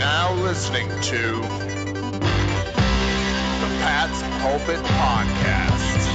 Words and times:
now 0.00 0.32
listening 0.32 0.88
to 1.02 1.18
the 1.18 1.50
Pat's 3.82 4.22
Pulpit 4.40 4.82
Podcast. 4.82 6.06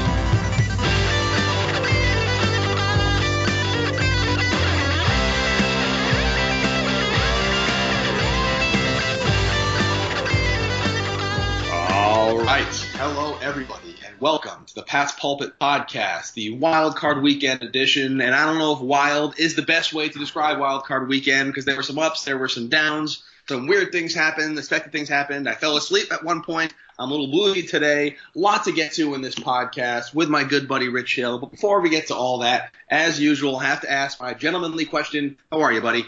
All 11.71 12.39
right. 12.39 12.65
Hello, 12.93 13.37
everybody, 13.43 13.95
and 14.03 14.19
welcome 14.19 14.65
to 14.65 14.73
the 14.73 14.81
Pat's 14.81 15.11
Pulpit 15.11 15.59
Podcast, 15.61 16.33
the 16.33 16.57
Wild 16.57 16.95
Card 16.95 17.21
Weekend 17.21 17.61
edition. 17.61 18.19
And 18.19 18.33
I 18.33 18.47
don't 18.47 18.57
know 18.57 18.73
if 18.73 18.79
wild 18.79 19.37
is 19.37 19.55
the 19.55 19.61
best 19.61 19.93
way 19.93 20.09
to 20.09 20.17
describe 20.17 20.57
Wild 20.57 20.85
Card 20.85 21.07
Weekend 21.07 21.49
because 21.49 21.65
there 21.65 21.75
were 21.75 21.83
some 21.83 21.99
ups, 21.99 22.25
there 22.25 22.39
were 22.39 22.49
some 22.49 22.69
downs, 22.69 23.21
some 23.47 23.67
weird 23.67 23.91
things 23.91 24.13
happened, 24.13 24.51
unexpected 24.51 24.91
things 24.91 25.09
happened. 25.09 25.47
I 25.47 25.53
fell 25.53 25.77
asleep 25.77 26.11
at 26.11 26.23
one 26.23 26.41
point. 26.43 26.73
I'm 26.97 27.09
a 27.09 27.13
little 27.13 27.31
woozy 27.31 27.63
today. 27.63 28.15
Lot 28.33 28.63
to 28.65 28.71
get 28.71 28.93
to 28.93 29.13
in 29.15 29.21
this 29.21 29.35
podcast 29.35 30.13
with 30.13 30.29
my 30.29 30.43
good 30.43 30.67
buddy 30.67 30.87
Rich 30.87 31.15
Hill. 31.15 31.39
But 31.39 31.51
before 31.51 31.81
we 31.81 31.89
get 31.89 32.07
to 32.07 32.15
all 32.15 32.39
that, 32.39 32.71
as 32.89 33.19
usual, 33.19 33.57
I 33.57 33.65
have 33.65 33.81
to 33.81 33.91
ask 33.91 34.19
my 34.19 34.33
gentlemanly 34.33 34.85
question. 34.85 35.37
How 35.51 35.61
are 35.61 35.71
you, 35.71 35.81
buddy? 35.81 36.05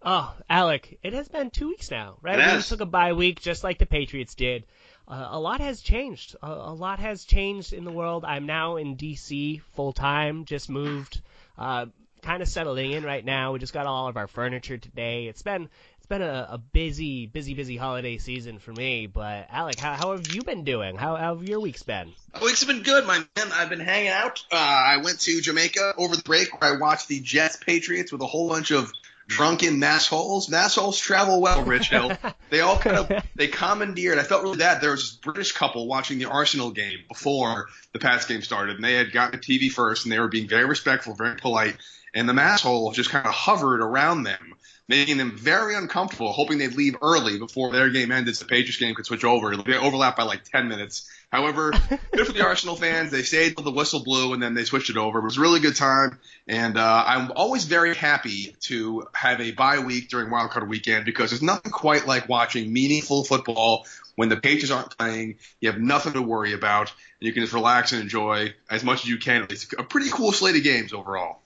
Oh, 0.00 0.32
Alec, 0.48 0.98
it 1.02 1.12
has 1.12 1.28
been 1.28 1.50
two 1.50 1.68
weeks 1.68 1.90
now, 1.90 2.18
right? 2.22 2.38
It 2.38 2.56
We 2.56 2.62
took 2.62 2.80
a 2.80 2.86
bye 2.86 3.12
week 3.12 3.40
just 3.40 3.64
like 3.64 3.78
the 3.78 3.86
Patriots 3.86 4.34
did. 4.36 4.64
Uh, 5.08 5.28
a 5.30 5.40
lot 5.40 5.60
has 5.60 5.80
changed. 5.80 6.36
A, 6.42 6.46
a 6.46 6.74
lot 6.74 7.00
has 7.00 7.24
changed 7.24 7.72
in 7.72 7.84
the 7.84 7.90
world. 7.90 8.24
I'm 8.24 8.46
now 8.46 8.76
in 8.76 8.94
D.C. 8.94 9.60
full 9.74 9.92
time. 9.92 10.44
Just 10.44 10.68
moved. 10.68 11.20
Uh, 11.56 11.86
kind 12.22 12.42
of 12.42 12.48
settling 12.48 12.92
in 12.92 13.04
right 13.04 13.24
now. 13.24 13.52
We 13.52 13.58
just 13.58 13.72
got 13.72 13.86
all 13.86 14.08
of 14.08 14.16
our 14.16 14.26
furniture 14.26 14.78
today. 14.78 15.26
It's 15.26 15.42
been 15.42 15.68
it's 15.98 16.06
been 16.06 16.22
a, 16.22 16.48
a 16.52 16.58
busy, 16.58 17.26
busy, 17.26 17.54
busy 17.54 17.76
holiday 17.76 18.18
season 18.18 18.58
for 18.58 18.72
me. 18.72 19.06
But 19.06 19.46
Alec, 19.50 19.78
how, 19.78 19.94
how 19.94 20.12
have 20.12 20.32
you 20.32 20.42
been 20.42 20.64
doing? 20.64 20.96
How, 20.96 21.16
how 21.16 21.36
have 21.36 21.48
your 21.48 21.60
weeks 21.60 21.82
been? 21.82 22.12
Oh, 22.34 22.44
weeks 22.44 22.60
have 22.60 22.68
been 22.68 22.82
good, 22.82 23.06
my 23.06 23.18
man. 23.18 23.52
I've 23.52 23.68
been 23.68 23.80
hanging 23.80 24.10
out. 24.10 24.44
Uh, 24.50 24.56
I 24.56 24.98
went 25.02 25.20
to 25.20 25.40
Jamaica 25.40 25.94
over 25.96 26.16
the 26.16 26.22
break 26.22 26.60
where 26.60 26.74
I 26.74 26.78
watched 26.78 27.08
the 27.08 27.20
Jets 27.20 27.56
Patriots 27.56 28.12
with 28.12 28.22
a 28.22 28.26
whole 28.26 28.48
bunch 28.48 28.70
of 28.70 28.92
drunken 29.28 29.78
massholes. 29.80 30.48
Massholes 30.48 30.98
travel 31.00 31.40
well, 31.40 31.62
Rich 31.62 31.90
Hill. 31.90 32.12
they 32.50 32.60
all 32.60 32.78
kind 32.78 32.96
of 32.96 33.24
they 33.36 33.46
commandeered. 33.46 34.18
I 34.18 34.24
felt 34.24 34.42
really 34.42 34.56
bad. 34.56 34.80
There 34.80 34.90
was 34.90 35.02
this 35.02 35.16
British 35.16 35.52
couple 35.52 35.86
watching 35.86 36.18
the 36.18 36.24
Arsenal 36.24 36.70
game 36.70 37.00
before 37.06 37.68
the 37.92 37.98
Pats 37.98 38.26
game 38.26 38.42
started, 38.42 38.76
and 38.76 38.84
they 38.84 38.94
had 38.94 39.12
gotten 39.12 39.38
to 39.38 39.46
TV 39.46 39.70
first, 39.70 40.04
and 40.04 40.12
they 40.12 40.18
were 40.18 40.28
being 40.28 40.48
very 40.48 40.64
respectful, 40.64 41.14
very 41.14 41.36
polite, 41.36 41.76
and 42.14 42.28
the 42.28 42.32
masshole 42.32 42.92
just 42.94 43.10
kind 43.10 43.26
of 43.26 43.32
hovered 43.32 43.80
around 43.80 44.24
them. 44.24 44.54
Making 44.88 45.18
them 45.18 45.36
very 45.36 45.74
uncomfortable, 45.74 46.32
hoping 46.32 46.56
they'd 46.56 46.72
leave 46.72 46.96
early 47.02 47.38
before 47.38 47.70
their 47.72 47.90
game 47.90 48.10
ended 48.10 48.34
so 48.34 48.44
the 48.44 48.48
Patriots 48.48 48.78
game 48.78 48.94
could 48.94 49.04
switch 49.04 49.22
over. 49.22 49.54
They 49.54 49.76
overlapped 49.76 50.16
by 50.16 50.22
like 50.22 50.44
10 50.44 50.68
minutes. 50.68 51.06
However, 51.30 51.72
good 52.12 52.26
for 52.26 52.32
the 52.32 52.42
Arsenal 52.42 52.74
fans. 52.74 53.10
They 53.10 53.22
stayed 53.22 53.54
till 53.54 53.64
the 53.64 53.70
whistle 53.70 54.02
blew 54.02 54.32
and 54.32 54.42
then 54.42 54.54
they 54.54 54.64
switched 54.64 54.88
it 54.88 54.96
over. 54.96 55.18
It 55.18 55.24
was 55.24 55.36
a 55.36 55.42
really 55.42 55.60
good 55.60 55.76
time. 55.76 56.18
And 56.46 56.78
uh, 56.78 57.04
I'm 57.06 57.32
always 57.32 57.64
very 57.64 57.94
happy 57.94 58.56
to 58.60 59.06
have 59.12 59.42
a 59.42 59.50
bye 59.50 59.80
week 59.80 60.08
during 60.08 60.30
Wild 60.30 60.52
Card 60.52 60.68
Weekend 60.70 61.04
because 61.04 61.30
there's 61.30 61.42
nothing 61.42 61.70
quite 61.70 62.06
like 62.06 62.28
watching 62.28 62.72
meaningful 62.72 63.24
football 63.24 63.86
when 64.16 64.30
the 64.30 64.36
Patriots 64.36 64.70
aren't 64.70 64.96
playing. 64.96 65.36
You 65.60 65.70
have 65.70 65.80
nothing 65.80 66.14
to 66.14 66.22
worry 66.22 66.54
about. 66.54 66.90
And 67.20 67.26
you 67.26 67.32
can 67.34 67.42
just 67.42 67.52
relax 67.52 67.92
and 67.92 68.00
enjoy 68.00 68.54
as 68.70 68.82
much 68.82 69.04
as 69.04 69.10
you 69.10 69.18
can. 69.18 69.46
It's 69.50 69.70
a 69.78 69.84
pretty 69.84 70.08
cool 70.08 70.32
slate 70.32 70.56
of 70.56 70.62
games 70.62 70.94
overall. 70.94 71.42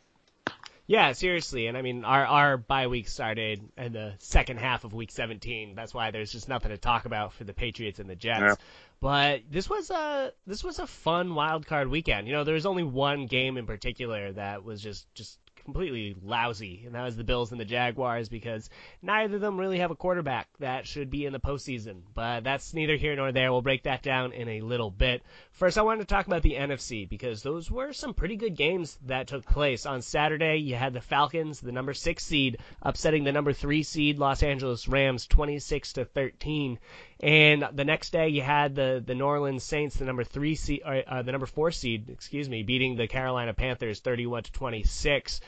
Yeah, 0.87 1.13
seriously, 1.13 1.69
and 1.69 1.77
I 1.77 1.83
mean 1.83 2.05
our 2.05 2.27
our 2.27 2.57
bye 2.57 2.89
week 2.89 3.09
started 3.09 3.61
in 3.79 3.93
the 3.93 4.15
second 4.19 4.59
half 4.59 4.85
of 4.85 4.93
week 4.93 5.11
17. 5.11 5.75
That's 5.75 5.95
why 5.95 6.11
there's 6.11 6.33
just 6.33 6.49
nothing 6.49 6.71
to 6.71 6.77
talk 6.77 7.05
about 7.05 7.33
for 7.33 7.45
the 7.45 7.55
Patriots 7.55 8.01
and 8.01 8.11
the 8.11 8.17
Jets. 8.17 8.41
Yeah. 8.41 8.55
But 9.01 9.43
this 9.51 9.71
was 9.71 9.91
a 9.91 10.33
this 10.47 10.63
was 10.63 10.79
a 10.79 10.87
fun 10.87 11.35
wild 11.35 11.67
card 11.67 11.89
weekend. 11.89 12.27
You 12.27 12.35
know, 12.35 12.45
there 12.45 12.55
was 12.55 12.67
only 12.67 12.83
one 12.83 13.27
game 13.27 13.57
in 13.57 13.67
particular 13.67 14.33
that 14.33 14.65
was 14.65 14.83
just 14.83 15.13
just 15.15 15.39
completely 15.65 16.17
lousy, 16.23 16.83
and 16.85 16.95
that 16.95 17.05
was 17.05 17.17
the 17.17 17.25
Bills 17.25 17.53
and 17.53 17.61
the 17.61 17.65
Jaguars 17.65 18.29
because 18.29 18.69
neither 19.03 19.37
of 19.37 19.41
them 19.41 19.59
really 19.59 19.79
have 19.79 19.91
a 19.91 19.97
quarterback 19.97 20.49
that 20.59 20.87
should 20.87 21.11
be 21.11 21.27
in 21.27 21.33
the 21.33 21.41
postseason. 21.41 22.03
But 22.15 22.45
that's 22.45 22.75
neither 22.75 22.97
here 22.97 23.17
nor 23.17 23.33
there. 23.33 23.53
We'll 23.53 23.63
break 23.63 23.85
that 23.85 24.03
down 24.03 24.33
in 24.33 24.49
a 24.49 24.61
little 24.61 24.91
bit. 24.91 25.23
First, 25.53 25.79
I 25.79 25.83
wanted 25.83 26.01
to 26.01 26.15
talk 26.15 26.27
about 26.27 26.43
the 26.43 26.55
NFC 26.55 27.09
because 27.09 27.43
those 27.43 27.71
were 27.71 27.93
some 27.93 28.15
pretty 28.15 28.37
good 28.37 28.57
games 28.57 28.99
that 29.07 29.27
took 29.27 29.45
place. 29.47 29.87
On 29.87 30.03
Saturday, 30.03 30.57
you 30.57 30.75
had 30.75 30.93
the 30.93 31.01
Falcons, 31.01 31.61
the 31.61 31.73
number 31.73 31.95
six 31.95 32.25
seed, 32.25 32.59
upsetting 32.81 33.25
the 33.25 33.33
number 33.33 33.53
three 33.53 33.83
seed 33.83 34.19
Los 34.19 34.43
Angeles 34.43 34.89
Rams 34.89 35.27
26 35.27 35.95
to 35.95 36.05
13. 36.05 36.79
And 37.23 37.65
the 37.73 37.85
next 37.85 38.11
day, 38.11 38.29
you 38.29 38.43
had 38.43 38.75
the 38.75 39.03
the 39.05 39.15
New 39.15 39.25
Orleans 39.25 39.63
Saints, 39.63 39.97
the 39.97 40.05
number 40.05 40.25
three 40.25 40.57
seed, 40.57 40.83
uh, 40.83 41.23
the 41.23 41.31
number 41.31 41.47
four 41.47 41.71
seed, 41.71 42.11
excuse 42.11 42.49
me, 42.49 42.65
beating 42.65 42.97
the 42.97 43.07
Carolina 43.07 43.55
Panthers 43.55 44.01
31 44.01 44.43
to 44.45 44.53
26. 44.53 45.41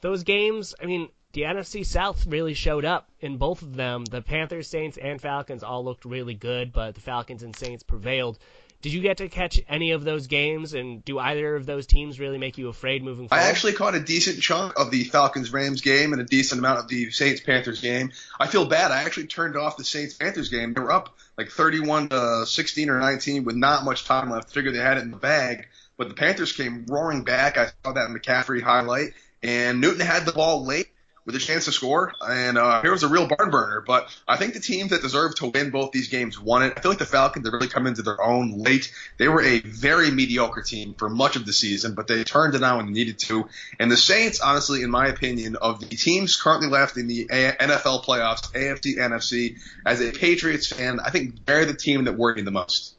Those 0.00 0.22
games, 0.22 0.74
I 0.80 0.86
mean, 0.86 1.08
the 1.32 1.42
NFC 1.42 1.84
South 1.84 2.26
really 2.26 2.54
showed 2.54 2.84
up 2.84 3.08
in 3.20 3.36
both 3.36 3.62
of 3.62 3.74
them. 3.74 4.04
The 4.04 4.22
Panthers, 4.22 4.68
Saints, 4.68 4.96
and 4.96 5.20
Falcons 5.20 5.64
all 5.64 5.84
looked 5.84 6.04
really 6.04 6.34
good, 6.34 6.72
but 6.72 6.94
the 6.94 7.00
Falcons 7.00 7.42
and 7.42 7.56
Saints 7.56 7.82
prevailed. 7.82 8.38
Did 8.82 8.92
you 8.92 9.00
get 9.00 9.18
to 9.18 9.28
catch 9.28 9.60
any 9.68 9.92
of 9.92 10.02
those 10.02 10.26
games, 10.26 10.74
and 10.74 11.04
do 11.04 11.16
either 11.16 11.54
of 11.54 11.66
those 11.66 11.86
teams 11.86 12.18
really 12.18 12.36
make 12.36 12.58
you 12.58 12.68
afraid 12.68 13.04
moving 13.04 13.28
forward? 13.28 13.40
I 13.40 13.46
actually 13.46 13.74
caught 13.74 13.94
a 13.94 14.00
decent 14.00 14.42
chunk 14.42 14.76
of 14.76 14.90
the 14.90 15.04
Falcons 15.04 15.52
Rams 15.52 15.82
game 15.82 16.12
and 16.12 16.20
a 16.20 16.24
decent 16.24 16.58
amount 16.58 16.80
of 16.80 16.88
the 16.88 17.12
Saints 17.12 17.40
Panthers 17.40 17.80
game. 17.80 18.10
I 18.40 18.48
feel 18.48 18.66
bad. 18.66 18.90
I 18.90 19.04
actually 19.04 19.28
turned 19.28 19.56
off 19.56 19.76
the 19.76 19.84
Saints 19.84 20.14
Panthers 20.14 20.48
game. 20.48 20.74
They 20.74 20.80
were 20.80 20.90
up 20.90 21.16
like 21.38 21.48
31 21.48 22.08
to 22.08 22.44
16 22.44 22.90
or 22.90 22.98
19 22.98 23.44
with 23.44 23.54
not 23.54 23.84
much 23.84 24.04
time 24.04 24.30
left. 24.30 24.50
Figured 24.50 24.74
they 24.74 24.80
had 24.80 24.98
it 24.98 25.04
in 25.04 25.12
the 25.12 25.16
bag, 25.16 25.68
but 25.96 26.08
the 26.08 26.14
Panthers 26.14 26.52
came 26.52 26.84
roaring 26.88 27.22
back. 27.22 27.56
I 27.56 27.68
saw 27.84 27.92
that 27.92 28.10
McCaffrey 28.10 28.62
highlight, 28.62 29.12
and 29.44 29.80
Newton 29.80 30.04
had 30.04 30.26
the 30.26 30.32
ball 30.32 30.64
late 30.64 30.91
with 31.24 31.36
a 31.36 31.38
chance 31.38 31.66
to 31.66 31.72
score, 31.72 32.12
and 32.20 32.58
uh, 32.58 32.82
here 32.82 32.90
was 32.90 33.04
a 33.04 33.08
real 33.08 33.28
barn 33.28 33.50
burner. 33.50 33.80
But 33.86 34.08
I 34.26 34.36
think 34.36 34.54
the 34.54 34.60
teams 34.60 34.90
that 34.90 35.02
deserve 35.02 35.36
to 35.36 35.46
win 35.46 35.70
both 35.70 35.92
these 35.92 36.08
games 36.08 36.40
won 36.40 36.62
it. 36.64 36.72
I 36.76 36.80
feel 36.80 36.90
like 36.90 36.98
the 36.98 37.06
Falcons 37.06 37.46
have 37.46 37.52
really 37.52 37.68
come 37.68 37.86
into 37.86 38.02
their 38.02 38.20
own 38.20 38.58
late. 38.58 38.92
They 39.18 39.28
were 39.28 39.42
a 39.42 39.60
very 39.60 40.10
mediocre 40.10 40.62
team 40.62 40.94
for 40.94 41.08
much 41.08 41.36
of 41.36 41.46
the 41.46 41.52
season, 41.52 41.94
but 41.94 42.08
they 42.08 42.24
turned 42.24 42.54
it 42.54 42.62
on 42.62 42.78
when 42.78 42.86
they 42.86 42.92
needed 42.92 43.18
to. 43.20 43.48
And 43.78 43.90
the 43.90 43.96
Saints, 43.96 44.40
honestly, 44.40 44.82
in 44.82 44.90
my 44.90 45.06
opinion, 45.06 45.56
of 45.56 45.80
the 45.80 45.96
teams 45.96 46.36
currently 46.36 46.68
left 46.68 46.96
in 46.96 47.06
the 47.06 47.28
A- 47.30 47.52
NFL 47.52 48.04
playoffs, 48.04 48.52
AFC, 48.52 48.96
NFC, 48.96 49.58
as 49.86 50.00
a 50.00 50.10
Patriots 50.10 50.66
fan, 50.66 50.98
I 50.98 51.10
think 51.10 51.44
they're 51.46 51.66
the 51.66 51.74
team 51.74 52.04
that 52.04 52.14
worried 52.14 52.44
the 52.44 52.50
most. 52.50 52.94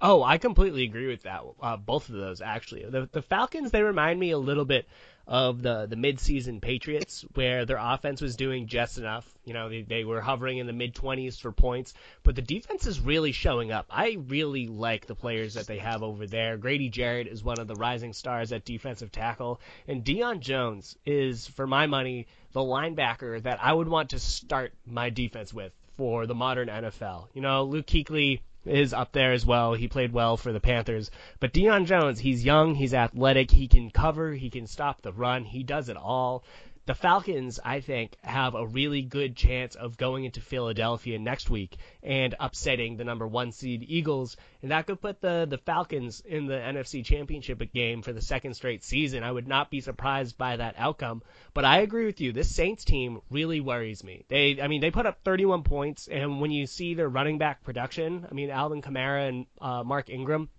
Oh, 0.00 0.22
I 0.22 0.38
completely 0.38 0.84
agree 0.84 1.06
with 1.06 1.22
that. 1.22 1.42
Uh, 1.62 1.76
both 1.76 2.08
of 2.08 2.14
those 2.14 2.42
actually. 2.42 2.84
The 2.84 3.08
the 3.10 3.22
Falcons 3.22 3.70
they 3.70 3.82
remind 3.82 4.20
me 4.20 4.32
a 4.32 4.38
little 4.38 4.64
bit 4.66 4.86
of 5.26 5.62
the 5.62 5.86
the 5.86 5.96
midseason 5.96 6.60
Patriots, 6.60 7.24
where 7.34 7.64
their 7.64 7.78
offense 7.78 8.20
was 8.20 8.36
doing 8.36 8.66
just 8.66 8.98
enough. 8.98 9.26
You 9.44 9.54
know, 9.54 9.68
they, 9.68 9.82
they 9.82 10.04
were 10.04 10.20
hovering 10.20 10.58
in 10.58 10.66
the 10.66 10.72
mid 10.72 10.94
20s 10.94 11.40
for 11.40 11.52
points, 11.52 11.94
but 12.22 12.34
the 12.34 12.42
defense 12.42 12.86
is 12.86 13.00
really 13.00 13.32
showing 13.32 13.72
up. 13.72 13.86
I 13.90 14.18
really 14.28 14.66
like 14.66 15.06
the 15.06 15.14
players 15.14 15.54
that 15.54 15.66
they 15.66 15.78
have 15.78 16.02
over 16.02 16.26
there. 16.26 16.56
Grady 16.56 16.88
Jarrett 16.88 17.26
is 17.26 17.42
one 17.42 17.58
of 17.58 17.68
the 17.68 17.74
rising 17.74 18.12
stars 18.12 18.52
at 18.52 18.64
defensive 18.64 19.12
tackle, 19.12 19.60
and 19.88 20.04
Deion 20.04 20.40
Jones 20.40 20.96
is, 21.06 21.46
for 21.46 21.66
my 21.66 21.86
money, 21.86 22.26
the 22.52 22.60
linebacker 22.60 23.42
that 23.42 23.58
I 23.62 23.72
would 23.72 23.88
want 23.88 24.10
to 24.10 24.18
start 24.18 24.72
my 24.86 25.10
defense 25.10 25.52
with 25.52 25.72
for 25.96 26.26
the 26.26 26.34
modern 26.34 26.68
NFL. 26.68 27.28
You 27.34 27.42
know, 27.42 27.64
Luke 27.64 27.86
Kuechly 27.86 28.40
is 28.64 28.92
up 28.92 29.12
there 29.12 29.32
as 29.32 29.44
well. 29.44 29.74
He 29.74 29.88
played 29.88 30.12
well 30.12 30.36
for 30.36 30.52
the 30.52 30.60
Panthers. 30.60 31.10
But 31.40 31.52
Deion 31.52 31.86
Jones, 31.86 32.20
he's 32.20 32.44
young, 32.44 32.74
he's 32.74 32.94
athletic, 32.94 33.50
he 33.50 33.68
can 33.68 33.90
cover, 33.90 34.32
he 34.32 34.50
can 34.50 34.66
stop 34.66 35.02
the 35.02 35.12
run, 35.12 35.44
he 35.44 35.62
does 35.62 35.88
it 35.88 35.96
all. 35.96 36.44
The 36.86 36.94
Falcons, 36.94 37.58
I 37.64 37.80
think, 37.80 38.14
have 38.22 38.54
a 38.54 38.66
really 38.66 39.00
good 39.00 39.36
chance 39.36 39.74
of 39.74 39.96
going 39.96 40.24
into 40.24 40.42
Philadelphia 40.42 41.18
next 41.18 41.48
week 41.48 41.78
and 42.02 42.34
upsetting 42.38 42.98
the 42.98 43.04
number 43.04 43.26
one 43.26 43.52
seed 43.52 43.86
Eagles, 43.88 44.36
and 44.60 44.70
that 44.70 44.86
could 44.86 45.00
put 45.00 45.22
the 45.22 45.46
the 45.48 45.56
Falcons 45.56 46.20
in 46.20 46.44
the 46.44 46.56
NFC 46.56 47.02
Championship 47.02 47.72
game 47.72 48.02
for 48.02 48.12
the 48.12 48.20
second 48.20 48.52
straight 48.52 48.84
season. 48.84 49.22
I 49.22 49.32
would 49.32 49.48
not 49.48 49.70
be 49.70 49.80
surprised 49.80 50.36
by 50.36 50.56
that 50.56 50.74
outcome. 50.76 51.22
But 51.54 51.64
I 51.64 51.78
agree 51.78 52.04
with 52.04 52.20
you. 52.20 52.32
This 52.32 52.54
Saints 52.54 52.84
team 52.84 53.22
really 53.30 53.60
worries 53.60 54.04
me. 54.04 54.26
They, 54.28 54.60
I 54.60 54.68
mean, 54.68 54.82
they 54.82 54.90
put 54.90 55.06
up 55.06 55.24
31 55.24 55.62
points, 55.62 56.06
and 56.06 56.38
when 56.38 56.50
you 56.50 56.66
see 56.66 56.92
their 56.92 57.08
running 57.08 57.38
back 57.38 57.64
production, 57.64 58.26
I 58.30 58.34
mean, 58.34 58.50
Alvin 58.50 58.82
Kamara 58.82 59.26
and 59.28 59.46
uh, 59.58 59.84
Mark 59.84 60.10
Ingram, 60.10 60.50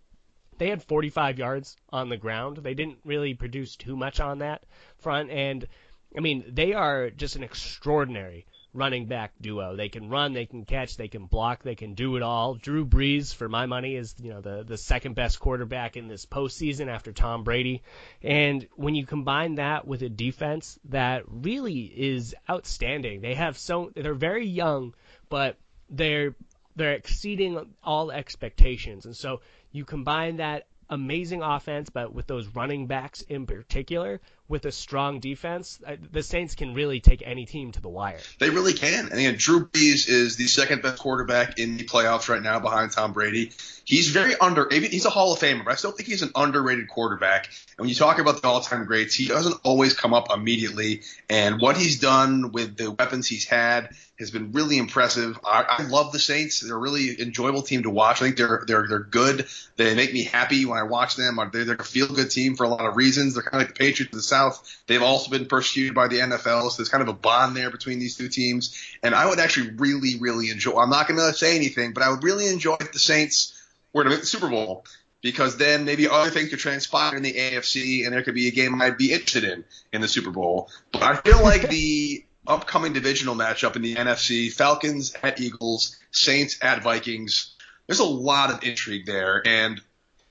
they 0.58 0.70
had 0.70 0.82
45 0.82 1.38
yards 1.38 1.76
on 1.90 2.10
the 2.10 2.18
ground. 2.18 2.58
They 2.58 2.74
didn't 2.74 3.00
really 3.04 3.34
produce 3.36 3.76
too 3.76 3.96
much 3.96 4.20
on 4.20 4.40
that 4.40 4.64
front, 4.98 5.30
and 5.30 5.68
I 6.18 6.22
mean, 6.22 6.46
they 6.48 6.74
are 6.74 7.10
just 7.10 7.36
an 7.36 7.44
extraordinary 7.44 8.46
running 8.76 9.06
back 9.06 9.32
duo. 9.40 9.76
They 9.76 9.90
can 9.90 10.10
run, 10.10 10.34
they 10.34 10.46
can 10.46 10.66
catch, 10.66 10.98
they 10.98 11.08
can 11.08 11.26
block, 11.26 11.64
they 11.64 11.76
can 11.76 11.94
do 11.94 12.18
it 12.18 12.22
all. 12.24 12.56
Drew 12.56 12.86
Brees, 12.86 13.34
for 13.34 13.48
my 13.48 13.66
money, 13.66 13.96
is 13.96 14.16
you 14.22 14.32
know 14.32 14.42
the 14.42 14.64
the 14.64 14.78
second 14.78 15.16
best 15.16 15.40
quarterback 15.40 15.98
in 15.98 16.08
this 16.08 16.26
postseason 16.26 16.88
after 16.88 17.12
Tom 17.12 17.44
Brady. 17.44 17.84
And 18.22 18.68
when 18.76 18.96
you 18.96 19.06
combine 19.06 19.56
that 19.56 19.88
with 19.88 20.02
a 20.04 20.10
defense 20.10 20.78
that 20.90 21.24
really 21.28 21.82
is 21.82 22.36
outstanding, 22.50 23.22
they 23.22 23.36
have 23.36 23.58
so 23.58 23.92
they're 23.96 24.14
very 24.14 24.46
young, 24.46 24.94
but 25.30 25.58
they're 25.90 26.36
they're 26.76 26.94
exceeding 26.94 27.74
all 27.84 28.12
expectations. 28.12 29.06
And 29.06 29.16
so 29.16 29.42
you 29.72 29.86
combine 29.86 30.38
that 30.38 30.68
amazing 30.90 31.42
offense, 31.42 31.90
but 31.90 32.14
with 32.14 32.28
those 32.28 32.48
running 32.48 32.88
backs 32.88 33.22
in 33.22 33.46
particular, 33.46 34.20
with 34.48 34.66
a 34.66 34.72
strong 34.72 35.20
defense, 35.20 35.80
the 36.12 36.22
Saints 36.22 36.54
can 36.54 36.76
really 36.76 37.00
take 37.00 37.24
any 37.26 37.46
team 37.46 37.72
to 37.72 37.82
the 37.82 37.90
wire. 37.90 38.20
They 38.40 38.52
really 38.52 38.74
can. 38.74 39.06
And 39.06 39.14
again, 39.14 39.36
Drew 39.38 39.66
Brees 39.66 40.08
is 40.08 40.36
the 40.36 40.46
second 40.46 40.84
best 40.84 41.00
quarterback 41.00 41.58
in 41.58 41.78
the 41.78 41.84
playoffs 41.86 42.30
right 42.30 42.42
now 42.42 42.60
behind 42.60 42.92
Tom 42.92 43.12
Brady. 43.12 43.52
He's 43.86 44.10
very 44.10 44.36
under. 44.36 44.68
He's 44.70 45.06
a 45.06 45.10
Hall 45.10 45.34
of 45.34 45.40
Famer, 45.40 45.66
but 45.66 45.72
I 45.72 45.76
still 45.76 45.92
think 45.92 46.08
he's 46.08 46.22
an 46.22 46.32
underrated 46.36 46.88
quarterback. 46.88 47.46
And 47.46 47.84
when 47.84 47.90
you 47.90 47.96
talk 47.96 48.20
about 48.20 48.42
the 48.42 48.48
all-time 48.48 48.86
greats, 48.86 49.16
he 49.16 49.28
doesn't 49.28 49.58
always 49.64 49.94
come 49.94 50.14
up 50.14 50.28
immediately. 50.32 51.02
And 51.30 51.60
what 51.60 51.78
he's 51.78 52.00
done 52.00 52.52
with 52.52 52.78
the 52.78 52.92
weapons 52.92 53.28
he's 53.28 53.46
had 53.46 53.90
has 54.18 54.32
been 54.32 54.54
really 54.54 54.78
impressive. 54.78 55.38
I, 55.46 55.66
I 55.80 55.84
love 55.88 56.14
the 56.14 56.20
Saints. 56.20 56.62
They're 56.62 56.76
a 56.76 56.80
really 56.80 57.22
enjoyable 57.22 57.64
team 57.64 57.84
to 57.84 57.90
watch. 57.90 58.22
I 58.22 58.26
think 58.26 58.38
they're 58.38 58.64
they're 58.66 58.88
they're 58.88 59.00
good. 59.00 59.46
They 59.76 59.94
make 59.94 60.14
me 60.14 60.24
happy 60.24 60.66
when 60.66 60.80
I 60.80 60.84
watch 60.84 61.18
them. 61.18 61.38
They're, 61.52 61.66
they're 61.66 61.76
a 61.76 61.84
feel-good 61.84 62.32
team 62.32 62.56
for 62.56 62.64
a 62.64 62.70
lot 62.70 62.86
of 62.86 62.96
reasons. 62.96 63.34
They're 63.34 63.44
kind 63.44 63.62
of 63.62 63.68
like 63.68 63.78
the 63.78 63.84
Patriots 63.84 64.16
the 64.16 64.22
South. 64.36 64.84
They've 64.88 65.02
also 65.02 65.30
been 65.30 65.46
persecuted 65.46 65.96
by 65.96 66.08
the 66.08 66.20
NFL, 66.20 66.70
so 66.70 66.78
there's 66.78 66.90
kind 66.90 67.02
of 67.02 67.08
a 67.08 67.14
bond 67.14 67.56
there 67.56 67.70
between 67.70 68.00
these 68.00 68.18
two 68.18 68.30
teams. 68.30 68.76
And 69.04 69.16
I 69.16 69.28
would 69.28 69.40
actually 69.40 69.72
really, 69.72 70.18
really 70.20 70.50
enjoy. 70.50 70.78
I'm 70.78 70.90
not 70.90 71.08
going 71.08 71.20
to 71.20 71.34
say 71.34 71.56
anything, 71.56 71.94
but 71.94 72.04
I 72.04 72.10
would 72.10 72.24
really 72.24 72.48
enjoy 72.48 72.76
if 72.80 72.92
the 72.92 73.00
Saints 73.00 73.54
were 73.94 74.04
to 74.04 74.10
make 74.10 74.22
the 74.22 74.26
Super 74.26 74.50
Bowl 74.50 74.86
because 75.22 75.58
then 75.58 75.86
maybe 75.86 76.08
other 76.08 76.30
things 76.30 76.50
could 76.50 76.60
transpire 76.60 77.16
in 77.16 77.24
the 77.24 77.34
AFC 77.34 78.06
and 78.06 78.14
there 78.14 78.22
could 78.22 78.36
be 78.36 78.48
a 78.48 78.52
game 78.52 78.80
I'd 78.82 78.98
be 78.98 79.12
interested 79.12 79.44
in 79.44 79.64
in 79.92 80.02
the 80.02 80.08
Super 80.08 80.32
Bowl. 80.32 80.70
But 80.92 81.04
I 81.04 81.16
feel 81.16 81.42
like 81.42 81.70
the 81.70 82.24
upcoming 82.46 82.94
divisional 82.94 83.36
matchup 83.36 83.76
in 83.76 83.82
the 83.82 83.96
NFC, 83.96 84.52
Falcons 84.52 85.16
at 85.24 85.42
Eagles, 85.42 85.98
Saints 86.12 86.60
at 86.62 86.84
Vikings, 86.84 87.56
there's 87.88 88.00
a 88.00 88.06
lot 88.06 88.52
of 88.52 88.64
intrigue 88.64 89.06
there. 89.06 89.42
And 89.46 89.82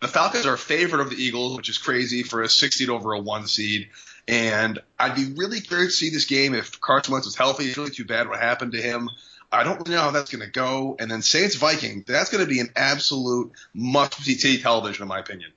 the 0.05 0.09
Falcons 0.09 0.47
are 0.47 0.57
favorite 0.57 1.01
of 1.01 1.11
the 1.11 1.17
Eagles, 1.17 1.57
which 1.57 1.69
is 1.69 1.79
crazy 1.79 2.23
for 2.23 2.43
a 2.43 2.49
six 2.49 2.77
seed 2.77 2.91
over 2.91 3.13
a 3.13 3.19
one 3.19 3.47
seed. 3.47 3.89
And 4.27 4.79
I'd 4.99 5.15
be 5.15 5.33
really 5.37 5.61
curious 5.61 5.99
to 5.99 6.05
see 6.07 6.11
this 6.11 6.25
game 6.25 6.55
if 6.55 6.81
Carson 6.81 7.13
Wentz 7.13 7.27
was 7.27 7.37
healthy. 7.37 7.65
It's 7.65 7.77
really 7.77 7.91
too 7.91 8.05
bad 8.05 8.29
what 8.29 8.41
happened 8.41 8.73
to 8.73 8.83
him. 8.83 9.11
I 9.53 9.63
don't 9.63 9.79
really 9.79 9.95
know 9.95 10.03
how 10.03 10.11
that's 10.11 10.31
going 10.31 10.45
to 10.45 10.51
go. 10.51 10.97
And 10.99 11.11
then 11.11 11.23
Saints 11.23 11.57
Viking, 11.57 12.05
that's 12.07 12.31
going 12.31 12.43
to 12.43 12.49
be 12.49 12.61
an 12.61 12.71
absolute 12.75 13.53
must 13.73 14.15
see 14.15 14.61
television, 14.61 15.03
in 15.03 15.09
my 15.09 15.19
opinion. 15.19 15.53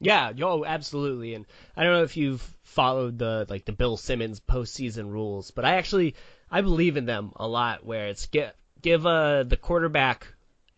Yeah, 0.00 0.30
yo, 0.34 0.64
absolutely. 0.64 1.34
And 1.34 1.46
I 1.76 1.84
don't 1.84 1.92
know 1.92 2.02
if 2.02 2.16
you've 2.16 2.42
followed 2.64 3.18
the 3.18 3.46
like 3.48 3.64
the 3.64 3.72
Bill 3.72 3.96
Simmons 3.96 4.40
postseason 4.40 5.10
rules, 5.10 5.50
but 5.50 5.64
I 5.64 5.76
actually 5.76 6.14
I 6.50 6.60
believe 6.60 6.96
in 6.96 7.06
them 7.06 7.32
a 7.36 7.48
lot. 7.48 7.84
Where 7.84 8.08
it's 8.08 8.26
give 8.26 8.52
give 8.80 9.06
uh, 9.06 9.42
the 9.42 9.56
quarterback 9.56 10.28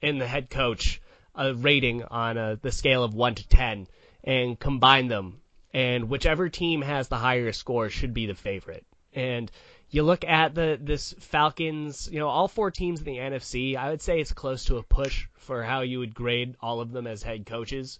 and 0.00 0.20
the 0.20 0.26
head 0.26 0.48
coach 0.48 1.00
a 1.34 1.54
rating 1.54 2.02
on 2.04 2.36
a, 2.36 2.58
the 2.60 2.72
scale 2.72 3.02
of 3.02 3.14
one 3.14 3.34
to 3.34 3.48
ten, 3.48 3.86
and 4.24 4.58
combine 4.58 5.08
them, 5.08 5.40
and 5.72 6.08
whichever 6.08 6.48
team 6.48 6.82
has 6.82 7.08
the 7.08 7.16
higher 7.16 7.52
score 7.52 7.90
should 7.90 8.14
be 8.14 8.26
the 8.26 8.34
favorite. 8.34 8.84
And 9.12 9.50
you 9.90 10.04
look 10.04 10.24
at 10.24 10.54
the 10.54 10.78
this 10.80 11.14
Falcons, 11.18 12.08
you 12.10 12.18
know, 12.18 12.28
all 12.28 12.48
four 12.48 12.70
teams 12.70 13.00
in 13.00 13.06
the 13.06 13.18
NFC, 13.18 13.76
I 13.76 13.90
would 13.90 14.02
say 14.02 14.20
it's 14.20 14.32
close 14.32 14.64
to 14.66 14.76
a 14.76 14.82
push 14.82 15.26
for 15.34 15.62
how 15.62 15.80
you 15.80 15.98
would 15.98 16.14
grade 16.14 16.54
all 16.60 16.80
of 16.80 16.92
them 16.92 17.06
as 17.06 17.22
head 17.22 17.44
coaches. 17.44 17.98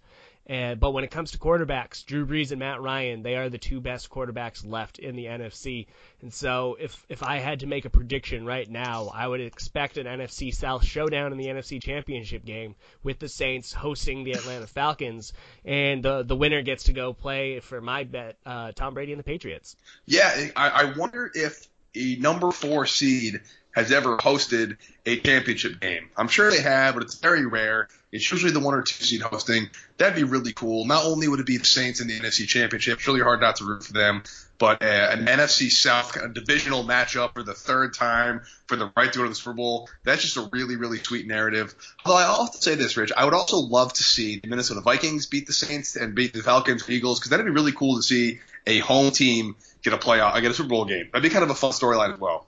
And, 0.51 0.81
but 0.81 0.91
when 0.91 1.05
it 1.05 1.13
comes 1.13 1.31
to 1.31 1.39
quarterbacks, 1.39 2.05
Drew 2.05 2.27
Brees 2.27 2.51
and 2.51 2.59
Matt 2.59 2.81
Ryan, 2.81 3.23
they 3.23 3.37
are 3.37 3.49
the 3.49 3.57
two 3.57 3.81
best 3.81 4.11
quarterbacks 4.11 4.69
left 4.69 4.99
in 4.99 5.15
the 5.15 5.27
NFC. 5.27 5.87
And 6.23 6.35
so 6.35 6.77
if 6.81 7.07
if 7.09 7.23
I 7.23 7.39
had 7.39 7.61
to 7.61 7.69
make 7.69 7.85
a 7.85 7.91
prediction 7.91 8.45
right 8.45 8.69
now, 8.69 9.13
I 9.15 9.29
would 9.29 9.41
expect 9.41 9.97
an 9.97 10.07
NFC 10.07 10.53
South 10.53 10.85
showdown 10.85 11.31
in 11.31 11.39
the 11.39 11.47
NFC 11.47 11.81
Championship 11.81 12.45
game 12.45 12.75
with 13.05 13.21
the 13.21 13.29
Saints 13.29 13.73
hosting 13.73 14.25
the 14.25 14.33
Atlanta 14.33 14.67
Falcons, 14.67 15.33
and 15.65 16.03
the 16.03 16.25
the 16.25 16.35
winner 16.35 16.63
gets 16.63 16.85
to 16.85 16.93
go 16.93 17.13
play 17.13 17.61
for 17.61 17.81
my 17.81 18.03
bet 18.03 18.37
uh, 18.45 18.73
Tom 18.73 18.95
Brady 18.95 19.13
and 19.13 19.21
the 19.21 19.25
Patriots. 19.25 19.77
Yeah, 20.05 20.49
I, 20.57 20.69
I 20.69 20.85
wonder 20.97 21.31
if 21.33 21.69
a 21.95 22.17
number 22.17 22.51
four 22.51 22.87
seed 22.87 23.41
has 23.73 23.93
ever 23.93 24.17
hosted 24.17 24.77
a 25.07 25.19
championship 25.19 25.81
game. 25.81 26.11
I'm 26.17 26.29
sure 26.29 26.51
they 26.51 26.61
have, 26.61 26.95
but 26.95 27.03
it's 27.03 27.15
very 27.15 27.47
rare. 27.47 27.89
It's 28.13 28.31
usually 28.31 28.53
the 28.53 28.61
one 28.61 28.75
or 28.75 28.83
two 28.83 29.05
seed 29.05 29.21
hosting. 29.21 29.71
That'd 29.97 30.17
be 30.17 30.25
really 30.25 30.53
cool. 30.53 30.85
Not 30.85 31.05
only 31.05 31.29
would 31.29 31.41
it 31.41 31.47
be 31.47 31.59
the 31.59 31.65
Saints 31.65 32.01
in 32.01 32.09
the 32.09 32.19
NFC 32.19 32.47
Championship, 32.47 32.99
it's 32.99 33.07
really 33.07 33.21
hard 33.21 33.41
not 33.41 33.57
to 33.57 33.65
root 33.65 33.85
for 33.85 33.93
them, 33.93 34.25
but 34.59 34.83
uh, 34.83 35.11
an 35.13 35.27
NFC 35.27 35.71
South 35.71 36.13
kind 36.13 36.27
of 36.27 36.35
divisional 36.35 36.85
matchup 36.85 37.35
for 37.35 37.45
the 37.45 37.55
third 37.55 37.95
time 37.95 38.43
for 38.67 38.77
the 38.77 38.91
right 38.97 39.13
to 39.13 39.19
go 39.19 39.23
to 39.23 39.29
the 39.29 39.35
Super 39.35 39.55
Bowl. 39.55 39.89
That's 40.05 40.23
just 40.23 40.37
a 40.37 40.49
really, 40.53 40.77
really 40.77 40.99
sweet 40.99 41.27
narrative. 41.29 41.75
Although 42.05 42.19
I 42.19 42.43
have 42.43 42.53
to 42.53 42.59
say 42.59 42.75
this, 42.75 42.97
Rich, 42.97 43.13
I 43.17 43.25
would 43.25 43.35
also 43.35 43.59
love 43.59 43.93
to 43.95 44.03
see 44.03 44.41
the 44.41 44.49
Minnesota 44.49 44.81
Vikings 44.81 45.27
beat 45.27 45.47
the 45.47 45.53
Saints 45.53 45.95
and 45.95 46.15
beat 46.15 46.33
the 46.33 46.43
Falcons, 46.43 46.89
Eagles, 46.91 47.21
because 47.21 47.31
that'd 47.31 47.47
be 47.47 47.53
really 47.53 47.73
cool 47.73 47.97
to 47.97 48.03
see 48.03 48.41
a 48.67 48.81
home 48.81 49.13
team 49.13 49.55
get 49.83 49.93
a 49.93 49.99
playoff, 49.99 50.41
get 50.41 50.51
a 50.51 50.55
Super 50.55 50.69
Bowl 50.69 50.85
game. 50.85 51.09
That'd 51.13 51.23
be 51.23 51.33
kind 51.33 51.45
of 51.45 51.51
a 51.51 51.55
fun 51.55 51.71
storyline 51.71 52.13
as 52.13 52.21
well. 52.21 52.47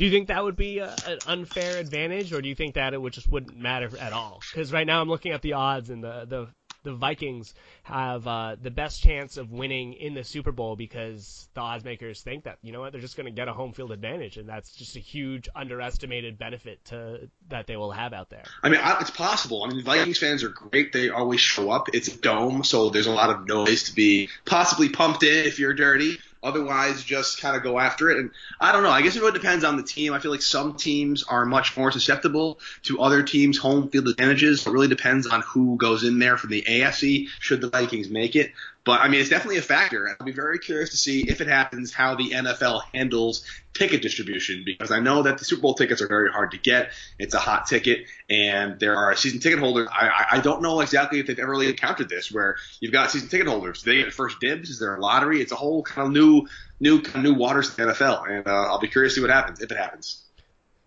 Do 0.00 0.06
you 0.06 0.10
think 0.10 0.28
that 0.28 0.42
would 0.42 0.56
be 0.56 0.78
a, 0.78 0.96
an 1.06 1.18
unfair 1.26 1.76
advantage, 1.76 2.32
or 2.32 2.40
do 2.40 2.48
you 2.48 2.54
think 2.54 2.76
that 2.76 2.94
it 2.94 3.02
would 3.02 3.12
just 3.12 3.30
wouldn't 3.30 3.58
matter 3.58 3.90
at 3.98 4.14
all? 4.14 4.40
Because 4.50 4.72
right 4.72 4.86
now 4.86 5.02
I'm 5.02 5.10
looking 5.10 5.32
at 5.32 5.42
the 5.42 5.52
odds, 5.52 5.90
and 5.90 6.02
the 6.02 6.24
the 6.26 6.48
the 6.84 6.94
Vikings 6.94 7.52
have 7.82 8.26
uh, 8.26 8.56
the 8.58 8.70
best 8.70 9.02
chance 9.02 9.36
of 9.36 9.52
winning 9.52 9.92
in 9.92 10.14
the 10.14 10.24
Super 10.24 10.52
Bowl 10.52 10.74
because 10.74 11.50
the 11.52 11.60
odds 11.60 11.84
makers 11.84 12.22
think 12.22 12.44
that 12.44 12.56
you 12.62 12.72
know 12.72 12.80
what 12.80 12.92
they're 12.92 13.00
just 13.02 13.14
going 13.14 13.26
to 13.26 13.30
get 13.30 13.48
a 13.48 13.52
home 13.52 13.74
field 13.74 13.92
advantage, 13.92 14.38
and 14.38 14.48
that's 14.48 14.74
just 14.74 14.96
a 14.96 15.00
huge 15.00 15.50
underestimated 15.54 16.38
benefit 16.38 16.82
to 16.86 17.28
that 17.50 17.66
they 17.66 17.76
will 17.76 17.92
have 17.92 18.14
out 18.14 18.30
there. 18.30 18.44
I 18.62 18.70
mean, 18.70 18.80
it's 19.02 19.10
possible. 19.10 19.64
I 19.64 19.68
mean, 19.68 19.84
Vikings 19.84 20.16
fans 20.16 20.42
are 20.42 20.48
great; 20.48 20.94
they 20.94 21.10
always 21.10 21.42
show 21.42 21.70
up. 21.70 21.90
It's 21.92 22.08
a 22.08 22.16
dome, 22.16 22.64
so 22.64 22.88
there's 22.88 23.06
a 23.06 23.12
lot 23.12 23.28
of 23.28 23.46
noise 23.46 23.82
to 23.82 23.94
be 23.94 24.30
possibly 24.46 24.88
pumped 24.88 25.24
in 25.24 25.46
if 25.46 25.58
you're 25.58 25.74
dirty. 25.74 26.16
Otherwise, 26.42 27.04
just 27.04 27.40
kind 27.40 27.56
of 27.56 27.62
go 27.62 27.78
after 27.78 28.10
it. 28.10 28.18
And 28.18 28.30
I 28.58 28.72
don't 28.72 28.82
know. 28.82 28.90
I 28.90 29.02
guess 29.02 29.14
it 29.14 29.20
really 29.20 29.32
depends 29.32 29.62
on 29.62 29.76
the 29.76 29.82
team. 29.82 30.14
I 30.14 30.20
feel 30.20 30.30
like 30.30 30.42
some 30.42 30.74
teams 30.74 31.22
are 31.22 31.44
much 31.44 31.76
more 31.76 31.92
susceptible 31.92 32.58
to 32.84 33.00
other 33.00 33.22
teams' 33.22 33.58
home 33.58 33.90
field 33.90 34.08
advantages. 34.08 34.66
It 34.66 34.70
really 34.70 34.88
depends 34.88 35.26
on 35.26 35.42
who 35.42 35.76
goes 35.76 36.02
in 36.02 36.18
there 36.18 36.38
from 36.38 36.50
the 36.50 36.62
AFC. 36.62 37.28
Should 37.40 37.60
the 37.60 37.68
Vikings 37.68 38.08
make 38.08 38.36
it? 38.36 38.52
But 38.84 39.00
I 39.00 39.08
mean, 39.08 39.20
it's 39.20 39.28
definitely 39.28 39.58
a 39.58 39.62
factor. 39.62 40.08
I'll 40.18 40.24
be 40.24 40.32
very 40.32 40.58
curious 40.58 40.90
to 40.90 40.96
see 40.96 41.28
if 41.28 41.42
it 41.42 41.48
happens 41.48 41.92
how 41.92 42.14
the 42.14 42.30
NFL 42.30 42.82
handles 42.94 43.44
ticket 43.74 44.00
distribution 44.00 44.62
because 44.64 44.90
I 44.90 45.00
know 45.00 45.22
that 45.22 45.38
the 45.38 45.44
Super 45.44 45.62
Bowl 45.62 45.74
tickets 45.74 46.00
are 46.00 46.08
very 46.08 46.30
hard 46.30 46.52
to 46.52 46.58
get. 46.58 46.90
It's 47.18 47.34
a 47.34 47.38
hot 47.38 47.66
ticket, 47.66 48.06
and 48.30 48.80
there 48.80 48.96
are 48.96 49.14
season 49.16 49.40
ticket 49.40 49.58
holders. 49.58 49.88
I, 49.92 50.26
I 50.32 50.40
don't 50.40 50.62
know 50.62 50.80
exactly 50.80 51.20
if 51.20 51.26
they've 51.26 51.38
ever 51.38 51.50
really 51.50 51.68
encountered 51.68 52.08
this 52.08 52.32
where 52.32 52.56
you've 52.80 52.92
got 52.92 53.10
season 53.10 53.28
ticket 53.28 53.48
holders. 53.48 53.82
They 53.82 53.96
get 53.96 54.14
first 54.14 54.40
dibs? 54.40 54.70
Is 54.70 54.78
there 54.78 54.94
a 54.94 55.00
lottery? 55.00 55.42
It's 55.42 55.52
a 55.52 55.56
whole 55.56 55.82
kind 55.82 56.08
of 56.08 56.14
new, 56.14 56.48
new, 56.80 57.02
kind 57.02 57.16
of 57.16 57.22
new 57.22 57.38
waters 57.38 57.74
the 57.74 57.82
NFL, 57.82 58.30
and 58.30 58.46
uh, 58.46 58.50
I'll 58.50 58.80
be 58.80 58.88
curious 58.88 59.12
to 59.12 59.20
see 59.20 59.20
what 59.20 59.30
happens 59.30 59.60
if 59.60 59.70
it 59.70 59.76
happens. 59.76 60.22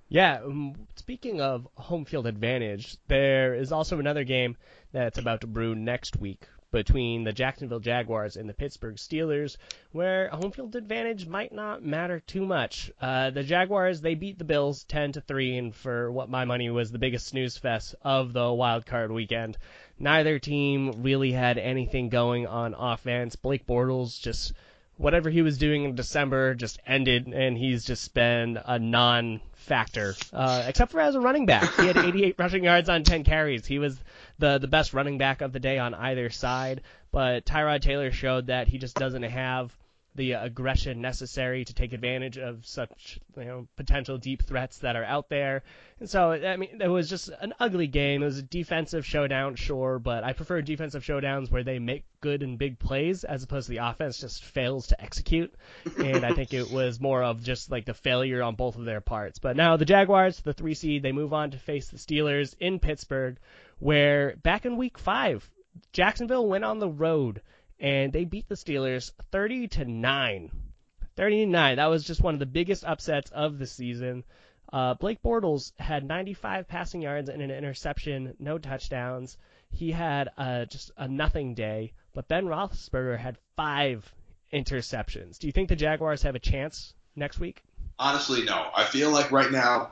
Yeah. 0.09 0.41
Um, 0.43 0.73
speaking 0.95 1.41
of 1.41 1.67
home 1.75 2.05
field 2.05 2.25
advantage, 2.25 2.97
there 3.07 3.53
is 3.53 3.71
also 3.71 3.99
another 3.99 4.23
game 4.23 4.57
that's 4.91 5.19
about 5.19 5.41
to 5.41 5.47
brew 5.47 5.75
next 5.75 6.17
week 6.17 6.47
between 6.73 7.23
the 7.23 7.31
Jacksonville 7.31 7.79
Jaguars 7.79 8.35
and 8.35 8.49
the 8.49 8.53
Pittsburgh 8.53 8.95
Steelers, 8.95 9.55
where 9.93 10.27
a 10.27 10.35
home 10.35 10.51
field 10.51 10.75
advantage 10.75 11.25
might 11.25 11.53
not 11.53 11.85
matter 11.85 12.19
too 12.19 12.45
much. 12.45 12.91
Uh, 12.99 13.29
the 13.29 13.43
Jaguars 13.43 14.01
they 14.01 14.15
beat 14.15 14.37
the 14.37 14.43
Bills 14.43 14.83
10 14.83 15.13
to 15.13 15.21
3, 15.21 15.57
and 15.57 15.75
for 15.75 16.11
what 16.11 16.29
my 16.29 16.43
money 16.43 16.69
was 16.69 16.91
the 16.91 16.99
biggest 16.99 17.27
snooze 17.27 17.57
fest 17.57 17.95
of 18.01 18.33
the 18.33 18.51
wild 18.51 18.85
card 18.85 19.11
weekend. 19.11 19.57
Neither 19.97 20.39
team 20.39 21.03
really 21.03 21.31
had 21.31 21.57
anything 21.57 22.09
going 22.09 22.47
on 22.47 22.73
offense. 22.73 23.37
Blake 23.37 23.65
Bortles 23.65 24.19
just 24.19 24.51
whatever 24.97 25.29
he 25.29 25.41
was 25.41 25.57
doing 25.57 25.83
in 25.83 25.95
December 25.95 26.55
just 26.55 26.79
ended, 26.85 27.27
and 27.27 27.57
he's 27.57 27.85
just 27.85 28.13
been 28.13 28.59
a 28.65 28.79
non 28.79 29.41
factor, 29.53 30.15
uh, 30.33 30.63
except 30.67 30.91
for 30.91 30.99
as 30.99 31.15
a 31.15 31.19
running 31.19 31.45
back. 31.45 31.73
He 31.75 31.87
had 31.87 31.97
88 31.97 32.35
rushing 32.37 32.63
yards 32.63 32.89
on 32.89 33.03
10 33.03 33.23
carries. 33.23 33.65
He 33.65 33.79
was 33.79 33.97
the 34.43 34.57
the 34.57 34.67
best 34.67 34.93
running 34.93 35.17
back 35.17 35.39
of 35.39 35.53
the 35.53 35.59
day 35.59 35.77
on 35.79 35.93
either 35.93 36.29
side. 36.29 36.81
But 37.11 37.45
Tyrod 37.45 37.81
Taylor 37.81 38.11
showed 38.11 38.47
that 38.47 38.67
he 38.67 38.77
just 38.77 38.95
doesn't 38.95 39.23
have 39.23 39.73
the 40.15 40.33
aggression 40.33 41.01
necessary 41.01 41.65
to 41.65 41.73
take 41.73 41.91
advantage 41.91 42.37
of 42.37 42.65
such 42.65 43.19
you 43.35 43.45
know 43.45 43.67
potential 43.77 44.17
deep 44.17 44.43
threats 44.43 44.79
that 44.79 44.97
are 44.97 45.05
out 45.05 45.29
there. 45.29 45.63
And 46.01 46.09
so 46.09 46.33
I 46.33 46.57
mean 46.57 46.81
it 46.81 46.89
was 46.89 47.09
just 47.09 47.29
an 47.39 47.53
ugly 47.57 47.87
game. 47.87 48.21
It 48.21 48.25
was 48.25 48.37
a 48.37 48.43
defensive 48.43 49.05
showdown, 49.05 49.55
sure, 49.55 49.97
but 49.97 50.25
I 50.25 50.33
prefer 50.33 50.61
defensive 50.61 51.03
showdowns 51.03 51.49
where 51.49 51.63
they 51.63 51.79
make 51.79 52.03
good 52.19 52.43
and 52.43 52.59
big 52.59 52.79
plays 52.79 53.23
as 53.23 53.43
opposed 53.43 53.67
to 53.67 53.71
the 53.71 53.85
offense 53.85 54.19
just 54.19 54.43
fails 54.43 54.87
to 54.87 55.01
execute. 55.01 55.53
And 55.97 56.25
I 56.25 56.33
think 56.33 56.53
it 56.53 56.69
was 56.69 56.99
more 56.99 57.23
of 57.23 57.43
just 57.43 57.71
like 57.71 57.85
the 57.85 57.93
failure 57.93 58.43
on 58.43 58.55
both 58.55 58.75
of 58.75 58.83
their 58.83 59.01
parts. 59.01 59.39
But 59.39 59.55
now 59.55 59.77
the 59.77 59.85
Jaguars, 59.85 60.41
the 60.41 60.53
three 60.53 60.73
seed, 60.73 61.01
they 61.01 61.13
move 61.13 61.31
on 61.33 61.51
to 61.51 61.57
face 61.57 61.87
the 61.87 61.97
Steelers 61.97 62.55
in 62.59 62.79
Pittsburgh, 62.79 63.37
where 63.83 64.37
back 64.37 64.65
in 64.65 64.77
week 64.77 64.97
five, 64.97 65.49
Jacksonville 65.91 66.47
went 66.47 66.63
on 66.63 66.79
the 66.79 66.87
road 66.87 67.41
and 67.81 68.13
they 68.13 68.23
beat 68.23 68.47
the 68.47 68.55
Steelers 68.55 69.11
30 69.31 69.67
to 69.67 69.85
9. 69.85 70.51
30 71.17 71.45
to 71.45 71.51
9. 71.51 71.75
That 71.75 71.87
was 71.87 72.05
just 72.05 72.21
one 72.21 72.33
of 72.33 72.39
the 72.39 72.45
biggest 72.45 72.85
upsets 72.85 73.29
of 73.31 73.59
the 73.59 73.67
season. 73.67 74.23
Uh, 74.71 74.93
Blake 74.93 75.21
Bortles 75.21 75.73
had 75.77 76.05
95 76.05 76.67
passing 76.67 77.01
yards 77.01 77.27
and 77.27 77.41
an 77.41 77.51
interception, 77.51 78.35
no 78.39 78.57
touchdowns. 78.57 79.37
He 79.69 79.91
had 79.91 80.29
uh, 80.37 80.65
just 80.65 80.91
a 80.95 81.07
nothing 81.07 81.53
day, 81.53 81.91
but 82.13 82.29
Ben 82.29 82.45
Roethlisberger 82.45 83.19
had 83.19 83.37
five 83.57 84.09
interceptions. 84.53 85.39
Do 85.39 85.47
you 85.47 85.53
think 85.53 85.67
the 85.67 85.75
Jaguars 85.75 86.21
have 86.23 86.35
a 86.35 86.39
chance 86.39 86.93
next 87.17 87.39
week? 87.39 87.61
Honestly, 87.99 88.43
no. 88.43 88.69
I 88.73 88.85
feel 88.85 89.11
like 89.11 89.31
right 89.31 89.51
now 89.51 89.91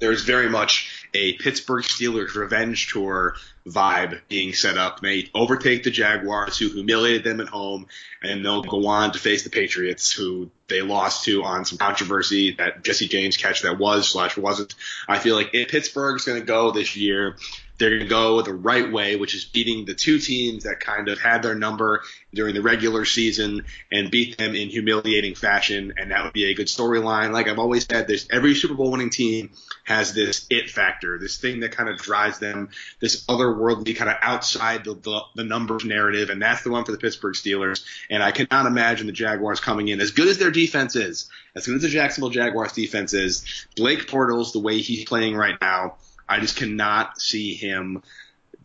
there's 0.00 0.24
very 0.24 0.48
much 0.48 0.99
a 1.14 1.34
Pittsburgh 1.34 1.84
Steelers 1.84 2.34
revenge 2.34 2.92
tour 2.92 3.34
vibe 3.66 4.20
being 4.28 4.52
set 4.52 4.78
up. 4.78 5.00
They 5.00 5.28
overtake 5.34 5.82
the 5.82 5.90
Jaguars, 5.90 6.58
who 6.58 6.68
humiliated 6.68 7.24
them 7.24 7.40
at 7.40 7.48
home, 7.48 7.86
and 8.22 8.44
they'll 8.44 8.62
go 8.62 8.86
on 8.86 9.12
to 9.12 9.18
face 9.18 9.44
the 9.44 9.50
Patriots, 9.50 10.12
who 10.12 10.50
they 10.68 10.82
lost 10.82 11.24
to 11.24 11.42
on 11.42 11.64
some 11.64 11.78
controversy 11.78 12.52
that 12.52 12.82
Jesse 12.82 13.08
James 13.08 13.36
catch 13.36 13.62
that 13.62 13.78
was 13.78 14.08
slash 14.08 14.36
wasn't. 14.36 14.74
I 15.08 15.18
feel 15.18 15.36
like 15.36 15.50
if 15.52 15.68
Pittsburgh's 15.68 16.24
going 16.24 16.40
to 16.40 16.46
go 16.46 16.70
this 16.70 16.96
year, 16.96 17.36
they're 17.80 17.90
going 17.90 18.02
to 18.02 18.06
go 18.08 18.42
the 18.42 18.54
right 18.54 18.92
way, 18.92 19.16
which 19.16 19.34
is 19.34 19.44
beating 19.44 19.86
the 19.86 19.94
two 19.94 20.18
teams 20.18 20.64
that 20.64 20.78
kind 20.78 21.08
of 21.08 21.18
had 21.18 21.42
their 21.42 21.54
number 21.54 22.02
during 22.32 22.54
the 22.54 22.62
regular 22.62 23.04
season 23.04 23.64
and 23.90 24.10
beat 24.10 24.36
them 24.36 24.54
in 24.54 24.68
humiliating 24.68 25.34
fashion. 25.34 25.94
And 25.96 26.12
that 26.12 26.22
would 26.22 26.34
be 26.34 26.44
a 26.44 26.54
good 26.54 26.66
storyline. 26.66 27.32
Like 27.32 27.48
I've 27.48 27.58
always 27.58 27.86
said, 27.86 28.06
there's 28.06 28.28
every 28.30 28.54
Super 28.54 28.74
Bowl 28.74 28.92
winning 28.92 29.10
team 29.10 29.50
has 29.84 30.12
this 30.12 30.46
it 30.50 30.70
factor, 30.70 31.18
this 31.18 31.38
thing 31.38 31.60
that 31.60 31.72
kind 31.72 31.88
of 31.88 31.96
drives 31.96 32.38
them, 32.38 32.68
this 33.00 33.24
otherworldly 33.24 33.96
kind 33.96 34.10
of 34.10 34.16
outside 34.20 34.84
the, 34.84 34.94
the, 34.94 35.20
the 35.34 35.44
numbers 35.44 35.84
narrative. 35.84 36.28
And 36.30 36.40
that's 36.40 36.62
the 36.62 36.70
one 36.70 36.84
for 36.84 36.92
the 36.92 36.98
Pittsburgh 36.98 37.34
Steelers. 37.34 37.82
And 38.10 38.22
I 38.22 38.30
cannot 38.30 38.66
imagine 38.66 39.06
the 39.06 39.12
Jaguars 39.12 39.58
coming 39.58 39.88
in 39.88 40.00
as 40.00 40.10
good 40.10 40.28
as 40.28 40.36
their 40.36 40.50
defense 40.50 40.96
is, 40.96 41.30
as 41.56 41.66
good 41.66 41.76
as 41.76 41.82
the 41.82 41.88
Jacksonville 41.88 42.30
Jaguars 42.30 42.72
defense 42.72 43.14
is. 43.14 43.66
Blake 43.74 44.06
Bortles, 44.06 44.52
the 44.52 44.60
way 44.60 44.78
he's 44.78 45.06
playing 45.06 45.34
right 45.34 45.56
now, 45.62 45.96
I 46.30 46.38
just 46.40 46.56
cannot 46.56 47.20
see 47.20 47.54
him 47.54 48.02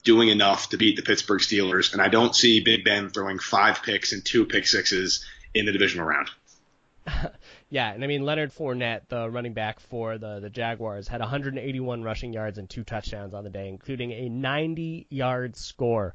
doing 0.03 0.29
enough 0.29 0.69
to 0.69 0.77
beat 0.77 0.95
the 0.95 1.01
Pittsburgh 1.01 1.41
Steelers, 1.41 1.91
and 1.91 2.01
I 2.01 2.09
don't 2.09 2.35
see 2.35 2.61
Big 2.61 2.85
Ben 2.85 3.09
throwing 3.09 3.39
five 3.39 3.81
picks 3.81 4.13
and 4.13 4.23
two 4.23 4.45
pick 4.45 4.67
sixes 4.67 5.25
in 5.53 5.65
the 5.65 5.71
divisional 5.71 6.05
round. 6.05 6.29
yeah, 7.69 7.91
and 7.91 8.03
I 8.03 8.07
mean 8.07 8.23
Leonard 8.23 8.53
Fournette, 8.53 9.01
the 9.09 9.29
running 9.29 9.53
back 9.53 9.79
for 9.79 10.17
the 10.17 10.39
the 10.39 10.49
Jaguars, 10.49 11.07
had 11.07 11.21
181 11.21 12.03
rushing 12.03 12.33
yards 12.33 12.57
and 12.57 12.69
two 12.69 12.83
touchdowns 12.83 13.33
on 13.33 13.43
the 13.43 13.49
day, 13.49 13.67
including 13.67 14.11
a 14.11 14.29
90-yard 14.29 15.55
score. 15.55 16.13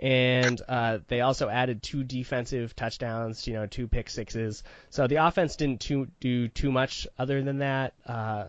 And 0.00 0.60
uh, 0.68 0.98
they 1.08 1.20
also 1.20 1.48
added 1.48 1.82
two 1.82 2.02
defensive 2.02 2.74
touchdowns, 2.74 3.46
you 3.46 3.54
know, 3.54 3.66
two 3.66 3.88
pick 3.88 4.08
sixes. 4.08 4.62
So 4.90 5.06
the 5.06 5.16
offense 5.16 5.56
didn't 5.56 5.80
too, 5.80 6.08
do 6.18 6.48
too 6.48 6.72
much 6.72 7.06
other 7.18 7.42
than 7.42 7.58
that. 7.58 7.92
Uh, 8.06 8.44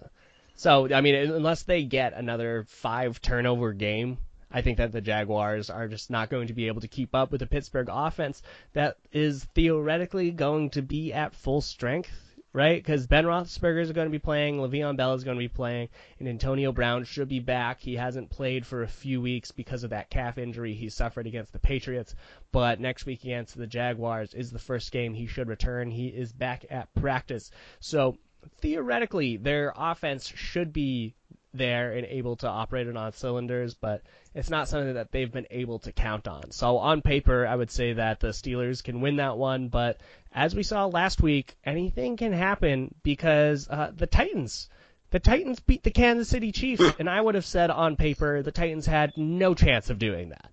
so 0.63 0.87
I 0.93 1.01
mean, 1.01 1.13
unless 1.13 1.63
they 1.63 1.83
get 1.83 2.13
another 2.13 2.63
five 2.69 3.21
turnover 3.21 3.73
game, 3.73 4.17
I 4.49 4.61
think 4.61 4.77
that 4.77 4.93
the 4.93 5.01
Jaguars 5.01 5.69
are 5.69 5.89
just 5.89 6.09
not 6.09 6.29
going 6.29 6.47
to 6.47 6.53
be 6.53 6.67
able 6.67 6.79
to 6.79 6.87
keep 6.87 7.13
up 7.13 7.33
with 7.33 7.41
the 7.41 7.47
Pittsburgh 7.47 7.89
offense 7.91 8.41
that 8.71 8.95
is 9.11 9.43
theoretically 9.43 10.31
going 10.31 10.69
to 10.69 10.81
be 10.81 11.11
at 11.11 11.35
full 11.35 11.59
strength, 11.59 12.37
right? 12.53 12.81
Because 12.81 13.07
Ben 13.07 13.25
Roethlisberger 13.25 13.81
is 13.81 13.91
going 13.91 14.07
to 14.07 14.11
be 14.11 14.19
playing, 14.19 14.55
Le'Veon 14.55 14.95
Bell 14.95 15.15
is 15.15 15.25
going 15.25 15.35
to 15.35 15.43
be 15.43 15.49
playing, 15.49 15.89
and 16.17 16.29
Antonio 16.29 16.71
Brown 16.71 17.03
should 17.03 17.27
be 17.27 17.41
back. 17.41 17.81
He 17.81 17.97
hasn't 17.97 18.29
played 18.29 18.65
for 18.65 18.83
a 18.83 18.87
few 18.87 19.19
weeks 19.19 19.51
because 19.51 19.83
of 19.83 19.89
that 19.89 20.09
calf 20.09 20.37
injury 20.37 20.75
he 20.75 20.87
suffered 20.87 21.27
against 21.27 21.51
the 21.51 21.59
Patriots, 21.59 22.15
but 22.53 22.79
next 22.79 23.05
week 23.05 23.25
against 23.25 23.57
the 23.57 23.67
Jaguars 23.67 24.33
is 24.33 24.49
the 24.49 24.59
first 24.59 24.93
game 24.93 25.13
he 25.13 25.27
should 25.27 25.49
return. 25.49 25.91
He 25.91 26.07
is 26.07 26.31
back 26.31 26.63
at 26.69 26.93
practice. 26.93 27.51
So 27.81 28.17
theoretically 28.59 29.37
their 29.37 29.73
offense 29.75 30.27
should 30.27 30.73
be 30.73 31.15
there 31.53 31.91
and 31.91 32.07
able 32.07 32.35
to 32.37 32.47
operate 32.47 32.87
it 32.87 32.97
on 32.97 33.13
cylinders, 33.13 33.75
but 33.75 34.01
it's 34.33 34.49
not 34.49 34.67
something 34.67 34.95
that 34.95 35.11
they've 35.11 35.31
been 35.31 35.47
able 35.51 35.79
to 35.79 35.91
count 35.91 36.27
on. 36.27 36.51
So 36.51 36.77
on 36.79 37.01
paper, 37.01 37.45
I 37.45 37.55
would 37.55 37.69
say 37.69 37.93
that 37.93 38.19
the 38.19 38.29
Steelers 38.29 38.83
can 38.83 39.01
win 39.01 39.17
that 39.17 39.37
one, 39.37 39.67
but 39.67 39.99
as 40.33 40.55
we 40.55 40.63
saw 40.63 40.87
last 40.87 41.21
week, 41.21 41.55
anything 41.63 42.17
can 42.17 42.33
happen 42.33 42.95
because 43.03 43.67
uh, 43.69 43.91
the 43.95 44.07
Titans. 44.07 44.69
The 45.11 45.19
Titans 45.19 45.59
beat 45.59 45.83
the 45.83 45.91
Kansas 45.91 46.27
City 46.27 46.51
Chiefs, 46.51 46.83
and 46.97 47.07
I 47.07 47.21
would 47.21 47.35
have 47.35 47.45
said 47.45 47.69
on 47.69 47.97
paper 47.97 48.41
the 48.41 48.51
Titans 48.51 48.87
had 48.87 49.13
no 49.15 49.53
chance 49.53 49.91
of 49.91 49.99
doing 49.99 50.29
that. 50.29 50.49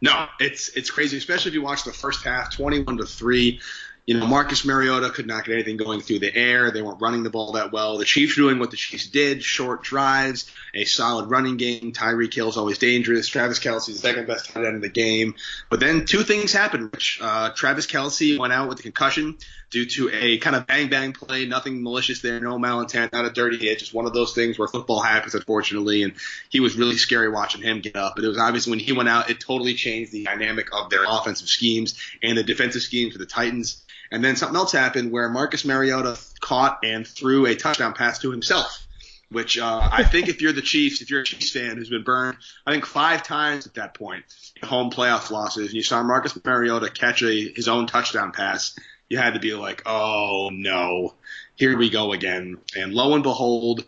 No, 0.00 0.28
it's 0.40 0.70
it's 0.70 0.90
crazy, 0.90 1.18
especially 1.18 1.50
if 1.50 1.54
you 1.54 1.62
watch 1.62 1.84
the 1.84 1.92
first 1.92 2.24
half, 2.24 2.54
twenty-one 2.54 2.96
to 2.96 3.04
three 3.04 3.60
you 4.06 4.18
know, 4.18 4.26
Marcus 4.26 4.64
Mariota 4.64 5.10
could 5.10 5.28
not 5.28 5.44
get 5.44 5.54
anything 5.54 5.76
going 5.76 6.00
through 6.00 6.18
the 6.18 6.34
air. 6.34 6.72
They 6.72 6.82
weren't 6.82 7.00
running 7.00 7.22
the 7.22 7.30
ball 7.30 7.52
that 7.52 7.70
well. 7.70 7.98
The 7.98 8.04
Chiefs 8.04 8.34
doing 8.34 8.58
what 8.58 8.72
the 8.72 8.76
Chiefs 8.76 9.06
did, 9.06 9.44
short 9.44 9.82
drives, 9.82 10.50
a 10.74 10.84
solid 10.84 11.30
running 11.30 11.56
game. 11.56 11.92
Tyreek 11.92 12.34
Hill's 12.34 12.56
always 12.56 12.78
dangerous. 12.78 13.28
Travis 13.28 13.60
Kelce's 13.60 14.00
the 14.00 14.08
second 14.08 14.26
best 14.26 14.50
tight 14.50 14.64
end 14.64 14.74
in 14.74 14.80
the 14.80 14.88
game. 14.88 15.36
But 15.70 15.78
then 15.78 16.04
two 16.04 16.24
things 16.24 16.52
happened. 16.52 16.96
Uh, 17.20 17.50
Travis 17.50 17.86
Kelce 17.86 18.38
went 18.38 18.52
out 18.52 18.68
with 18.68 18.80
a 18.80 18.82
concussion 18.82 19.38
due 19.72 19.86
to 19.86 20.10
a 20.12 20.38
kind 20.38 20.54
of 20.54 20.66
bang 20.66 20.88
bang 20.88 21.12
play, 21.12 21.46
nothing 21.46 21.82
malicious 21.82 22.20
there, 22.20 22.38
no 22.38 22.58
malintent, 22.58 23.12
not 23.12 23.24
a 23.24 23.30
dirty 23.30 23.56
hit, 23.56 23.78
just 23.78 23.94
one 23.94 24.06
of 24.06 24.12
those 24.12 24.34
things 24.34 24.58
where 24.58 24.68
football 24.68 25.00
happens, 25.00 25.34
unfortunately. 25.34 26.02
And 26.02 26.12
he 26.50 26.60
was 26.60 26.76
really 26.76 26.96
scary 26.96 27.30
watching 27.30 27.62
him 27.62 27.80
get 27.80 27.96
up. 27.96 28.14
But 28.14 28.24
it 28.24 28.28
was 28.28 28.38
obvious 28.38 28.66
when 28.66 28.78
he 28.78 28.92
went 28.92 29.08
out, 29.08 29.30
it 29.30 29.40
totally 29.40 29.74
changed 29.74 30.12
the 30.12 30.24
dynamic 30.24 30.68
of 30.72 30.90
their 30.90 31.04
offensive 31.08 31.48
schemes 31.48 31.98
and 32.22 32.36
the 32.36 32.44
defensive 32.44 32.82
schemes 32.82 33.14
for 33.14 33.18
the 33.18 33.26
Titans. 33.26 33.82
And 34.10 34.22
then 34.22 34.36
something 34.36 34.56
else 34.56 34.72
happened 34.72 35.10
where 35.10 35.30
Marcus 35.30 35.64
Mariota 35.64 36.18
caught 36.40 36.80
and 36.84 37.06
threw 37.06 37.46
a 37.46 37.54
touchdown 37.54 37.94
pass 37.94 38.18
to 38.18 38.30
himself, 38.30 38.86
which 39.30 39.58
uh, 39.58 39.88
I 39.90 40.04
think 40.04 40.28
if 40.28 40.42
you're 40.42 40.52
the 40.52 40.60
Chiefs, 40.60 41.00
if 41.00 41.08
you're 41.08 41.22
a 41.22 41.24
Chiefs 41.24 41.50
fan 41.50 41.78
who's 41.78 41.88
been 41.88 42.02
burned, 42.02 42.36
I 42.66 42.72
think 42.72 42.84
five 42.84 43.22
times 43.22 43.66
at 43.66 43.74
that 43.74 43.94
point, 43.94 44.24
home 44.62 44.90
playoff 44.90 45.30
losses, 45.30 45.68
and 45.68 45.74
you 45.74 45.82
saw 45.82 46.02
Marcus 46.02 46.38
Mariota 46.44 46.90
catch 46.90 47.22
a, 47.22 47.52
his 47.56 47.68
own 47.68 47.86
touchdown 47.86 48.32
pass, 48.32 48.78
you 49.12 49.18
had 49.18 49.34
to 49.34 49.40
be 49.40 49.52
like, 49.52 49.82
oh 49.84 50.48
no, 50.50 51.12
here 51.54 51.76
we 51.76 51.90
go 51.90 52.14
again. 52.14 52.56
And 52.74 52.94
lo 52.94 53.12
and 53.12 53.22
behold, 53.22 53.84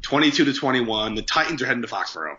22 0.00 0.46
to 0.46 0.54
21, 0.54 1.14
the 1.14 1.22
Titans 1.22 1.60
are 1.60 1.66
heading 1.66 1.82
to 1.82 1.88
Foxborough. 1.88 2.38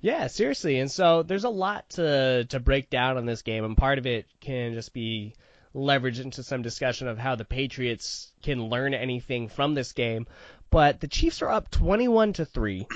Yeah, 0.00 0.26
seriously. 0.26 0.80
And 0.80 0.90
so 0.90 1.22
there's 1.22 1.44
a 1.44 1.48
lot 1.48 1.90
to 1.90 2.44
to 2.46 2.58
break 2.58 2.90
down 2.90 3.18
on 3.18 3.24
this 3.24 3.42
game, 3.42 3.64
and 3.64 3.76
part 3.76 3.98
of 3.98 4.06
it 4.06 4.26
can 4.40 4.74
just 4.74 4.92
be 4.92 5.34
leveraged 5.76 6.20
into 6.20 6.42
some 6.42 6.62
discussion 6.62 7.06
of 7.06 7.18
how 7.18 7.36
the 7.36 7.44
Patriots 7.44 8.32
can 8.42 8.64
learn 8.64 8.92
anything 8.92 9.48
from 9.48 9.74
this 9.74 9.92
game. 9.92 10.26
But 10.70 10.98
the 10.98 11.06
Chiefs 11.06 11.40
are 11.40 11.50
up 11.50 11.70
21 11.70 12.32
to 12.34 12.44
3. 12.44 12.86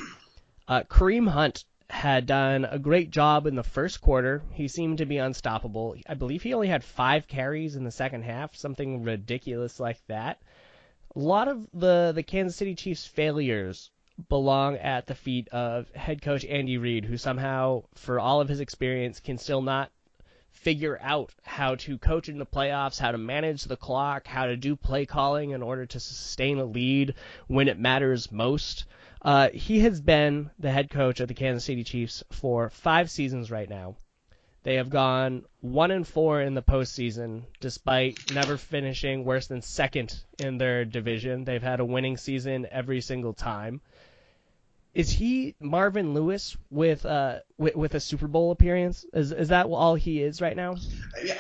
Uh, 0.67 0.83
Kareem 0.83 1.29
Hunt 1.29 1.65
had 1.95 2.27
done 2.27 2.65
a 2.65 2.79
great 2.79 3.11
job 3.11 3.47
in 3.47 3.55
the 3.55 3.63
first 3.63 4.01
quarter. 4.01 4.43
He 4.53 4.67
seemed 4.67 4.99
to 4.99 5.07
be 5.07 5.17
unstoppable. 5.17 5.95
I 6.09 6.15
believe 6.15 6.43
he 6.43 6.53
only 6.53 6.67
had 6.67 6.83
five 6.83 7.29
carries 7.29 7.77
in 7.77 7.85
the 7.85 7.91
second 7.93 8.25
half, 8.25 8.57
something 8.57 9.05
ridiculous 9.05 9.79
like 9.79 10.05
that. 10.09 10.43
A 11.15 11.21
lot 11.21 11.47
of 11.47 11.67
the, 11.73 12.11
the 12.13 12.25
Kansas 12.25 12.57
City 12.57 12.75
Chiefs' 12.75 13.07
failures 13.07 13.91
belong 14.29 14.77
at 14.77 15.07
the 15.07 15.15
feet 15.15 15.49
of 15.49 15.89
head 15.95 16.21
coach 16.21 16.45
Andy 16.45 16.79
Reid, 16.79 17.05
who 17.05 17.17
somehow, 17.17 17.85
for 17.95 18.19
all 18.19 18.41
of 18.41 18.49
his 18.49 18.61
experience, 18.61 19.21
can 19.21 19.39
still 19.39 19.63
not 19.63 19.93
figure 20.51 20.99
out 21.01 21.31
how 21.45 21.77
to 21.77 21.97
coach 21.97 22.29
in 22.29 22.39
the 22.39 22.45
playoffs, 22.47 22.99
how 22.99 23.13
to 23.13 23.19
manage 23.19 23.65
the 23.65 23.77
clock, 23.77 24.27
how 24.27 24.47
to 24.47 24.57
do 24.57 24.75
play 24.75 25.07
calling 25.07 25.51
in 25.51 25.63
order 25.63 25.87
to 25.87 26.01
sustain 26.01 26.59
a 26.59 26.65
lead 26.65 27.15
when 27.47 27.69
it 27.69 27.79
matters 27.79 28.33
most. 28.33 28.85
Uh, 29.25 29.49
he 29.54 29.81
has 29.81 30.00
been 30.02 30.50
the 30.59 30.71
head 30.71 30.90
coach 30.90 31.21
of 31.21 31.28
the 31.28 31.35
Kansas 31.35 31.64
City 31.64 31.83
Chiefs 31.83 32.23
for 32.31 32.69
five 32.69 33.11
seasons 33.11 33.50
right 33.50 33.71
now. 33.71 33.97
They 34.64 34.75
have 34.76 34.90
gone 34.90 35.45
one 35.61 35.90
and 35.90 36.07
four 36.07 36.40
in 36.43 36.54
the 36.54 36.62
postseason, 36.62 37.45
despite 37.61 38.33
never 38.35 38.57
finishing 38.57 39.25
worse 39.25 39.47
than 39.47 39.62
second 39.62 40.14
in 40.38 40.59
their 40.59 40.85
division. 40.85 41.45
They've 41.45 41.62
had 41.62 41.81
a 41.81 41.85
winning 41.85 42.16
season 42.16 42.66
every 42.71 43.00
single 43.00 43.33
time. 43.33 43.81
is 44.95 45.11
he 45.11 45.54
Marvin 45.61 46.14
Lewis 46.14 46.57
with 46.71 47.04
uh 47.04 47.40
with, 47.59 47.75
with 47.76 47.95
a 47.95 48.00
Super 48.00 48.28
Bowl 48.28 48.52
appearance? 48.52 49.04
Is 49.12 49.33
is 49.33 49.49
that 49.49 49.66
all 49.66 49.97
he 49.97 50.23
is 50.23 50.40
right 50.40 50.57
now? 50.57 50.76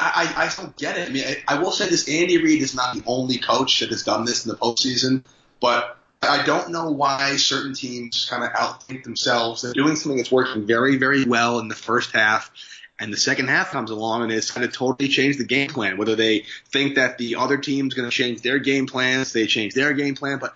I, 0.00 0.34
I, 0.36 0.44
I 0.44 0.50
don't 0.56 0.76
get 0.76 0.98
it. 0.98 1.08
I 1.08 1.12
mean, 1.12 1.24
I, 1.24 1.56
I 1.56 1.62
will 1.62 1.70
say 1.70 1.88
this: 1.88 2.08
Andy 2.08 2.38
Reid 2.42 2.62
is 2.62 2.74
not 2.74 2.94
the 2.94 3.02
only 3.06 3.38
coach 3.38 3.80
that 3.80 3.90
has 3.90 4.02
done 4.02 4.24
this 4.24 4.44
in 4.44 4.50
the 4.50 4.56
postseason, 4.56 5.24
but 5.60 5.96
I 6.28 6.44
don't 6.44 6.70
know 6.70 6.90
why 6.90 7.36
certain 7.36 7.74
teams 7.74 8.26
kind 8.28 8.44
of 8.44 8.50
outthink 8.50 9.04
themselves. 9.04 9.62
They're 9.62 9.72
doing 9.72 9.96
something 9.96 10.16
that's 10.16 10.32
working 10.32 10.66
very, 10.66 10.96
very 10.96 11.24
well 11.24 11.58
in 11.58 11.68
the 11.68 11.74
first 11.74 12.12
half, 12.12 12.50
and 13.00 13.12
the 13.12 13.16
second 13.16 13.48
half 13.48 13.70
comes 13.70 13.90
along 13.90 14.22
and 14.22 14.32
it's 14.32 14.50
kind 14.50 14.64
of 14.64 14.72
totally 14.72 15.08
changed 15.08 15.38
the 15.38 15.44
game 15.44 15.68
plan. 15.68 15.96
Whether 15.96 16.14
they 16.16 16.44
think 16.70 16.94
that 16.94 17.18
the 17.18 17.36
other 17.36 17.58
team's 17.58 17.94
going 17.94 18.08
to 18.08 18.14
change 18.14 18.42
their 18.42 18.58
game 18.58 18.86
plans, 18.86 19.32
they 19.32 19.46
change 19.46 19.74
their 19.74 19.92
game 19.92 20.14
plan, 20.14 20.38
but 20.38 20.54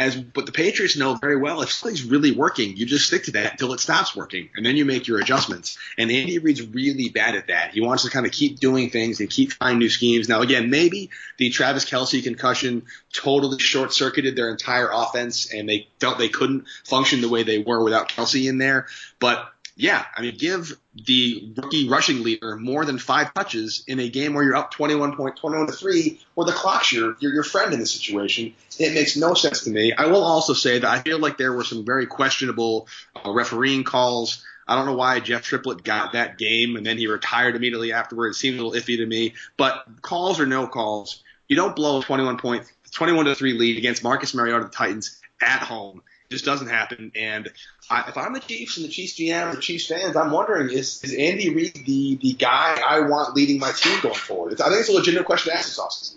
as 0.00 0.16
but 0.16 0.46
the 0.46 0.52
Patriots 0.52 0.96
know 0.96 1.14
very 1.14 1.36
well 1.36 1.60
if 1.60 1.70
something's 1.70 2.02
really 2.02 2.32
working, 2.32 2.74
you 2.74 2.86
just 2.86 3.06
stick 3.06 3.24
to 3.24 3.32
that 3.32 3.52
until 3.52 3.74
it 3.74 3.80
stops 3.80 4.16
working, 4.16 4.48
and 4.56 4.64
then 4.64 4.74
you 4.74 4.86
make 4.86 5.06
your 5.06 5.20
adjustments. 5.20 5.76
And 5.98 6.10
Andy 6.10 6.38
Reid's 6.38 6.66
really 6.66 7.10
bad 7.10 7.34
at 7.34 7.48
that. 7.48 7.72
He 7.72 7.82
wants 7.82 8.04
to 8.04 8.10
kind 8.10 8.24
of 8.24 8.32
keep 8.32 8.58
doing 8.58 8.88
things 8.88 9.20
and 9.20 9.28
keep 9.28 9.50
trying 9.50 9.78
new 9.78 9.90
schemes. 9.90 10.26
Now, 10.26 10.40
again, 10.40 10.70
maybe 10.70 11.10
the 11.36 11.50
Travis 11.50 11.84
Kelce 11.84 12.24
concussion 12.24 12.86
totally 13.12 13.58
short 13.58 13.92
circuited 13.92 14.36
their 14.36 14.50
entire 14.50 14.88
offense, 14.90 15.52
and 15.52 15.68
they 15.68 15.86
felt 16.00 16.16
they 16.16 16.30
couldn't 16.30 16.64
function 16.86 17.20
the 17.20 17.28
way 17.28 17.42
they 17.42 17.58
were 17.58 17.84
without 17.84 18.08
Kelce 18.08 18.48
in 18.48 18.56
there. 18.56 18.86
But 19.18 19.52
yeah, 19.80 20.04
I 20.14 20.20
mean, 20.20 20.36
give 20.36 20.76
the 20.94 21.54
rookie 21.56 21.88
rushing 21.88 22.22
leader 22.22 22.56
more 22.56 22.84
than 22.84 22.98
five 22.98 23.32
touches 23.32 23.82
in 23.86 23.98
a 23.98 24.10
game 24.10 24.34
where 24.34 24.44
you're 24.44 24.54
up 24.54 24.72
21 24.72 25.16
point, 25.16 25.36
21 25.36 25.68
to 25.68 25.72
three, 25.72 26.20
where 26.34 26.44
the 26.44 26.52
clock's 26.52 26.92
your, 26.92 27.16
your, 27.18 27.32
your 27.32 27.42
friend 27.42 27.72
in 27.72 27.80
the 27.80 27.86
situation. 27.86 28.54
It 28.78 28.92
makes 28.92 29.16
no 29.16 29.32
sense 29.32 29.64
to 29.64 29.70
me. 29.70 29.94
I 29.94 30.06
will 30.06 30.22
also 30.22 30.52
say 30.52 30.80
that 30.80 30.88
I 30.88 30.98
feel 31.00 31.18
like 31.18 31.38
there 31.38 31.54
were 31.54 31.64
some 31.64 31.86
very 31.86 32.06
questionable 32.06 32.88
uh, 33.16 33.30
refereeing 33.30 33.82
calls. 33.82 34.44
I 34.68 34.76
don't 34.76 34.84
know 34.84 34.96
why 34.96 35.18
Jeff 35.20 35.42
Triplett 35.42 35.82
got 35.82 36.12
that 36.12 36.36
game 36.36 36.76
and 36.76 36.84
then 36.84 36.98
he 36.98 37.06
retired 37.06 37.56
immediately 37.56 37.94
afterward. 37.94 38.28
It 38.28 38.34
seemed 38.34 38.60
a 38.60 38.62
little 38.62 38.78
iffy 38.78 38.98
to 38.98 39.06
me, 39.06 39.32
but 39.56 39.86
calls 40.02 40.40
or 40.40 40.46
no 40.46 40.66
calls, 40.66 41.22
you 41.48 41.56
don't 41.56 41.74
blow 41.74 42.00
a 42.00 42.04
21 42.04 42.36
point, 42.36 42.70
21 42.92 43.24
to 43.24 43.34
three 43.34 43.54
lead 43.54 43.78
against 43.78 44.04
Marcus 44.04 44.34
Mariota, 44.34 44.64
the 44.64 44.70
Titans 44.70 45.18
at 45.40 45.62
home 45.62 46.02
just 46.30 46.44
doesn't 46.44 46.68
happen. 46.68 47.12
And 47.14 47.50
I, 47.90 48.08
if 48.08 48.16
I'm 48.16 48.32
the 48.32 48.40
Chiefs 48.40 48.76
and 48.76 48.86
the 48.86 48.90
Chiefs 48.90 49.18
GM, 49.18 49.54
the 49.54 49.60
Chiefs 49.60 49.88
fans, 49.88 50.16
I'm 50.16 50.30
wondering 50.30 50.70
is 50.70 51.02
is 51.02 51.14
Andy 51.14 51.52
Reid 51.54 51.74
the 51.84 52.16
the 52.16 52.32
guy 52.34 52.80
I 52.86 53.00
want 53.00 53.34
leading 53.34 53.58
my 53.58 53.72
team 53.72 53.98
going 54.00 54.14
forward? 54.14 54.52
It's, 54.52 54.60
I 54.60 54.68
think 54.68 54.80
it's 54.80 54.88
a 54.88 54.92
legitimate 54.92 55.26
question 55.26 55.52
to 55.52 55.58
ask 55.58 55.68
this 55.68 55.78
offseason. 55.78 56.16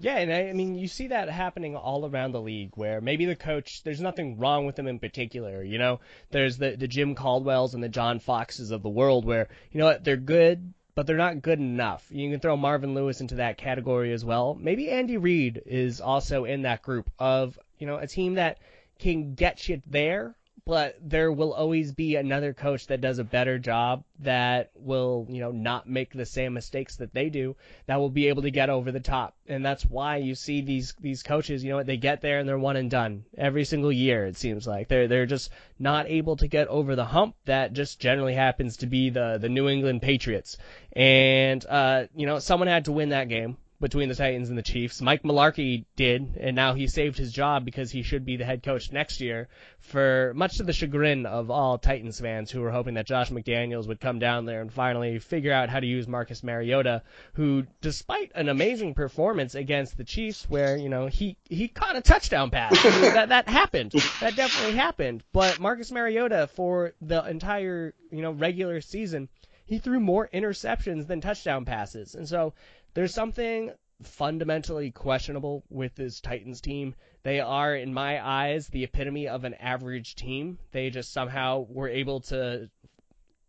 Yeah, 0.00 0.18
and 0.18 0.32
I, 0.32 0.48
I 0.48 0.52
mean, 0.52 0.76
you 0.76 0.86
see 0.86 1.08
that 1.08 1.28
happening 1.28 1.74
all 1.74 2.06
around 2.06 2.32
the 2.32 2.40
league 2.40 2.70
where 2.76 3.00
maybe 3.00 3.24
the 3.24 3.34
coach, 3.34 3.82
there's 3.82 4.00
nothing 4.00 4.38
wrong 4.38 4.64
with 4.64 4.76
them 4.76 4.86
in 4.86 5.00
particular. 5.00 5.62
You 5.62 5.78
know, 5.78 6.00
there's 6.30 6.56
the, 6.56 6.76
the 6.76 6.86
Jim 6.86 7.16
Caldwells 7.16 7.74
and 7.74 7.82
the 7.82 7.88
John 7.88 8.20
Foxes 8.20 8.70
of 8.70 8.82
the 8.82 8.88
world 8.88 9.24
where, 9.24 9.48
you 9.72 9.80
know 9.80 9.86
what, 9.86 10.04
they're 10.04 10.16
good, 10.16 10.72
but 10.94 11.08
they're 11.08 11.16
not 11.16 11.42
good 11.42 11.58
enough. 11.58 12.06
You 12.10 12.30
can 12.30 12.38
throw 12.38 12.56
Marvin 12.56 12.94
Lewis 12.94 13.20
into 13.20 13.36
that 13.36 13.58
category 13.58 14.12
as 14.12 14.24
well. 14.24 14.56
Maybe 14.58 14.88
Andy 14.88 15.16
Reid 15.16 15.62
is 15.66 16.00
also 16.00 16.44
in 16.44 16.62
that 16.62 16.82
group 16.82 17.10
of, 17.18 17.58
you 17.80 17.88
know, 17.88 17.96
a 17.96 18.06
team 18.06 18.34
that 18.34 18.58
can 18.98 19.34
get 19.34 19.68
you 19.68 19.82
there, 19.86 20.34
but 20.68 20.98
there 21.00 21.32
will 21.32 21.54
always 21.54 21.92
be 21.92 22.16
another 22.16 22.52
coach 22.52 22.88
that 22.88 23.00
does 23.00 23.18
a 23.18 23.24
better 23.24 23.58
job 23.58 24.04
that 24.18 24.70
will, 24.74 25.26
you 25.30 25.40
know, 25.40 25.50
not 25.50 25.88
make 25.88 26.12
the 26.12 26.26
same 26.26 26.52
mistakes 26.52 26.96
that 26.96 27.14
they 27.14 27.30
do, 27.30 27.56
that 27.86 27.96
will 27.96 28.10
be 28.10 28.28
able 28.28 28.42
to 28.42 28.50
get 28.50 28.68
over 28.68 28.92
the 28.92 29.00
top. 29.00 29.34
And 29.46 29.64
that's 29.64 29.86
why 29.86 30.18
you 30.18 30.34
see 30.34 30.60
these 30.60 30.94
these 31.00 31.22
coaches, 31.22 31.64
you 31.64 31.70
know, 31.70 31.82
they 31.82 31.96
get 31.96 32.20
there 32.20 32.38
and 32.38 32.46
they're 32.46 32.58
one 32.58 32.76
and 32.76 32.90
done 32.90 33.24
every 33.38 33.64
single 33.64 33.90
year 33.90 34.26
it 34.26 34.36
seems 34.36 34.66
like. 34.66 34.88
They're 34.88 35.08
they're 35.08 35.24
just 35.24 35.50
not 35.78 36.06
able 36.06 36.36
to 36.36 36.48
get 36.48 36.68
over 36.68 36.94
the 36.94 37.06
hump 37.06 37.36
that 37.46 37.72
just 37.72 37.98
generally 37.98 38.34
happens 38.34 38.76
to 38.78 38.86
be 38.86 39.08
the 39.08 39.38
the 39.40 39.48
New 39.48 39.70
England 39.70 40.02
Patriots. 40.02 40.58
And 40.92 41.64
uh, 41.66 42.08
you 42.14 42.26
know, 42.26 42.40
someone 42.40 42.68
had 42.68 42.84
to 42.84 42.92
win 42.92 43.08
that 43.08 43.30
game 43.30 43.56
between 43.80 44.08
the 44.08 44.14
Titans 44.14 44.48
and 44.48 44.58
the 44.58 44.62
Chiefs. 44.62 45.00
Mike 45.00 45.22
Mularkey 45.22 45.84
did, 45.94 46.36
and 46.40 46.56
now 46.56 46.74
he 46.74 46.88
saved 46.88 47.16
his 47.16 47.32
job 47.32 47.64
because 47.64 47.90
he 47.90 48.02
should 48.02 48.24
be 48.24 48.36
the 48.36 48.44
head 48.44 48.62
coach 48.62 48.90
next 48.90 49.20
year, 49.20 49.48
for 49.78 50.32
much 50.34 50.56
to 50.56 50.64
the 50.64 50.72
chagrin 50.72 51.26
of 51.26 51.50
all 51.50 51.78
Titans 51.78 52.20
fans 52.20 52.50
who 52.50 52.60
were 52.60 52.72
hoping 52.72 52.94
that 52.94 53.06
Josh 53.06 53.30
McDaniels 53.30 53.86
would 53.86 54.00
come 54.00 54.18
down 54.18 54.46
there 54.46 54.60
and 54.60 54.72
finally 54.72 55.18
figure 55.20 55.52
out 55.52 55.68
how 55.68 55.78
to 55.78 55.86
use 55.86 56.08
Marcus 56.08 56.42
Mariota, 56.42 57.02
who, 57.34 57.66
despite 57.80 58.32
an 58.34 58.48
amazing 58.48 58.94
performance 58.94 59.54
against 59.54 59.96
the 59.96 60.04
Chiefs, 60.04 60.48
where 60.50 60.76
you 60.76 60.88
know 60.88 61.06
he 61.06 61.36
he 61.44 61.68
caught 61.68 61.96
a 61.96 62.00
touchdown 62.00 62.50
pass, 62.50 62.82
that 62.82 63.28
that 63.28 63.48
happened, 63.48 63.92
that 64.20 64.34
definitely 64.34 64.76
happened. 64.76 65.22
But 65.32 65.60
Marcus 65.60 65.92
Mariota 65.92 66.48
for 66.54 66.94
the 67.00 67.24
entire 67.24 67.94
you 68.10 68.22
know 68.22 68.32
regular 68.32 68.80
season. 68.80 69.28
He 69.66 69.78
threw 69.78 70.00
more 70.00 70.30
interceptions 70.32 71.06
than 71.06 71.20
touchdown 71.20 71.66
passes. 71.66 72.14
And 72.14 72.26
so 72.26 72.54
there's 72.94 73.14
something 73.14 73.72
fundamentally 74.02 74.90
questionable 74.90 75.64
with 75.68 75.94
this 75.94 76.20
Titans 76.20 76.60
team. 76.60 76.94
They 77.22 77.40
are, 77.40 77.74
in 77.74 77.92
my 77.92 78.24
eyes, 78.24 78.68
the 78.68 78.84
epitome 78.84 79.28
of 79.28 79.44
an 79.44 79.54
average 79.54 80.14
team. 80.14 80.58
They 80.70 80.90
just 80.90 81.12
somehow 81.12 81.66
were 81.68 81.88
able 81.88 82.20
to 82.20 82.70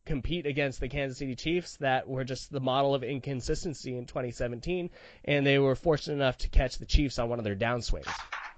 compete 0.06 0.48
against 0.48 0.80
the 0.80 0.90
Kansas 0.90 1.20
City 1.20 1.36
Chiefs 1.36 1.78
that 1.78 2.08
were 2.08 2.24
just 2.24 2.52
the 2.52 2.60
model 2.60 2.96
of 2.96 3.04
inconsistency 3.04 3.96
in 3.96 4.06
2017, 4.06 4.90
and 5.26 5.46
they 5.46 5.60
were 5.60 5.76
fortunate 5.76 6.16
enough 6.16 6.38
to 6.40 6.50
catch 6.50 6.80
the 6.80 6.86
Chiefs 6.86 7.20
on 7.20 7.30
one 7.30 7.38
of 7.38 7.46
their 7.46 7.56
downswings. 7.56 8.12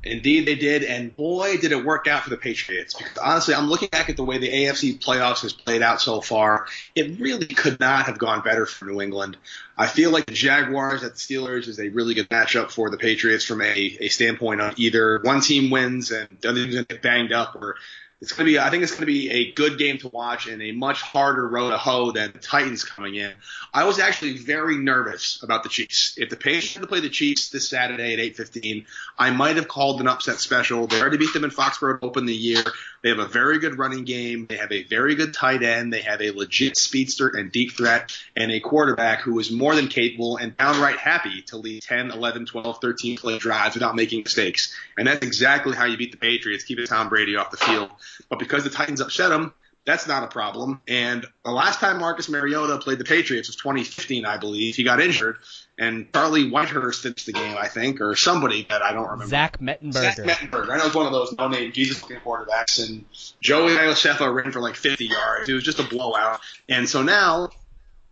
Indeed, 0.04 0.48
they 0.48 0.56
did, 0.56 0.84
and 0.84 1.16
boy, 1.16 1.58
did 1.58 1.72
it 1.72 1.86
work 1.86 2.08
out 2.08 2.24
for 2.24 2.32
the 2.32 2.38
Patriots. 2.38 2.96
Because 2.96 3.18
honestly, 3.20 3.54
I'm 3.54 3.68
looking 3.68 3.90
back 3.90 4.10
at 4.10 4.18
the 4.18 4.24
way 4.24 4.40
the 4.40 4.50
AFC 4.50 5.00
playoffs 5.00 5.42
has 5.42 5.54
played 5.54 5.84
out 5.84 6.02
so 6.02 6.22
far. 6.22 6.66
It 6.96 7.20
really 7.20 7.46
could 7.46 7.80
not 7.80 8.06
have 8.06 8.18
gone 8.18 8.42
better 8.42 8.66
for 8.66 8.86
New 8.86 9.00
England. 9.00 9.38
I 9.78 9.86
feel 9.86 10.10
like 10.10 10.26
the 10.26 10.34
Jaguars 10.34 11.04
at 11.04 11.14
the 11.14 11.20
Steelers 11.20 11.68
is 11.68 11.80
a 11.80 11.90
really 11.90 12.16
good 12.16 12.30
matchup 12.30 12.72
for 12.72 12.90
the 12.90 12.98
Patriots 12.98 13.46
from 13.46 13.62
a, 13.62 13.98
a 14.00 14.08
standpoint 14.08 14.62
of 14.62 14.80
either 14.80 15.20
one 15.22 15.42
team 15.42 15.70
wins 15.70 16.10
and 16.10 16.28
the 16.42 16.50
other 16.50 16.64
team's 16.64 16.74
going 16.74 16.86
to 16.86 16.94
get 16.96 17.04
banged 17.04 17.32
up, 17.32 17.56
or 17.56 17.76
it's 18.22 18.34
going 18.34 18.46
to 18.46 18.52
be, 18.52 18.60
I 18.60 18.70
think 18.70 18.84
it's 18.84 18.92
going 18.92 19.02
to 19.02 19.08
be 19.08 19.32
a 19.32 19.52
good 19.54 19.80
game 19.80 19.98
to 20.00 20.08
watch 20.10 20.48
and 20.48 20.62
a 20.62 20.72
much 20.72 21.02
harder 21.02 21.48
road 21.48 21.72
to 21.72 21.78
hoe 21.78 22.12
than 22.12 22.32
the 22.32 22.38
Titans 22.38 22.84
coming 22.84 23.16
in. 23.16 23.34
I 23.74 23.86
was 23.86 23.98
actually 23.98 24.38
very 24.38 24.78
nervous 24.78 25.42
about 25.42 25.64
the 25.64 25.70
Chiefs. 25.70 26.14
If 26.18 26.30
the 26.30 26.36
Patriots 26.36 26.76
had 26.76 26.82
to 26.82 26.88
play 26.88 27.00
the 27.00 27.10
Chiefs 27.10 27.50
this 27.50 27.68
Saturday 27.68 28.14
at 28.14 28.20
8:15, 28.20 28.86
I 29.18 29.32
might 29.32 29.56
have 29.56 29.68
called 29.68 30.02
an 30.02 30.08
upset 30.08 30.40
special. 30.40 30.86
They 30.86 31.02
already 31.02 31.18
beat 31.18 31.34
them 31.34 31.44
in 31.44 31.50
Foxborough 31.50 31.98
open 32.04 32.28
the 32.28 32.36
year. 32.36 32.64
They 33.02 33.10
have 33.10 33.20
a 33.20 33.26
very 33.26 33.60
good 33.60 33.78
running 33.80 34.04
game. 34.04 34.46
They 34.48 34.58
have 34.58 34.72
a 34.72 34.84
very 34.84 35.16
good 35.16 35.34
tight 35.34 35.64
end. 35.64 35.92
They 35.92 36.02
have 36.02 36.22
a 36.22 36.32
legit 36.32 36.78
speedster 36.78 37.30
and 37.30 37.52
deep 37.52 37.74
threat 37.74 38.16
and 38.36 38.52
a 38.52 38.60
quarterback 38.60 39.22
who 39.22 39.40
is 39.40 39.52
more 39.52 39.76
than 39.76 39.88
capable 39.88 40.38
and 40.38 40.56
downright 40.56 40.98
happy 40.98 41.42
to 41.44 41.58
lead 41.58 41.82
10, 41.82 42.12
11, 42.12 42.46
12, 42.46 42.80
13 42.80 43.18
play 43.18 43.40
drives 43.40 43.74
without 43.74 43.96
making 43.96 44.24
mistakes. 44.24 44.76
And 44.98 45.08
that's 45.08 45.26
exactly 45.26 45.76
how 45.76 45.86
you 45.86 45.98
beat 45.98 46.12
the 46.12 46.18
Patriots, 46.18 46.64
keeping 46.64 46.86
Tom 46.86 47.10
Brady 47.10 47.36
off 47.36 47.50
the 47.50 47.58
field. 47.58 47.90
But 48.30 48.40
because 48.40 48.64
the 48.64 48.70
Titans 48.70 49.02
upset 49.02 49.32
him, 49.32 49.54
that's 49.86 50.08
not 50.08 50.24
a 50.24 50.28
problem. 50.28 50.82
And 50.88 51.26
the 51.44 51.52
last 51.52 51.80
time 51.80 52.00
Marcus 52.00 52.30
Mariota 52.30 52.78
played 52.78 53.00
the 53.00 53.04
Patriots 53.04 53.50
was 53.50 53.56
2015, 53.56 54.26
I 54.26 54.38
believe. 54.38 54.76
He 54.76 54.84
got 54.84 55.02
injured, 55.02 55.38
and 55.78 56.12
Charlie 56.14 56.50
Whitehurst 56.50 57.02
finished 57.02 57.26
the 57.26 57.34
game, 57.34 57.58
I 57.60 57.68
think, 57.68 58.00
or 58.00 58.16
somebody 58.16 58.68
that 58.70 58.82
I 58.82 58.94
don't 58.94 59.10
remember. 59.10 59.28
Zach 59.28 59.60
Mettenberger. 59.60 59.94
Zach 59.94 60.18
Mettenberger. 60.18 60.70
I 60.70 60.78
know 60.78 60.86
it's 60.86 60.96
one 60.96 61.08
of 61.08 61.12
those 61.12 61.34
no-name 61.38 61.72
Jesus-looking 61.72 62.20
quarterbacks, 62.20 62.86
and 62.86 63.06
Joey 63.42 63.72
Iosefa 63.74 64.34
ran 64.34 64.52
for 64.52 64.62
like 64.62 64.76
50 64.76 65.06
yards. 65.06 65.50
It 65.50 65.54
was 65.54 65.64
just 65.64 65.80
a 65.80 65.84
blowout. 65.84 66.42
And 66.70 66.88
so 66.88 67.02
now 67.02 67.50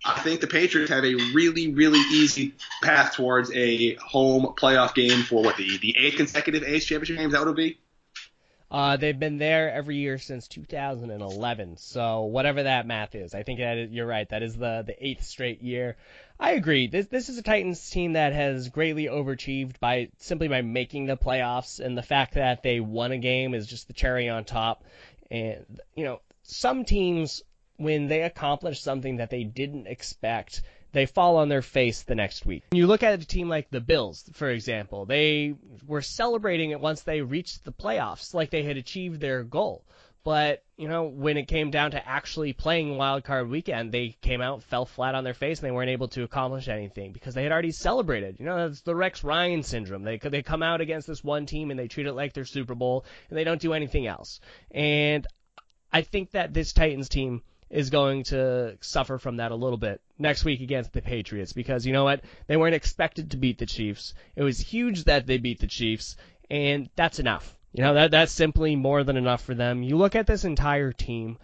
I 0.04 0.20
think 0.22 0.42
the 0.42 0.48
Patriots 0.48 0.92
have 0.92 1.04
a 1.04 1.14
really, 1.34 1.74
really 1.74 2.00
easy 2.00 2.54
path 2.82 3.16
towards 3.16 3.52
a 3.54 3.96
home 3.96 4.54
playoff 4.56 4.96
game 4.96 5.24
for 5.24 5.44
what 5.44 5.58
the 5.58 5.78
the 5.78 5.96
eighth 5.98 6.18
consecutive 6.18 6.64
AFC 6.64 6.86
Championship 6.86 7.18
game. 7.18 7.28
Is 7.28 7.34
that 7.34 7.46
would 7.46 7.56
be? 7.56 7.78
Uh, 8.72 8.98
they've 8.98 9.18
been 9.18 9.40
there 9.40 9.72
every 9.72 9.98
year 9.98 10.20
since 10.20 10.48
2011. 10.48 11.78
So 11.78 12.26
whatever 12.26 12.64
that 12.64 12.86
math 12.86 13.16
is, 13.16 13.34
I 13.34 13.42
think 13.42 13.60
that 13.60 13.78
is, 13.78 13.92
you're 13.92 14.06
right. 14.06 14.30
That 14.30 14.44
is 14.44 14.56
the 14.56 14.84
the 14.86 14.96
eighth 15.06 15.24
straight 15.24 15.62
year. 15.62 15.98
I 16.40 16.52
agree. 16.52 16.88
This 16.88 17.08
this 17.08 17.30
is 17.30 17.40
a 17.40 17.44
Titans 17.44 17.90
team 17.90 18.14
that 18.14 18.34
has 18.34 18.70
greatly 18.70 19.06
overachieved 19.06 19.80
by 19.80 20.10
simply 20.20 20.48
by 20.48 20.62
making 20.62 21.08
the 21.08 21.18
playoffs, 21.18 21.80
and 21.80 21.98
the 21.98 22.04
fact 22.04 22.36
that 22.36 22.62
they 22.62 22.80
won 22.80 23.12
a 23.12 23.18
game 23.18 23.56
is 23.56 23.66
just 23.66 23.88
the 23.88 23.94
cherry 23.94 24.30
on 24.30 24.46
top. 24.46 24.84
And 25.32 25.66
you 25.96 26.04
know, 26.04 26.22
some 26.44 26.86
teams 26.86 27.42
when 27.78 28.08
they 28.08 28.22
accomplish 28.22 28.82
something 28.82 29.18
that 29.18 29.32
they 29.32 29.46
didn't 29.46 29.88
expect 29.88 30.62
they 30.92 31.06
fall 31.06 31.38
on 31.38 31.50
their 31.50 31.62
face 31.62 32.04
the 32.04 32.16
next 32.16 32.46
week. 32.46 32.64
When 32.72 32.78
You 32.78 32.88
look 32.88 33.04
at 33.04 33.20
a 33.20 33.26
team 33.26 33.50
like 33.50 33.70
the 33.70 33.82
Bills, 33.82 34.30
for 34.34 34.50
example, 34.50 35.06
they 35.06 35.56
were 35.88 36.02
celebrating 36.02 36.72
it 36.72 36.80
once 36.80 37.02
they 37.02 37.22
reached 37.22 37.64
the 37.64 37.72
playoffs, 37.72 38.34
like 38.34 38.50
they 38.50 38.64
had 38.64 38.78
achieved 38.78 39.20
their 39.20 39.44
goal. 39.44 39.84
But, 40.24 40.64
you 40.76 40.90
know, 40.90 41.06
when 41.06 41.38
it 41.38 41.48
came 41.48 41.72
down 41.72 41.92
to 41.92 42.08
actually 42.08 42.52
playing 42.52 42.98
Wild 42.98 43.24
Card 43.24 43.50
Weekend, 43.50 43.92
they 43.92 44.18
came 44.22 44.42
out, 44.42 44.64
fell 44.64 44.86
flat 44.86 45.16
on 45.16 45.24
their 45.24 45.34
face, 45.34 45.60
and 45.60 45.68
they 45.68 45.72
weren't 45.72 45.90
able 45.90 46.10
to 46.10 46.24
accomplish 46.24 46.68
anything 46.68 47.14
because 47.14 47.34
they 47.34 47.44
had 47.44 47.54
already 47.54 47.72
celebrated. 47.72 48.36
You 48.38 48.46
know, 48.46 48.68
that's 48.68 48.82
the 48.82 48.96
Rex 48.96 49.24
Ryan 49.24 49.64
syndrome. 49.64 50.04
They 50.04 50.18
they 50.18 50.44
come 50.44 50.62
out 50.62 50.82
against 50.82 51.08
this 51.08 51.24
one 51.24 51.46
team 51.46 51.72
and 51.72 51.80
they 51.80 51.88
treat 51.88 52.06
it 52.06 52.14
like 52.14 52.34
their 52.34 52.46
Super 52.46 52.76
Bowl, 52.76 53.06
and 53.30 53.38
they 53.38 53.46
don't 53.46 53.62
do 53.62 53.74
anything 53.74 54.08
else. 54.08 54.42
And 54.72 55.26
I 55.92 56.02
think 56.02 56.32
that 56.32 56.54
this 56.54 56.74
Titans 56.74 57.10
team 57.10 57.42
is 57.70 57.90
going 57.90 58.24
to 58.24 58.78
suffer 58.82 59.18
from 59.18 59.38
that 59.38 59.52
a 59.52 59.56
little 59.56 59.78
bit 59.78 60.02
next 60.18 60.44
week 60.44 60.62
against 60.62 60.94
the 60.94 61.02
Patriots 61.02 61.54
because 61.54 61.86
you 61.86 61.94
know 61.94 62.04
what? 62.04 62.22
They 62.48 62.58
weren't 62.58 62.76
expected 62.76 63.32
to 63.32 63.38
beat 63.38 63.58
the 63.58 63.66
Chiefs. 63.66 64.14
It 64.36 64.44
was 64.44 64.60
huge 64.60 65.04
that 65.06 65.28
they 65.28 65.38
beat 65.38 65.60
the 65.60 65.68
Chiefs, 65.68 66.16
and 66.50 66.90
that's 66.96 67.20
enough. 67.20 67.56
You 67.72 67.84
know, 67.84 67.94
that 67.94 68.12
that's 68.12 68.32
simply 68.32 68.76
more 68.76 69.04
than 69.04 69.18
enough 69.18 69.44
for 69.44 69.54
them. 69.54 69.84
You 69.84 69.98
look 69.98 70.16
at 70.16 70.26
this 70.26 70.44
entire 70.44 70.92
team, 70.92 71.38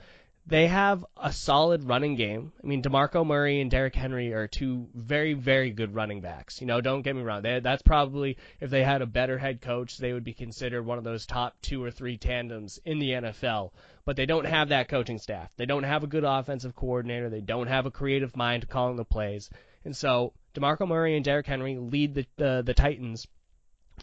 they 0.47 0.67
have 0.67 1.03
a 1.17 1.34
solid 1.34 1.84
running 1.86 2.15
game. 2.15 2.51
I 2.63 2.67
mean, 2.67 2.84
DeMarco 2.84 3.25
Murray 3.25 3.62
and 3.62 3.71
Derrick 3.71 3.95
Henry 3.95 4.31
are 4.31 4.47
two 4.47 4.88
very, 4.93 5.34
very 5.34 5.71
good 5.71 5.95
running 5.95 6.21
backs. 6.21 6.62
You 6.62 6.67
know, 6.67 6.81
don't 6.81 7.01
get 7.01 7.15
me 7.15 7.23
wrong. 7.23 7.41
They, 7.41 7.60
that's 7.62 7.81
probably, 7.81 8.38
if 8.60 8.69
they 8.69 8.84
had 8.84 9.01
a 9.01 9.08
better 9.08 9.39
head 9.39 9.60
coach, 9.60 9.97
they 9.97 10.13
would 10.13 10.23
be 10.23 10.34
considered 10.34 10.84
one 10.84 10.99
of 10.99 11.03
those 11.03 11.25
top 11.25 11.55
two 11.63 11.84
or 11.84 11.89
three 11.89 12.17
tandems 12.17 12.79
in 12.86 12.99
the 12.99 13.12
NFL. 13.12 13.71
But 14.05 14.17
they 14.17 14.27
don't 14.27 14.45
have 14.45 14.69
that 14.69 14.88
coaching 14.88 15.17
staff. 15.17 15.49
They 15.58 15.65
don't 15.65 15.84
have 15.84 16.03
a 16.03 16.08
good 16.08 16.23
offensive 16.23 16.75
coordinator. 16.75 17.29
They 17.29 17.41
don't 17.41 17.67
have 17.67 17.88
a 17.88 17.91
creative 17.91 18.36
mind 18.36 18.69
calling 18.69 18.97
the 18.97 19.05
plays. 19.05 19.49
And 19.84 19.95
so, 19.95 20.34
DeMarco 20.53 20.88
Murray 20.88 21.15
and 21.15 21.25
Derrick 21.25 21.47
Henry 21.47 21.75
lead 21.77 22.13
the, 22.13 22.25
the, 22.38 22.63
the 22.63 22.73
Titans 22.75 23.27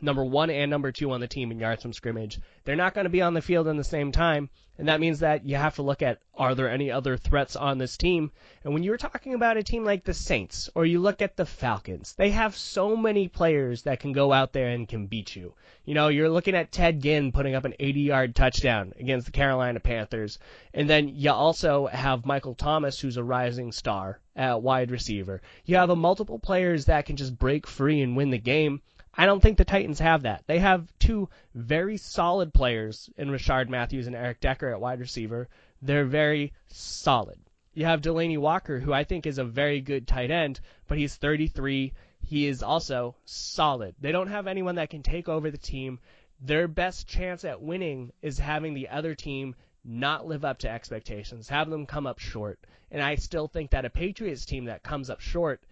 number 0.00 0.24
one 0.24 0.48
and 0.50 0.70
number 0.70 0.90
two 0.90 1.10
on 1.10 1.20
the 1.20 1.28
team 1.28 1.50
in 1.50 1.58
yards 1.58 1.82
from 1.82 1.92
scrimmage. 1.92 2.40
They're 2.64 2.76
not 2.76 2.94
going 2.94 3.04
to 3.04 3.10
be 3.10 3.22
on 3.22 3.34
the 3.34 3.42
field 3.42 3.68
in 3.68 3.76
the 3.76 3.84
same 3.84 4.12
time, 4.12 4.48
and 4.78 4.88
that 4.88 5.00
means 5.00 5.20
that 5.20 5.44
you 5.44 5.56
have 5.56 5.74
to 5.74 5.82
look 5.82 6.00
at 6.00 6.20
are 6.34 6.54
there 6.54 6.70
any 6.70 6.90
other 6.90 7.16
threats 7.18 7.56
on 7.56 7.76
this 7.76 7.96
team? 7.96 8.32
And 8.64 8.72
when 8.72 8.82
you're 8.82 8.96
talking 8.96 9.34
about 9.34 9.58
a 9.58 9.62
team 9.62 9.84
like 9.84 10.04
the 10.04 10.14
Saints, 10.14 10.70
or 10.74 10.86
you 10.86 10.98
look 10.98 11.20
at 11.20 11.36
the 11.36 11.44
Falcons, 11.44 12.14
they 12.14 12.30
have 12.30 12.56
so 12.56 12.96
many 12.96 13.28
players 13.28 13.82
that 13.82 14.00
can 14.00 14.12
go 14.12 14.32
out 14.32 14.52
there 14.52 14.70
and 14.70 14.88
can 14.88 15.06
beat 15.08 15.36
you. 15.36 15.54
You 15.84 15.94
know, 15.94 16.08
you're 16.08 16.30
looking 16.30 16.54
at 16.54 16.72
Ted 16.72 17.02
Ginn 17.02 17.32
putting 17.32 17.54
up 17.54 17.64
an 17.64 17.74
80 17.78 18.00
yard 18.00 18.34
touchdown 18.34 18.94
against 18.98 19.26
the 19.26 19.32
Carolina 19.32 19.78
Panthers, 19.78 20.38
and 20.72 20.88
then 20.88 21.08
you 21.08 21.30
also 21.30 21.86
have 21.86 22.24
Michael 22.24 22.54
Thomas, 22.54 22.98
who's 22.98 23.18
a 23.18 23.24
rising 23.24 23.72
star 23.72 24.20
at 24.34 24.62
wide 24.62 24.90
receiver. 24.90 25.42
You 25.66 25.76
have 25.76 25.90
a 25.90 25.96
multiple 25.96 26.38
players 26.38 26.86
that 26.86 27.04
can 27.04 27.16
just 27.16 27.38
break 27.38 27.66
free 27.66 28.00
and 28.00 28.16
win 28.16 28.30
the 28.30 28.38
game 28.38 28.80
I 29.14 29.26
don't 29.26 29.40
think 29.40 29.58
the 29.58 29.64
Titans 29.64 29.98
have 29.98 30.22
that. 30.22 30.44
They 30.46 30.58
have 30.58 30.90
two 30.98 31.28
very 31.54 31.98
solid 31.98 32.54
players 32.54 33.10
in 33.16 33.28
Rishard 33.28 33.68
Matthews 33.68 34.06
and 34.06 34.16
Eric 34.16 34.40
Decker 34.40 34.70
at 34.70 34.80
wide 34.80 35.00
receiver. 35.00 35.48
They're 35.82 36.06
very 36.06 36.54
solid. 36.68 37.38
You 37.74 37.84
have 37.84 38.00
Delanie 38.00 38.38
Walker, 38.38 38.78
who 38.80 38.92
I 38.92 39.04
think 39.04 39.26
is 39.26 39.38
a 39.38 39.44
very 39.44 39.80
good 39.80 40.06
tight 40.06 40.30
end, 40.30 40.60
but 40.88 40.96
he's 40.96 41.16
33. 41.16 41.92
He 42.22 42.46
is 42.46 42.62
also 42.62 43.16
solid. 43.24 43.94
They 44.00 44.12
don't 44.12 44.28
have 44.28 44.46
anyone 44.46 44.76
that 44.76 44.90
can 44.90 45.02
take 45.02 45.28
over 45.28 45.50
the 45.50 45.58
team. 45.58 45.98
Their 46.40 46.66
best 46.66 47.06
chance 47.06 47.44
at 47.44 47.60
winning 47.60 48.12
is 48.22 48.38
having 48.38 48.74
the 48.74 48.88
other 48.88 49.14
team 49.14 49.54
not 49.84 50.26
live 50.26 50.44
up 50.44 50.58
to 50.58 50.70
expectations, 50.70 51.48
have 51.48 51.68
them 51.68 51.86
come 51.86 52.06
up 52.06 52.18
short. 52.18 52.60
And 52.90 53.02
I 53.02 53.16
still 53.16 53.48
think 53.48 53.70
that 53.70 53.84
a 53.84 53.90
Patriots 53.90 54.44
team 54.44 54.66
that 54.66 54.82
comes 54.82 55.10
up 55.10 55.20
short 55.20 55.62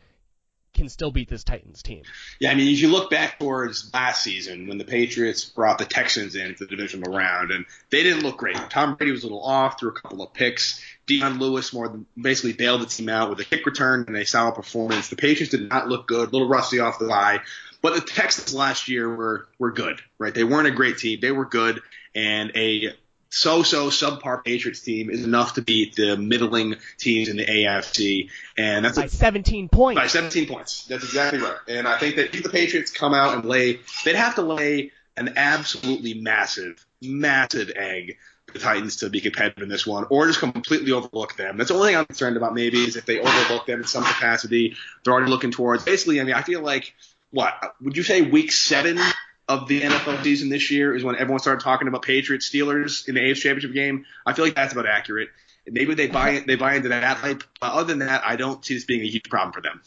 can 0.74 0.88
still 0.88 1.11
beat 1.11 1.28
this 1.28 1.44
Titans 1.44 1.83
team. 1.83 2.02
Yeah, 2.38 2.50
I 2.50 2.54
mean, 2.54 2.72
if 2.72 2.80
you 2.80 2.88
look 2.88 3.11
back 3.11 3.38
towards 3.38 3.92
last 3.92 4.22
season 4.22 4.68
when 4.68 4.78
the 4.78 4.85
Patriots 4.85 5.44
brought 5.44 5.78
the 5.78 5.85
Texans 5.85 6.37
into 6.37 6.64
the 6.64 6.76
divisional 6.76 7.12
round, 7.12 7.50
and 7.50 7.66
they 7.90 8.02
didn't 8.02 8.22
look 8.22 8.38
great. 8.38 8.56
Tom 8.70 8.94
Brady 8.94 9.12
was 9.12 9.22
a 9.22 9.26
little 9.26 9.42
off, 9.42 9.80
threw 9.80 9.90
a 9.90 9.92
couple 9.92 10.22
of 10.22 10.33
picks. 10.33 10.83
Dion 11.06 11.38
Lewis 11.38 11.72
more 11.72 11.88
than 11.88 12.06
basically 12.20 12.52
bailed 12.52 12.83
the 12.83 12.87
team 12.87 13.09
out 13.09 13.30
with 13.30 13.40
a 13.40 13.44
kick 13.44 13.66
return 13.66 14.04
and 14.06 14.16
a 14.16 14.24
solid 14.24 14.54
performance. 14.54 15.09
The 15.09 15.16
Patriots 15.16 15.50
did 15.50 15.68
not 15.68 15.88
look 15.88 16.06
good, 16.06 16.28
a 16.28 16.33
little 16.33 16.48
rusty 16.48 16.78
off 16.78 16.98
the 16.98 17.11
eye. 17.11 17.40
But 17.83 17.94
the 17.94 18.00
Texans 18.02 18.54
last 18.54 18.88
year 18.88 19.09
were 19.14 19.48
were 19.59 19.72
good, 19.72 20.00
right? 20.18 20.35
They 20.35 20.44
weren't 20.44 20.68
a 20.68 20.72
great 20.72 20.98
team. 20.98 21.18
They 21.20 21.33
were 21.33 21.46
good, 21.46 21.80
and 22.14 22.52
a 22.54 22.94
so-so 23.31 23.88
subpar 23.88 24.45
Patriots 24.45 24.81
team 24.81 25.09
is 25.09 25.25
enough 25.25 25.55
to 25.55 25.62
beat 25.62 25.95
the 25.95 26.16
middling 26.16 26.77
teams 26.99 27.29
in 27.29 27.37
the 27.37 27.47
AFC, 27.47 28.29
and 28.59 28.85
that's 28.85 28.99
by 28.99 29.05
a, 29.05 29.09
17 29.09 29.69
points. 29.69 30.01
By 30.01 30.07
17 30.09 30.49
points, 30.49 30.85
that's 30.87 31.05
exactly 31.05 31.38
right. 31.38 31.57
And 31.69 31.87
I 31.87 31.97
think 31.99 32.16
that 32.16 32.35
if 32.35 32.43
the 32.43 32.49
Patriots 32.49 32.90
come 32.90 33.14
out 33.14 33.35
and 33.35 33.45
lay, 33.45 33.79
they'd 34.05 34.16
have 34.16 34.35
to 34.35 34.43
lay 34.43 34.90
an 35.16 35.35
absolutely 35.37 36.14
massive, 36.14 36.85
massive 37.01 37.71
egg 37.77 38.19
for 38.47 38.55
the 38.55 38.59
Titans 38.59 38.97
to 38.97 39.11
be 39.11 39.21
competitive 39.21 39.62
in 39.62 39.69
this 39.69 39.87
one, 39.87 40.07
or 40.11 40.27
just 40.27 40.40
completely 40.40 40.90
overlook 40.90 41.37
them. 41.37 41.57
That's 41.57 41.69
the 41.69 41.77
only 41.77 41.88
thing 41.88 41.97
I'm 41.99 42.07
concerned 42.07 42.37
about. 42.37 42.55
Maybe 42.55 42.79
is 42.79 42.97
if 42.97 43.07
they 43.07 43.21
overlook 43.21 43.66
them 43.66 43.81
in 43.81 43.87
some 43.87 44.03
capacity. 44.03 44.77
They're 45.05 45.14
already 45.14 45.31
looking 45.31 45.53
towards. 45.53 45.85
Basically, 45.85 46.21
I 46.21 46.25
mean, 46.25 46.35
I 46.35 46.43
feel 46.43 46.62
like 46.62 46.95
what 47.31 47.55
would 47.81 47.97
you 47.97 48.03
say 48.03 48.23
week 48.23 48.51
seven 48.51 48.99
of 49.50 49.66
the 49.66 49.80
NFL 49.80 50.22
season 50.22 50.48
this 50.48 50.70
year 50.70 50.94
is 50.94 51.02
when 51.02 51.16
everyone 51.16 51.40
started 51.40 51.62
talking 51.62 51.88
about 51.88 52.02
Patriots 52.02 52.48
Steelers 52.48 53.08
in 53.08 53.16
the 53.16 53.20
AFC 53.20 53.40
Championship 53.40 53.72
game. 53.72 54.06
I 54.24 54.32
feel 54.32 54.44
like 54.44 54.54
that's 54.54 54.72
about 54.72 54.86
accurate. 54.86 55.28
Maybe 55.66 55.94
they 55.94 56.06
buy 56.06 56.44
they 56.46 56.54
buy 56.54 56.76
into 56.76 56.90
that 56.90 57.16
hype. 57.16 57.42
But 57.60 57.72
other 57.72 57.88
than 57.88 57.98
that, 57.98 58.22
I 58.24 58.36
don't 58.36 58.64
see 58.64 58.74
this 58.74 58.84
being 58.84 59.02
a 59.02 59.08
huge 59.08 59.28
problem 59.28 59.52
for 59.52 59.60
them. 59.60 59.82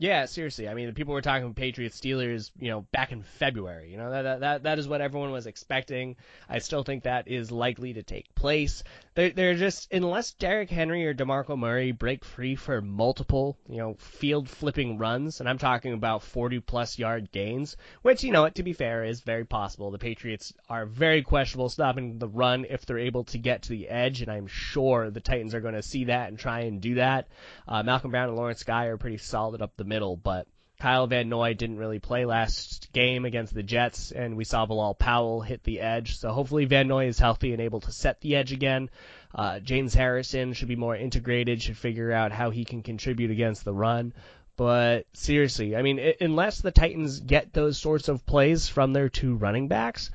Yeah, 0.00 0.24
seriously. 0.24 0.66
I 0.66 0.72
mean, 0.72 0.86
the 0.86 0.94
people 0.94 1.12
were 1.12 1.20
talking 1.20 1.52
Patriots 1.52 2.00
Steelers, 2.00 2.52
you 2.58 2.70
know, 2.70 2.86
back 2.90 3.12
in 3.12 3.22
February. 3.22 3.90
You 3.90 3.98
know, 3.98 4.10
that 4.10 4.40
that 4.40 4.62
that 4.62 4.78
is 4.78 4.88
what 4.88 5.02
everyone 5.02 5.30
was 5.30 5.46
expecting. 5.46 6.16
I 6.48 6.60
still 6.60 6.82
think 6.82 7.02
that 7.02 7.28
is 7.28 7.50
likely 7.50 7.92
to 7.92 8.02
take 8.02 8.34
place. 8.34 8.82
They're, 9.14 9.28
they're 9.28 9.56
just 9.56 9.92
unless 9.92 10.32
Derrick 10.32 10.70
Henry 10.70 11.04
or 11.04 11.12
DeMarco 11.12 11.58
Murray 11.58 11.92
break 11.92 12.24
free 12.24 12.54
for 12.54 12.80
multiple, 12.80 13.58
you 13.68 13.76
know, 13.76 13.96
field 13.98 14.48
flipping 14.48 14.96
runs, 14.96 15.38
and 15.38 15.46
I'm 15.46 15.58
talking 15.58 15.92
about 15.92 16.22
40 16.22 16.60
plus 16.60 16.98
yard 16.98 17.30
gains, 17.30 17.76
which 18.00 18.24
you 18.24 18.32
know, 18.32 18.48
to 18.48 18.62
be 18.62 18.72
fair, 18.72 19.04
is 19.04 19.20
very 19.20 19.44
possible. 19.44 19.90
The 19.90 19.98
Patriots 19.98 20.54
are 20.70 20.86
very 20.86 21.22
questionable 21.22 21.68
stopping 21.68 22.18
the 22.18 22.28
run 22.28 22.64
if 22.70 22.86
they're 22.86 22.98
able 22.98 23.24
to 23.24 23.36
get 23.36 23.64
to 23.64 23.68
the 23.68 23.90
edge, 23.90 24.22
and 24.22 24.32
I'm 24.32 24.46
sure 24.46 25.10
the 25.10 25.20
Titans 25.20 25.54
are 25.54 25.60
going 25.60 25.74
to 25.74 25.82
see 25.82 26.04
that 26.04 26.28
and 26.28 26.38
try 26.38 26.60
and 26.60 26.80
do 26.80 26.94
that. 26.94 27.28
Uh, 27.68 27.82
Malcolm 27.82 28.12
Brown 28.12 28.30
and 28.30 28.38
Lawrence 28.38 28.62
Guy 28.62 28.86
are 28.86 28.96
pretty 28.96 29.18
solid 29.18 29.60
up 29.60 29.76
the 29.76 29.89
middle, 29.90 30.16
but 30.16 30.46
Kyle 30.80 31.06
Van 31.06 31.28
Noy 31.28 31.52
didn't 31.52 31.76
really 31.76 31.98
play 31.98 32.24
last 32.24 32.90
game 32.94 33.26
against 33.26 33.52
the 33.52 33.62
Jets, 33.62 34.12
and 34.12 34.34
we 34.34 34.44
saw 34.44 34.64
Bilal 34.64 34.94
Powell 34.94 35.42
hit 35.42 35.62
the 35.62 35.80
edge. 35.80 36.16
So 36.16 36.32
hopefully 36.32 36.64
Van 36.64 36.88
Noy 36.88 37.06
is 37.06 37.18
healthy 37.18 37.52
and 37.52 37.60
able 37.60 37.80
to 37.80 37.92
set 37.92 38.22
the 38.22 38.34
edge 38.34 38.52
again. 38.52 38.88
Uh, 39.34 39.60
James 39.60 39.92
Harrison 39.92 40.54
should 40.54 40.68
be 40.68 40.76
more 40.76 40.96
integrated, 40.96 41.60
should 41.60 41.76
figure 41.76 42.10
out 42.10 42.32
how 42.32 42.48
he 42.48 42.64
can 42.64 42.82
contribute 42.82 43.30
against 43.30 43.62
the 43.62 43.74
run. 43.74 44.14
But 44.56 45.06
seriously, 45.12 45.76
I 45.76 45.82
mean, 45.82 45.98
it, 45.98 46.16
unless 46.22 46.62
the 46.62 46.70
Titans 46.70 47.20
get 47.20 47.52
those 47.52 47.76
sorts 47.76 48.08
of 48.08 48.24
plays 48.24 48.68
from 48.68 48.94
their 48.94 49.10
two 49.10 49.36
running 49.36 49.68
backs, 49.68 50.10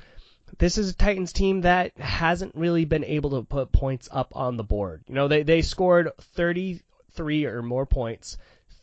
this 0.58 0.78
is 0.78 0.90
a 0.90 0.96
Titans 0.96 1.32
team 1.32 1.60
that 1.60 1.96
hasn't 1.96 2.56
really 2.56 2.84
been 2.84 3.04
able 3.04 3.30
to 3.30 3.42
put 3.42 3.72
points 3.72 4.08
up 4.10 4.32
on 4.34 4.56
the 4.56 4.64
board. 4.64 5.04
You 5.06 5.14
know, 5.14 5.28
they, 5.28 5.44
they 5.44 5.62
scored 5.62 6.10
33 6.34 7.46
or 7.46 7.62
more 7.62 7.86
points 7.86 8.36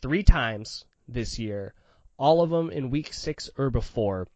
three 0.04 0.22
times 0.22 0.84
this 1.08 1.38
year, 1.38 1.72
all 2.18 2.42
of 2.42 2.50
them 2.50 2.68
in 2.68 2.90
week 2.90 3.14
six 3.14 3.48
or 3.56 3.70
before. 3.70 4.28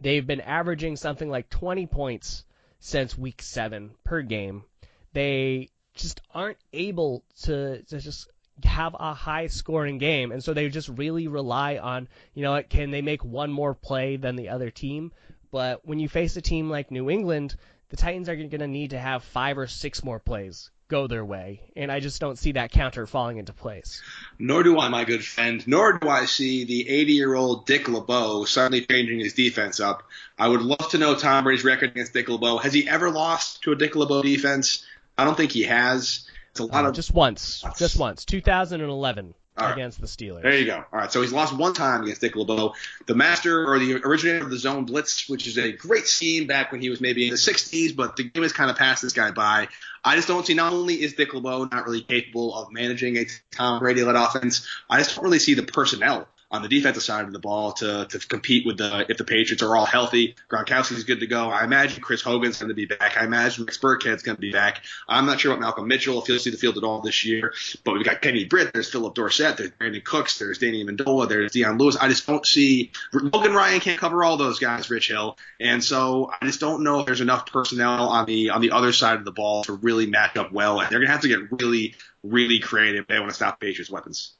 They've 0.00 0.26
been 0.26 0.40
averaging 0.40 0.96
something 0.96 1.30
like 1.30 1.48
20 1.50 1.86
points 1.86 2.44
since 2.80 3.16
week 3.16 3.40
seven 3.40 3.92
per 4.02 4.22
game. 4.22 4.64
They 5.12 5.68
just 5.94 6.20
aren't 6.34 6.58
able 6.72 7.22
to, 7.42 7.80
to 7.84 8.00
just 8.00 8.28
have 8.64 8.96
a 8.98 9.14
high 9.14 9.46
scoring 9.46 9.98
game 9.98 10.32
and 10.32 10.42
so 10.42 10.52
they 10.52 10.68
just 10.68 10.88
really 10.88 11.28
rely 11.28 11.76
on 11.76 12.08
you 12.34 12.42
know 12.42 12.60
can 12.68 12.90
they 12.90 13.02
make 13.02 13.24
one 13.24 13.52
more 13.52 13.72
play 13.72 14.16
than 14.16 14.34
the 14.34 14.48
other 14.48 14.68
team 14.68 15.12
but 15.52 15.86
when 15.86 16.00
you 16.00 16.08
face 16.08 16.36
a 16.36 16.42
team 16.42 16.68
like 16.68 16.90
New 16.90 17.08
England 17.08 17.54
the 17.90 17.96
Titans 17.96 18.28
are 18.28 18.34
going 18.34 18.50
to 18.50 18.66
need 18.66 18.90
to 18.90 18.98
have 18.98 19.22
five 19.22 19.58
or 19.58 19.68
six 19.68 20.02
more 20.02 20.18
plays 20.18 20.72
go 20.88 21.06
their 21.06 21.24
way, 21.24 21.60
and 21.76 21.92
I 21.92 22.00
just 22.00 22.20
don't 22.20 22.38
see 22.38 22.52
that 22.52 22.72
counter 22.72 23.06
falling 23.06 23.38
into 23.38 23.52
place. 23.52 24.02
Nor 24.38 24.62
do 24.62 24.78
I, 24.78 24.88
my 24.88 25.04
good 25.04 25.24
friend. 25.24 25.66
Nor 25.68 25.98
do 25.98 26.08
I 26.08 26.24
see 26.24 26.64
the 26.64 26.84
80-year-old 26.84 27.66
Dick 27.66 27.88
LeBeau 27.88 28.44
suddenly 28.44 28.84
changing 28.84 29.20
his 29.20 29.34
defense 29.34 29.80
up. 29.80 30.02
I 30.38 30.48
would 30.48 30.62
love 30.62 30.90
to 30.90 30.98
know 30.98 31.14
Tom 31.14 31.44
Brady's 31.44 31.64
record 31.64 31.90
against 31.90 32.12
Dick 32.12 32.28
LeBeau. 32.28 32.58
Has 32.58 32.72
he 32.72 32.88
ever 32.88 33.10
lost 33.10 33.62
to 33.62 33.72
a 33.72 33.76
Dick 33.76 33.94
LeBeau 33.94 34.22
defense? 34.22 34.84
I 35.16 35.24
don't 35.24 35.36
think 35.36 35.52
he 35.52 35.64
has. 35.64 36.26
It's 36.50 36.60
a 36.60 36.64
lot 36.64 36.84
uh, 36.84 36.88
of 36.88 36.94
just 36.94 37.12
once, 37.12 37.64
just 37.78 37.98
once, 37.98 38.24
2011 38.24 39.34
against 39.58 40.00
the 40.00 40.06
Steelers. 40.06 40.42
There 40.42 40.56
you 40.56 40.66
go. 40.66 40.76
All 40.76 40.98
right, 40.98 41.10
so 41.10 41.20
he's 41.20 41.32
lost 41.32 41.56
one 41.56 41.74
time 41.74 42.02
against 42.02 42.20
Dick 42.20 42.36
LeBeau, 42.36 42.74
the 43.06 43.14
master 43.14 43.66
or 43.66 43.78
the 43.78 43.96
originator 44.04 44.44
of 44.44 44.50
the 44.50 44.58
zone 44.58 44.84
blitz, 44.84 45.28
which 45.28 45.46
is 45.46 45.58
a 45.58 45.72
great 45.72 46.06
scheme 46.06 46.46
back 46.46 46.72
when 46.72 46.80
he 46.80 46.90
was 46.90 47.00
maybe 47.00 47.24
in 47.24 47.30
the 47.30 47.36
60s, 47.36 47.94
but 47.94 48.16
the 48.16 48.24
game 48.24 48.42
has 48.42 48.52
kind 48.52 48.70
of 48.70 48.76
passed 48.76 49.02
this 49.02 49.12
guy 49.12 49.30
by. 49.30 49.68
I 50.04 50.16
just 50.16 50.28
don't 50.28 50.46
see. 50.46 50.54
Not 50.54 50.72
only 50.72 50.94
is 50.94 51.14
Dick 51.14 51.34
LeBeau 51.34 51.64
not 51.64 51.84
really 51.84 52.02
capable 52.02 52.54
of 52.54 52.72
managing 52.72 53.16
a 53.16 53.26
Tom 53.50 53.80
Brady-led 53.80 54.14
offense, 54.16 54.66
I 54.88 54.98
just 54.98 55.16
don't 55.16 55.24
really 55.24 55.38
see 55.38 55.54
the 55.54 55.64
personnel 55.64 56.28
on 56.50 56.62
the 56.62 56.68
defensive 56.68 57.02
side 57.02 57.26
of 57.26 57.32
the 57.32 57.38
ball 57.38 57.72
to 57.72 58.06
to 58.06 58.18
compete 58.18 58.66
with 58.66 58.78
the 58.78 59.04
if 59.10 59.18
the 59.18 59.24
Patriots 59.24 59.62
are 59.62 59.76
all 59.76 59.84
healthy. 59.84 60.34
Gronkowski's 60.50 61.04
good 61.04 61.20
to 61.20 61.26
go. 61.26 61.50
I 61.50 61.64
imagine 61.64 62.02
Chris 62.02 62.22
Hogan's 62.22 62.58
going 62.58 62.68
to 62.68 62.74
be 62.74 62.86
back. 62.86 63.16
I 63.18 63.24
imagine 63.24 63.64
Rex 63.64 63.78
Burkhead's 63.78 64.22
going 64.22 64.36
to 64.36 64.40
be 64.40 64.52
back. 64.52 64.82
I'm 65.08 65.26
not 65.26 65.40
sure 65.40 65.52
what 65.52 65.60
Malcolm 65.60 65.88
Mitchell 65.88 66.20
if 66.20 66.26
he'll 66.26 66.38
see 66.38 66.50
the 66.50 66.56
field 66.56 66.78
at 66.78 66.84
all 66.84 67.00
this 67.00 67.24
year, 67.24 67.52
but 67.84 67.94
we've 67.94 68.04
got 68.04 68.22
Kenny 68.22 68.44
Britt, 68.44 68.72
there's 68.72 68.90
Philip 68.90 69.14
Dorsett, 69.14 69.56
there's 69.58 69.70
Brandin 69.72 70.04
Cooks, 70.04 70.38
there's 70.38 70.58
Danny 70.58 70.84
Amendola, 70.84 71.28
there's 71.28 71.52
Dion 71.52 71.76
Lewis. 71.78 71.96
I 71.96 72.08
just 72.08 72.26
don't 72.26 72.46
see 72.46 72.92
Logan 73.12 73.54
Ryan 73.54 73.80
can't 73.80 74.00
cover 74.00 74.24
all 74.24 74.36
those 74.36 74.58
guys, 74.58 74.88
Rich 74.90 75.08
Hill, 75.08 75.36
and 75.60 75.84
so 75.84 76.30
I 76.40 76.46
just 76.46 76.60
don't 76.60 76.82
know 76.82 77.00
if 77.00 77.06
there's 77.06 77.20
enough 77.20 77.52
personnel 77.52 78.08
on 78.08 78.26
the 78.26 78.50
on 78.50 78.60
the 78.60 78.70
other 78.70 78.92
side 78.92 79.18
of 79.18 79.24
the 79.24 79.32
ball 79.32 79.64
to 79.64 79.74
really 79.74 80.06
match 80.06 80.36
up 80.36 80.52
well. 80.52 80.80
And 80.80 80.90
they're 80.90 81.00
going 81.00 81.08
to 81.08 81.12
have 81.12 81.22
to 81.22 81.28
get 81.28 81.62
really 81.62 81.94
really 82.22 82.58
creative. 82.58 83.06
They 83.06 83.18
want 83.18 83.30
to 83.30 83.36
stop 83.36 83.60
Patriots 83.60 83.90
weapons. 83.90 84.37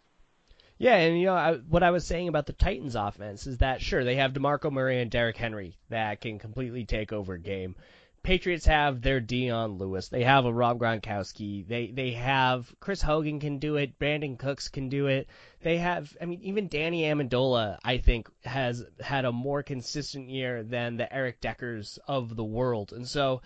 Yeah, 0.80 0.94
and 0.94 1.18
you 1.18 1.26
know 1.26 1.34
I, 1.34 1.54
what 1.56 1.82
I 1.82 1.90
was 1.90 2.06
saying 2.06 2.28
about 2.28 2.46
the 2.46 2.52
Titans' 2.52 2.94
offense 2.94 3.48
is 3.48 3.58
that 3.58 3.82
sure 3.82 4.04
they 4.04 4.14
have 4.14 4.32
Demarco 4.32 4.70
Murray 4.70 5.00
and 5.00 5.10
Derrick 5.10 5.36
Henry 5.36 5.76
that 5.88 6.20
can 6.20 6.38
completely 6.38 6.84
take 6.84 7.12
over 7.12 7.34
a 7.34 7.38
game. 7.38 7.74
Patriots 8.22 8.66
have 8.66 9.02
their 9.02 9.20
Dion 9.20 9.78
Lewis. 9.78 10.08
They 10.08 10.22
have 10.22 10.44
a 10.44 10.52
Rob 10.52 10.78
Gronkowski. 10.78 11.66
They 11.66 11.88
they 11.88 12.12
have 12.12 12.72
Chris 12.78 13.02
Hogan 13.02 13.40
can 13.40 13.58
do 13.58 13.74
it. 13.74 13.98
Brandin 13.98 14.38
Cooks 14.38 14.68
can 14.68 14.88
do 14.88 15.08
it. 15.08 15.26
They 15.62 15.78
have 15.78 16.16
I 16.20 16.26
mean 16.26 16.40
even 16.42 16.68
Danny 16.68 17.02
Amendola 17.02 17.78
I 17.84 17.98
think 17.98 18.28
has 18.44 18.84
had 19.00 19.24
a 19.24 19.32
more 19.32 19.64
consistent 19.64 20.28
year 20.30 20.62
than 20.62 20.96
the 20.96 21.12
Eric 21.12 21.40
Deckers 21.40 21.98
of 22.06 22.36
the 22.36 22.44
world. 22.44 22.92
And 22.92 23.08
so 23.08 23.42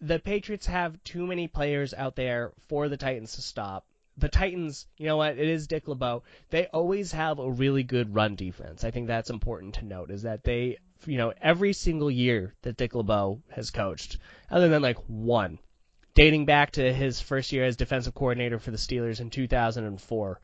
the 0.00 0.20
Patriots 0.20 0.66
have 0.66 1.02
too 1.02 1.26
many 1.26 1.48
players 1.48 1.92
out 1.92 2.14
there 2.14 2.52
for 2.68 2.88
the 2.88 2.96
Titans 2.96 3.34
to 3.34 3.42
stop 3.42 3.84
the 4.18 4.28
Titans, 4.28 4.86
you 4.96 5.06
know 5.06 5.16
what? 5.16 5.38
It 5.38 5.48
is 5.48 5.66
Dick 5.66 5.88
LeBeau. 5.88 6.22
They 6.50 6.66
always 6.66 7.12
have 7.12 7.38
a 7.38 7.50
really 7.50 7.82
good 7.82 8.14
run 8.14 8.34
defense. 8.34 8.84
I 8.84 8.90
think 8.90 9.06
that's 9.06 9.30
important 9.30 9.74
to 9.74 9.84
note 9.84 10.10
is 10.10 10.22
that 10.22 10.42
they, 10.42 10.78
you 11.06 11.18
know, 11.18 11.32
every 11.40 11.72
single 11.72 12.10
year 12.10 12.54
that 12.62 12.76
Dick 12.76 12.94
LeBeau 12.94 13.42
has 13.50 13.70
coached, 13.70 14.18
other 14.50 14.68
than 14.68 14.82
like 14.82 14.98
one, 15.06 15.58
dating 16.14 16.46
back 16.46 16.72
to 16.72 16.92
his 16.92 17.20
first 17.20 17.52
year 17.52 17.64
as 17.64 17.76
defensive 17.76 18.14
coordinator 18.14 18.58
for 18.58 18.70
the 18.70 18.78
Steelers 18.78 19.20
in 19.20 19.30
2004, 19.30 20.40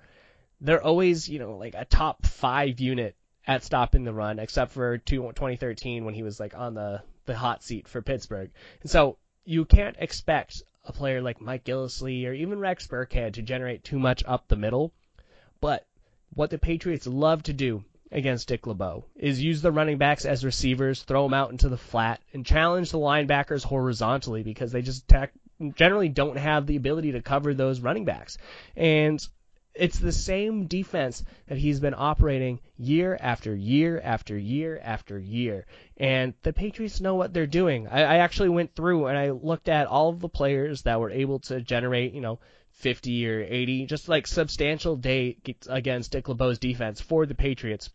they're 0.61 0.83
always, 0.83 1.29
you 1.29 1.39
know, 1.39 1.57
like 1.57 1.75
a 1.75 1.85
top 1.85 2.27
five 2.27 2.79
unit 2.79 3.17
at 3.47 3.65
stopping 3.65 4.05
the 4.05 4.13
run, 4.13 4.39
except 4.39 4.73
for 4.73 4.99
2013 4.99 6.05
when 6.05 6.15
he 6.15 6.23
was 6.23 6.39
like 6.39 6.55
on 6.55 6.75
the 6.75 7.03
the 7.25 7.37
hot 7.37 7.63
seat 7.63 7.89
for 7.89 8.03
Pittsburgh. 8.03 8.51
And 8.83 8.91
so 8.91 9.17
you 9.45 9.65
can't 9.65 9.97
expect 9.99 10.63
a 10.85 10.93
player 10.93 11.23
like 11.23 11.41
Mike 11.41 11.65
Gillislee 11.65 12.27
or 12.27 12.33
even 12.33 12.59
Rex 12.59 12.87
Burkhead 12.87 13.35
to 13.35 13.43
generate 13.43 13.85
too 13.85 13.99
much 13.99 14.25
up 14.27 14.49
the 14.49 14.57
middle. 14.57 14.93
But 15.61 15.87
what 16.35 16.51
the 16.51 16.59
Patriots 16.59 17.07
love 17.07 17.45
to 17.45 17.53
do 17.53 17.85
against 18.11 18.49
Dick 18.49 18.67
LeBeau 18.67 19.05
is 19.17 19.43
use 19.43 19.63
the 19.63 19.73
running 19.73 19.99
backs 19.99 20.25
as 20.25 20.45
receivers, 20.45 21.03
throw 21.03 21.23
them 21.25 21.35
out 21.35 21.51
into 21.51 21.69
the 21.69 21.77
flat, 21.77 22.21
and 22.33 22.45
challenge 22.45 22.91
the 22.91 22.99
linebackers 22.99 23.65
horizontally 23.65 24.43
because 24.43 24.73
they 24.73 24.83
just 24.83 25.11
generally 25.75 26.09
don't 26.09 26.37
have 26.37 26.67
the 26.67 26.77
ability 26.77 27.13
to 27.13 27.23
cover 27.23 27.55
those 27.55 27.81
running 27.81 28.05
backs. 28.05 28.37
And 28.77 29.27
it's 29.75 29.99
the 29.99 30.13
same 30.13 30.67
defense 30.67 31.25
that 31.47 31.59
he's 31.59 31.81
been 31.81 31.95
operating 31.97 32.61
year 32.77 33.17
after 33.21 33.55
year 33.55 34.01
after 34.03 34.37
year 34.37 34.79
after 34.83 35.19
year. 35.19 35.67
And 35.97 36.35
the 36.43 36.53
Patriots 36.53 37.01
know 37.01 37.15
what 37.15 37.33
they're 37.33 37.47
doing. 37.47 37.89
I, 37.89 38.03
I 38.03 38.17
actually 38.19 38.51
went 38.51 38.75
through 38.75 39.07
and 39.07 39.17
I 39.17 39.31
looked 39.31 39.69
at 39.69 39.87
all 39.87 40.11
of 40.11 40.21
the 40.21 40.29
players 40.29 40.83
that 40.83 41.01
were 41.01 41.11
able 41.11 41.39
to 41.41 41.61
generate, 41.61 42.13
you 42.13 42.21
know, 42.21 42.39
50 42.73 43.29
or 43.29 43.41
80, 43.43 43.87
just 43.87 44.09
like 44.09 44.27
substantial 44.27 44.97
day 44.97 45.39
against 45.69 46.13
Dick 46.13 46.27
LeBeau's 46.27 46.59
defense 46.59 47.01
for 47.01 47.27
the 47.27 47.35
Patriots. 47.35 47.91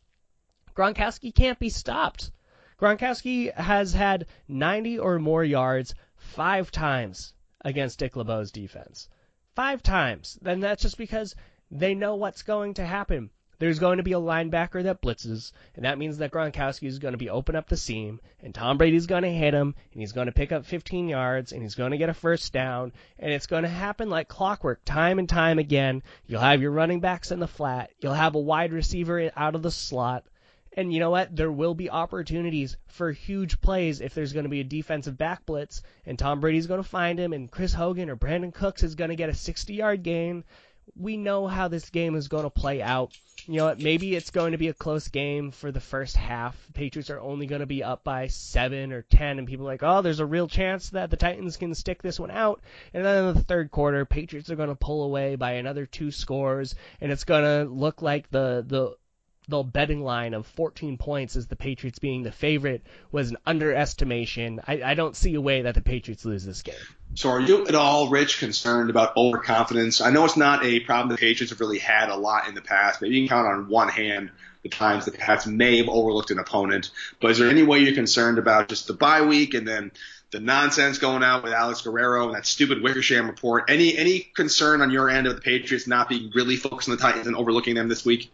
Gronkowski 0.75 1.33
can't 1.33 1.59
be 1.59 1.69
stopped. 1.69 2.31
Gronkowski 2.79 3.53
has 3.53 3.93
had 3.93 4.27
90 4.47 4.99
or 4.99 5.19
more 5.19 5.43
yards 5.43 5.95
five 6.15 6.71
times 6.71 7.33
against 7.65 7.99
Dick 7.99 8.13
LeBeau's 8.13 8.51
defense. 8.51 9.09
Five 9.55 9.81
times. 9.81 10.37
And 10.45 10.61
that's 10.61 10.83
just 10.83 10.97
because 10.97 11.35
they 11.71 11.95
know 11.95 12.15
what's 12.15 12.43
going 12.43 12.75
to 12.75 12.85
happen. 12.85 13.29
There's 13.59 13.79
going 13.79 13.97
to 13.97 14.03
be 14.03 14.13
a 14.13 14.19
linebacker 14.19 14.83
that 14.83 15.01
blitzes, 15.01 15.51
and 15.75 15.83
that 15.83 15.97
means 15.97 16.19
that 16.19 16.31
Gronkowski 16.31 16.87
is 16.87 16.99
going 16.99 17.13
to 17.13 17.17
be 17.17 17.31
open 17.31 17.55
up 17.55 17.67
the 17.67 17.75
seam, 17.75 18.21
and 18.39 18.53
Tom 18.53 18.77
Brady's 18.77 19.07
going 19.07 19.23
to 19.23 19.31
hit 19.31 19.53
him, 19.53 19.73
and 19.91 20.01
he's 20.01 20.11
going 20.11 20.27
to 20.27 20.31
pick 20.31 20.51
up 20.51 20.67
15 20.67 21.09
yards, 21.09 21.51
and 21.51 21.63
he's 21.63 21.73
going 21.73 21.89
to 21.89 21.97
get 21.97 22.09
a 22.09 22.13
first 22.13 22.53
down, 22.53 22.93
and 23.17 23.33
it's 23.33 23.47
going 23.47 23.63
to 23.63 23.69
happen 23.69 24.11
like 24.11 24.27
clockwork, 24.27 24.85
time 24.85 25.17
and 25.17 25.27
time 25.27 25.57
again. 25.57 26.03
You'll 26.27 26.41
have 26.41 26.61
your 26.61 26.69
running 26.69 26.99
backs 26.99 27.31
in 27.31 27.39
the 27.39 27.47
flat, 27.47 27.89
you'll 27.99 28.13
have 28.13 28.35
a 28.35 28.39
wide 28.39 28.73
receiver 28.73 29.31
out 29.35 29.55
of 29.55 29.63
the 29.63 29.71
slot, 29.71 30.23
and 30.73 30.93
you 30.93 30.99
know 30.99 31.09
what? 31.09 31.35
There 31.35 31.51
will 31.51 31.73
be 31.73 31.89
opportunities 31.89 32.77
for 32.85 33.11
huge 33.11 33.59
plays 33.59 33.99
if 33.99 34.13
there's 34.13 34.33
going 34.33 34.45
to 34.45 34.49
be 34.49 34.59
a 34.59 34.63
defensive 34.63 35.17
back 35.17 35.47
blitz, 35.47 35.81
and 36.05 36.19
Tom 36.19 36.41
Brady's 36.41 36.67
going 36.67 36.83
to 36.83 36.87
find 36.87 37.17
him, 37.17 37.33
and 37.33 37.49
Chris 37.49 37.73
Hogan 37.73 38.11
or 38.11 38.15
Brandin 38.15 38.53
Cooks 38.53 38.83
is 38.83 38.93
going 38.93 39.09
to 39.09 39.15
get 39.15 39.29
a 39.29 39.33
60 39.33 39.73
yard 39.73 40.03
gain 40.03 40.43
we 40.95 41.17
know 41.17 41.47
how 41.47 41.67
this 41.67 41.89
game 41.89 42.15
is 42.15 42.27
going 42.27 42.43
to 42.43 42.49
play 42.49 42.81
out. 42.81 43.17
You 43.45 43.57
know, 43.57 43.65
what? 43.65 43.81
maybe 43.81 44.15
it's 44.15 44.31
going 44.31 44.51
to 44.51 44.57
be 44.57 44.67
a 44.67 44.73
close 44.73 45.07
game 45.07 45.51
for 45.51 45.71
the 45.71 45.79
first 45.79 46.17
half. 46.17 46.55
Patriots 46.73 47.09
are 47.09 47.19
only 47.19 47.45
going 47.45 47.61
to 47.61 47.65
be 47.65 47.83
up 47.83 48.03
by 48.03 48.27
seven 48.27 48.91
or 48.91 49.03
ten, 49.03 49.39
and 49.39 49.47
people 49.47 49.65
are 49.65 49.71
like, 49.71 49.83
oh, 49.83 50.01
there's 50.01 50.19
a 50.19 50.25
real 50.25 50.47
chance 50.47 50.89
that 50.89 51.09
the 51.09 51.17
Titans 51.17 51.57
can 51.57 51.73
stick 51.73 52.01
this 52.01 52.19
one 52.19 52.31
out. 52.31 52.61
And 52.93 53.05
then 53.05 53.25
in 53.25 53.33
the 53.35 53.43
third 53.43 53.71
quarter, 53.71 54.05
Patriots 54.05 54.49
are 54.49 54.55
going 54.55 54.69
to 54.69 54.75
pull 54.75 55.03
away 55.03 55.35
by 55.35 55.53
another 55.53 55.85
two 55.85 56.11
scores, 56.11 56.75
and 56.99 57.11
it's 57.11 57.23
going 57.23 57.43
to 57.43 57.71
look 57.71 58.01
like 58.01 58.29
the 58.29 58.65
the 58.67 58.95
the 59.47 59.63
betting 59.63 60.03
line 60.03 60.33
of 60.33 60.45
14 60.45 60.97
points 60.97 61.35
as 61.35 61.47
the 61.47 61.55
Patriots 61.55 61.99
being 61.99 62.23
the 62.23 62.31
favorite 62.31 62.83
was 63.11 63.31
an 63.31 63.37
underestimation. 63.45 64.59
I, 64.67 64.81
I 64.83 64.93
don't 64.93 65.15
see 65.15 65.35
a 65.35 65.41
way 65.41 65.61
that 65.61 65.75
the 65.75 65.81
Patriots 65.81 66.25
lose 66.25 66.43
this 66.43 66.61
game. 66.61 66.75
So 67.17 67.31
are 67.31 67.41
you 67.41 67.65
at 67.65 67.73
all, 67.73 68.09
Rich, 68.09 68.37
concerned 68.37 68.91
about 68.91 69.17
overconfidence? 69.17 70.01
I 70.01 70.11
know 70.11 70.23
it's 70.23 70.37
not 70.37 70.63
a 70.63 70.81
problem 70.81 71.09
the 71.09 71.17
Patriots 71.17 71.49
have 71.49 71.59
really 71.59 71.79
had 71.79 72.09
a 72.09 72.15
lot 72.15 72.47
in 72.47 72.53
the 72.53 72.61
past. 72.61 73.01
Maybe 73.01 73.15
you 73.15 73.27
can 73.27 73.35
count 73.35 73.47
on 73.47 73.69
one 73.69 73.89
hand 73.89 74.29
the 74.61 74.69
times 74.69 75.05
the 75.05 75.11
Pats 75.11 75.47
may 75.47 75.79
have 75.79 75.89
overlooked 75.89 76.29
an 76.29 76.37
opponent. 76.37 76.91
But 77.19 77.31
is 77.31 77.39
there 77.39 77.49
any 77.49 77.63
way 77.63 77.79
you're 77.79 77.95
concerned 77.95 78.37
about 78.37 78.69
just 78.69 78.85
the 78.85 78.93
bye 78.93 79.23
week 79.23 79.55
and 79.55 79.67
then 79.67 79.93
the 80.29 80.39
nonsense 80.39 80.99
going 80.99 81.23
out 81.23 81.41
with 81.41 81.53
Alex 81.53 81.81
Guerrero 81.81 82.27
and 82.27 82.35
that 82.35 82.45
stupid 82.45 82.83
Wickersham 82.83 83.25
report? 83.25 83.63
Any 83.67 83.97
any 83.97 84.19
concern 84.19 84.83
on 84.83 84.91
your 84.91 85.09
end 85.09 85.25
of 85.25 85.33
the 85.33 85.41
Patriots 85.41 85.87
not 85.87 86.09
being 86.09 86.31
really 86.35 86.55
focused 86.55 86.87
on 86.87 86.97
the 86.97 87.01
Titans 87.01 87.25
and 87.25 87.35
overlooking 87.35 87.73
them 87.73 87.87
this 87.87 88.05
week? 88.05 88.29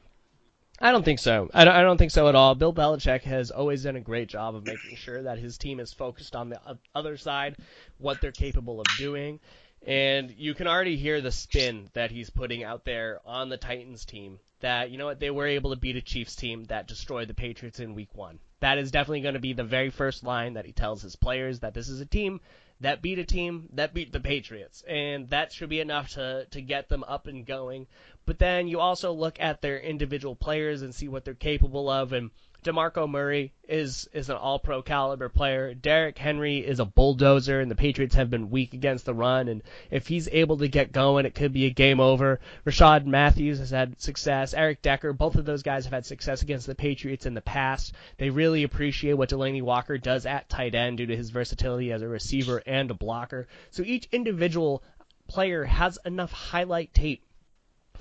I 0.79 0.91
don't 0.91 1.05
think 1.05 1.19
so. 1.19 1.49
I 1.53 1.65
don't, 1.65 1.75
I 1.75 1.81
don't 1.81 1.97
think 1.97 2.11
so 2.11 2.27
at 2.27 2.35
all. 2.35 2.55
Bill 2.55 2.73
Belichick 2.73 3.21
has 3.23 3.51
always 3.51 3.83
done 3.83 3.95
a 3.95 4.01
great 4.01 4.27
job 4.27 4.55
of 4.55 4.65
making 4.65 4.95
sure 4.95 5.21
that 5.21 5.37
his 5.37 5.57
team 5.57 5.79
is 5.79 5.93
focused 5.93 6.35
on 6.35 6.49
the 6.49 6.59
other 6.95 7.15
side, 7.15 7.57
what 7.99 8.19
they're 8.19 8.31
capable 8.31 8.81
of 8.81 8.95
doing. 8.95 9.39
And 9.85 10.31
you 10.31 10.53
can 10.53 10.67
already 10.67 10.95
hear 10.95 11.21
the 11.21 11.31
spin 11.31 11.89
that 11.93 12.11
he's 12.11 12.29
putting 12.29 12.63
out 12.63 12.85
there 12.85 13.19
on 13.25 13.49
the 13.49 13.57
Titans 13.57 14.05
team 14.05 14.39
that, 14.61 14.89
you 14.89 14.97
know 14.97 15.05
what, 15.05 15.19
they 15.19 15.29
were 15.29 15.47
able 15.47 15.71
to 15.71 15.79
beat 15.79 15.97
a 15.97 16.01
Chiefs 16.01 16.35
team 16.35 16.63
that 16.65 16.87
destroyed 16.87 17.27
the 17.27 17.33
Patriots 17.33 17.79
in 17.79 17.93
week 17.93 18.15
one. 18.15 18.39
That 18.61 18.77
is 18.77 18.91
definitely 18.91 19.21
going 19.21 19.33
to 19.33 19.41
be 19.41 19.53
the 19.53 19.63
very 19.63 19.89
first 19.89 20.23
line 20.23 20.53
that 20.53 20.65
he 20.65 20.71
tells 20.71 21.01
his 21.01 21.17
players 21.17 21.59
that 21.59 21.73
this 21.73 21.89
is 21.89 21.99
a 21.99 22.05
team 22.05 22.39
that 22.83 23.01
beat 23.01 23.17
a 23.17 23.23
team 23.23 23.69
that 23.73 23.93
beat 23.93 24.11
the 24.11 24.19
Patriots. 24.19 24.83
And 24.87 25.29
that 25.29 25.51
should 25.51 25.69
be 25.69 25.79
enough 25.79 26.09
to, 26.11 26.45
to 26.51 26.61
get 26.61 26.89
them 26.89 27.03
up 27.05 27.27
and 27.27 27.45
going. 27.45 27.87
But 28.25 28.39
then 28.39 28.67
you 28.67 28.79
also 28.79 29.11
look 29.11 29.39
at 29.39 29.61
their 29.61 29.79
individual 29.79 30.35
players 30.35 30.81
and 30.81 30.93
see 30.93 31.07
what 31.07 31.25
they're 31.25 31.33
capable 31.33 31.89
of. 31.89 32.13
And 32.13 32.29
DeMarco 32.63 33.09
Murray 33.09 33.53
is 33.67 34.07
is 34.13 34.29
an 34.29 34.35
all 34.35 34.59
pro 34.59 34.81
caliber 34.81 35.29
player. 35.29 35.73
Derrick 35.73 36.17
Henry 36.17 36.57
is 36.57 36.79
a 36.79 36.85
bulldozer 36.85 37.59
and 37.59 37.69
the 37.69 37.75
Patriots 37.75 38.15
have 38.15 38.29
been 38.29 38.49
weak 38.49 38.73
against 38.73 39.05
the 39.05 39.13
run 39.13 39.47
and 39.47 39.61
if 39.91 40.07
he's 40.07 40.27
able 40.31 40.57
to 40.57 40.67
get 40.67 40.91
going 40.91 41.25
it 41.25 41.35
could 41.35 41.53
be 41.53 41.65
a 41.65 41.69
game 41.69 41.99
over. 41.99 42.39
Rashad 42.65 43.05
Matthews 43.05 43.59
has 43.59 43.71
had 43.71 44.01
success. 44.01 44.53
Eric 44.53 44.81
Decker, 44.81 45.13
both 45.13 45.35
of 45.35 45.45
those 45.45 45.63
guys 45.63 45.85
have 45.85 45.93
had 45.93 46.05
success 46.05 46.41
against 46.41 46.67
the 46.67 46.75
Patriots 46.75 47.25
in 47.25 47.33
the 47.33 47.41
past. 47.41 47.93
They 48.17 48.29
really 48.29 48.63
appreciate 48.63 49.13
what 49.13 49.29
Delanie 49.29 49.61
Walker 49.61 49.97
does 49.97 50.25
at 50.25 50.49
tight 50.49 50.75
end 50.75 50.97
due 50.97 51.05
to 51.05 51.17
his 51.17 51.29
versatility 51.29 51.91
as 51.91 52.01
a 52.01 52.07
receiver 52.07 52.61
and 52.65 52.89
a 52.91 52.95
blocker. 52.95 53.47
So 53.71 53.83
each 53.83 54.07
individual 54.11 54.83
player 55.27 55.63
has 55.63 55.99
enough 56.05 56.31
highlight 56.31 56.93
tape 56.93 57.25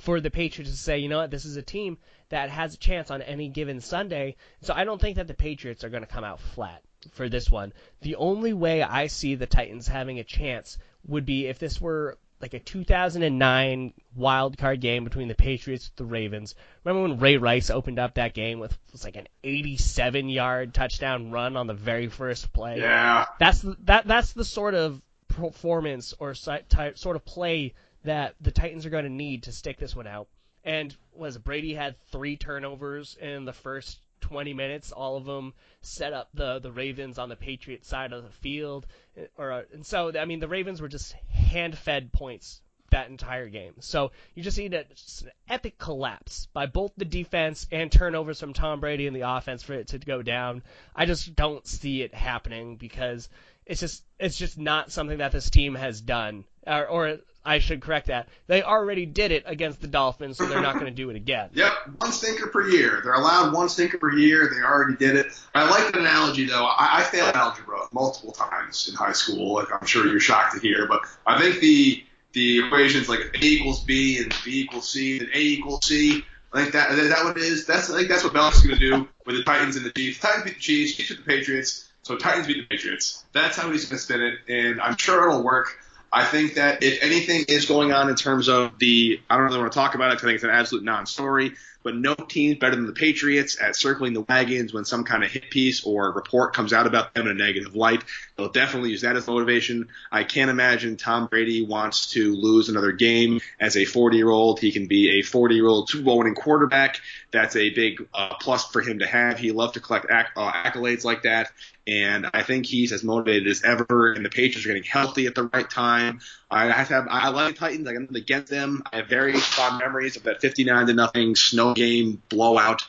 for 0.03 0.21
the 0.21 0.31
Patriots 0.31 0.73
to 0.73 0.77
say, 0.77 0.99
you 0.99 1.09
know 1.09 1.19
what, 1.19 1.31
this 1.31 1.45
is 1.45 1.57
a 1.57 1.63
team 1.63 1.99
that 2.33 2.49
has 2.49 2.73
a 2.75 2.79
chance 2.79 3.11
on 3.11 3.21
any 3.21 3.49
given 3.49 3.83
Sunday. 3.83 4.37
So 4.63 4.73
I 4.75 4.85
don't 4.85 4.99
think 4.99 5.17
that 5.17 5.29
the 5.29 5.35
Patriots 5.35 5.85
are 5.85 5.91
going 5.91 6.03
to 6.03 6.09
come 6.09 6.25
out 6.25 6.41
flat 6.41 6.83
for 7.13 7.29
this 7.29 7.51
one. 7.51 7.75
The 8.01 8.17
only 8.17 8.55
way 8.55 8.83
I 8.83 9.09
see 9.09 9.35
the 9.35 9.47
Titans 9.47 9.87
having 9.87 10.19
a 10.19 10.25
chance 10.25 10.79
would 11.07 11.27
be 11.27 11.47
if 11.47 11.59
this 11.59 11.79
were 11.79 12.17
like 12.41 12.55
a 12.55 12.59
2009 12.59 13.93
wild 14.17 14.57
card 14.57 14.81
game 14.81 15.05
between 15.05 15.29
the 15.29 15.35
Patriots 15.35 15.91
and 15.91 16.07
the 16.07 16.11
Ravens. 16.11 16.55
Remember 16.85 17.07
when 17.07 17.21
Ray 17.21 17.37
Rice 17.37 17.69
opened 17.69 17.99
up 17.99 18.15
that 18.15 18.33
game 18.33 18.61
with 18.61 18.77
was 18.93 19.05
like 19.05 19.17
an 19.17 19.29
87 19.45 20.31
yard 20.31 20.73
touchdown 20.73 21.33
run 21.33 21.59
on 21.59 21.67
the 21.67 21.75
very 21.75 22.09
first 22.09 22.51
play? 22.55 22.79
Yeah. 22.79 23.27
That's 23.39 23.61
that 23.85 24.07
that's 24.07 24.33
the 24.33 24.45
sort 24.45 24.73
of 24.73 25.03
performance 25.29 26.15
or 26.19 26.35
sort 26.35 26.65
of 27.05 27.25
play 27.27 27.75
that 28.05 28.37
the 28.41 28.51
Titans 28.51 28.87
are 28.87 28.91
going 28.91 29.05
to 29.05 29.11
need 29.11 29.43
to 29.43 29.53
stick 29.53 29.77
this 29.77 29.95
one 29.95 30.07
out. 30.07 30.29
And 30.65 30.95
was 31.15 31.39
Brady 31.39 31.75
had 31.75 31.97
three 32.11 32.37
turnovers 32.37 33.17
in 33.21 33.45
the 33.45 33.53
first 33.53 33.99
20 34.21 34.55
minutes. 34.55 34.93
All 34.93 35.17
of 35.17 35.25
them 35.25 35.53
set 35.81 36.13
up 36.13 36.29
the 36.33 36.59
the 36.61 36.73
Ravens 36.73 37.19
on 37.19 37.29
the 37.29 37.37
Patriot 37.37 37.85
side 37.85 38.13
of 38.13 38.25
the 38.25 38.31
field, 38.31 38.87
eh, 39.17 39.27
or 39.37 39.53
uh, 39.53 39.63
and 39.73 39.85
so 39.85 40.13
I 40.19 40.25
mean 40.25 40.41
the 40.41 40.49
Ravens 40.49 40.81
were 40.81 40.89
just 40.89 41.13
hand 41.31 41.77
fed 41.77 42.13
points 42.13 42.63
that 42.93 43.09
entire 43.09 43.49
game. 43.49 43.75
So 43.81 44.13
you 44.35 44.43
just 44.43 44.59
need 44.59 44.73
just 44.95 45.23
an 45.23 45.31
epic 45.49 45.79
collapse 45.79 46.47
by 46.53 46.67
both 46.67 46.93
the 46.97 47.05
defense 47.05 47.67
and 47.73 47.91
turnovers 47.91 48.39
from 48.39 48.53
Tom 48.53 48.81
Brady 48.81 49.07
and 49.07 49.17
the 49.17 49.29
offense 49.29 49.63
for 49.63 49.73
it 49.73 49.89
to 49.89 49.99
go 49.99 50.23
down. 50.23 50.63
I 50.95 51.07
just 51.07 51.35
don't 51.35 51.67
see 51.67 52.03
it 52.03 52.15
happening 52.15 52.77
because 52.77 53.29
it's 53.67 53.81
just 53.81 54.03
it's 54.19 54.37
just 54.37 54.59
not 54.59 54.91
something 54.93 55.19
that 55.19 55.33
this 55.33 55.51
team 55.51 55.75
has 55.75 56.01
done, 56.01 56.45
or, 56.67 56.87
or 56.87 57.19
I 57.45 57.59
should 57.59 57.81
correct 57.81 58.07
that. 58.07 58.29
They 58.47 58.63
already 58.63 59.07
did 59.07 59.33
it 59.33 59.45
against 59.47 59.81
the 59.81 59.89
Dolphins, 59.89 60.39
so 60.39 60.47
they're 60.47 60.63
not 60.63 60.75
going 60.75 60.87
to 60.87 60.91
do 60.93 61.11
it 61.11 61.17
again. 61.17 61.51
Yep, 61.63 61.73
one 61.99 62.13
stinker 62.13 62.49
per 62.49 62.69
year. 62.69 63.01
They're 63.03 63.15
allowed 63.15 63.53
one 63.53 63.69
stinker 63.69 63.99
per 63.99 64.13
year. 64.13 64.51
They 64.53 64.63
already 64.63 64.97
did 64.97 65.17
it. 65.17 65.27
I 65.55 65.69
like 65.69 65.93
that 65.93 65.97
analogy, 65.97 66.47
though. 66.47 66.65
I, 66.65 66.99
I 66.99 67.03
failed 67.03 67.35
algebra 67.35 67.89
multiple 67.93 68.33
times 68.33 68.89
in 68.89 68.95
high 68.95 69.13
school, 69.13 69.55
like 69.55 69.73
I'm 69.73 69.87
sure 69.87 70.07
you're 70.07 70.21
shocked 70.21 70.55
to 70.55 70.61
hear. 70.61 70.87
But 70.87 71.03
I 71.27 71.41
think 71.41 71.61
the 71.61 72.05
the 72.33 72.67
equations 72.67 73.09
like 73.09 73.21
A 73.21 73.45
equals 73.45 73.85
B 73.85 74.19
and 74.19 74.35
B 74.45 74.61
equals 74.61 74.89
C 74.89 75.19
and 75.19 75.29
A 75.29 75.39
equals 75.39 75.87
C. 75.87 76.25
I 76.53 76.63
think 76.63 76.73
that 76.73 76.95
that 76.95 77.25
what 77.25 77.37
it 77.37 77.43
is. 77.43 77.67
That's 77.67 77.91
I 77.91 77.99
think 77.99 78.09
that's 78.09 78.25
what 78.25 78.33
Belichick's 78.33 78.63
going 78.63 78.79
to 78.79 78.91
do 78.91 79.09
with 79.27 79.37
the 79.37 79.45
Titans 79.45 79.77
and 79.77 79.85
the 79.85 79.91
Chiefs. 79.91 80.21
Titans 80.21 80.45
beat 80.45 80.55
the 80.55 80.61
Chiefs. 80.61 80.95
Chiefs 80.95 81.11
beat 81.11 81.19
the 81.19 81.25
Patriots. 81.25 81.89
So 82.03 82.17
Titans 82.17 82.47
beat 82.47 82.69
the 82.69 82.77
Patriots. 82.77 83.25
That's 83.33 83.57
how 83.57 83.71
he's 83.71 83.85
going 83.85 83.99
to 83.99 84.03
spin 84.03 84.21
it, 84.21 84.39
and 84.49 84.81
I'm 84.81 84.97
sure 84.97 85.29
it'll 85.29 85.43
work. 85.43 85.79
I 86.13 86.25
think 86.25 86.55
that 86.55 86.83
if 86.83 87.03
anything 87.03 87.47
is 87.49 87.65
going 87.65 87.93
on 87.93 88.11
in 88.11 88.17
terms 88.17 88.49
of 88.49 88.79
the, 88.79 89.21
I 89.31 89.37
don't 89.37 89.47
really 89.47 89.59
want 89.59 89.73
to 89.73 89.79
talk 89.79 89.95
about 89.95 90.13
it 90.13 90.19
I 90.19 90.21
think 90.21 90.35
it's 90.35 90.45
an 90.45 90.51
absolute 90.51 90.85
non-story 90.85 91.55
but 91.83 91.97
no 91.97 92.15
team's 92.15 92.59
better 92.59 92.77
than 92.77 92.87
the 92.87 92.93
Patriots 92.93 93.61
at 93.61 93.77
circling 93.77 94.13
the 94.13 94.23
wagons 94.23 94.73
when 94.73 94.85
some 94.85 95.05
kind 95.05 95.25
of 95.25 95.31
hit 95.31 95.51
piece 95.51 95.85
or 95.85 96.13
report 96.13 96.55
comes 96.55 96.73
out 96.73 96.87
about 96.87 97.15
them 97.15 97.27
in 97.27 97.33
a 97.33 97.35
negative 97.35 97.75
light. 97.75 98.05
They'll 98.37 98.51
definitely 98.51 98.91
use 98.91 99.03
that 99.03 99.17
as 99.17 99.27
motivation. 99.27 99.89
I 100.11 100.25
can't 100.25 100.51
imagine 100.51 100.97
Tom 100.97 101.27
Brady 101.27 101.65
wants 101.65 102.13
to 102.13 102.35
lose 102.35 102.69
another 102.69 102.93
game 102.93 103.41
as 103.61 103.77
a 103.77 103.85
40 103.85 104.17
year 104.17 104.31
old. 104.31 104.61
He 104.61 104.73
can 104.73 104.87
be 104.87 105.19
a 105.19 105.23
40 105.23 105.55
year 105.55 105.67
old 105.67 105.89
Super 105.89 106.05
Bowl 106.05 106.19
winning 106.19 106.35
quarterback. 106.35 107.01
That's 107.31 107.57
a 107.57 107.71
big 107.71 108.07
uh, 108.15 108.35
plus 108.41 108.67
for 108.69 108.81
him 108.81 109.01
to 109.01 109.07
have. 109.07 109.39
He 109.39 109.53
loves 109.53 109.73
to 109.75 109.81
collect 109.81 110.11
acc- 110.11 110.33
uh, 110.37 110.53
accolades 110.53 111.05
like 111.05 111.23
that. 111.23 111.51
And 111.87 112.29
I 112.33 112.43
think 112.43 112.67
he's 112.67 112.93
as 112.93 113.03
motivated 113.03 113.49
as 113.49 113.65
ever. 113.65 114.13
And 114.13 114.25
the 114.25 114.31
Patriots 114.31 114.65
are 114.65 114.69
getting 114.69 114.85
healthy 114.85 115.27
at 115.27 115.35
the 115.35 115.45
right 115.45 115.69
time. 115.69 116.21
I 116.51 116.71
have 116.71 117.09
I 117.11 117.31
like 117.31 117.55
the 117.55 117.59
Titans. 117.59 117.89
I 117.89 117.93
got 117.93 118.03
nothing 118.03 118.17
against 118.17 118.51
them. 118.51 118.83
I 118.93 118.97
have 118.97 119.09
very 119.09 119.33
fond 119.33 119.79
memories 119.79 120.17
of 120.17 120.25
that 120.25 120.41
59 120.41 120.87
to 120.87 120.95
nothing 120.95 121.35
snow 121.35 121.75
game 121.75 122.23
blowout. 122.29 122.83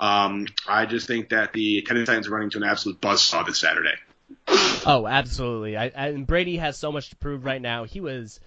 Um, 0.00 0.46
I 0.66 0.86
just 0.86 1.06
think 1.06 1.30
that 1.30 1.52
the 1.52 1.82
Tennessee 1.82 2.06
Titans 2.06 2.28
are 2.28 2.30
running 2.30 2.50
to 2.50 2.58
an 2.58 2.64
absolute 2.64 3.00
buzzsaw 3.00 3.44
this 3.44 3.58
Saturday. 3.58 3.96
Oh, 4.86 5.06
absolutely. 5.06 5.76
I, 5.76 5.86
and 5.86 6.26
Brady 6.26 6.56
has 6.56 6.78
so 6.78 6.92
much 6.92 7.10
to 7.10 7.16
prove 7.16 7.44
right 7.44 7.60
now. 7.60 7.84
He 7.84 8.00
was, 8.00 8.40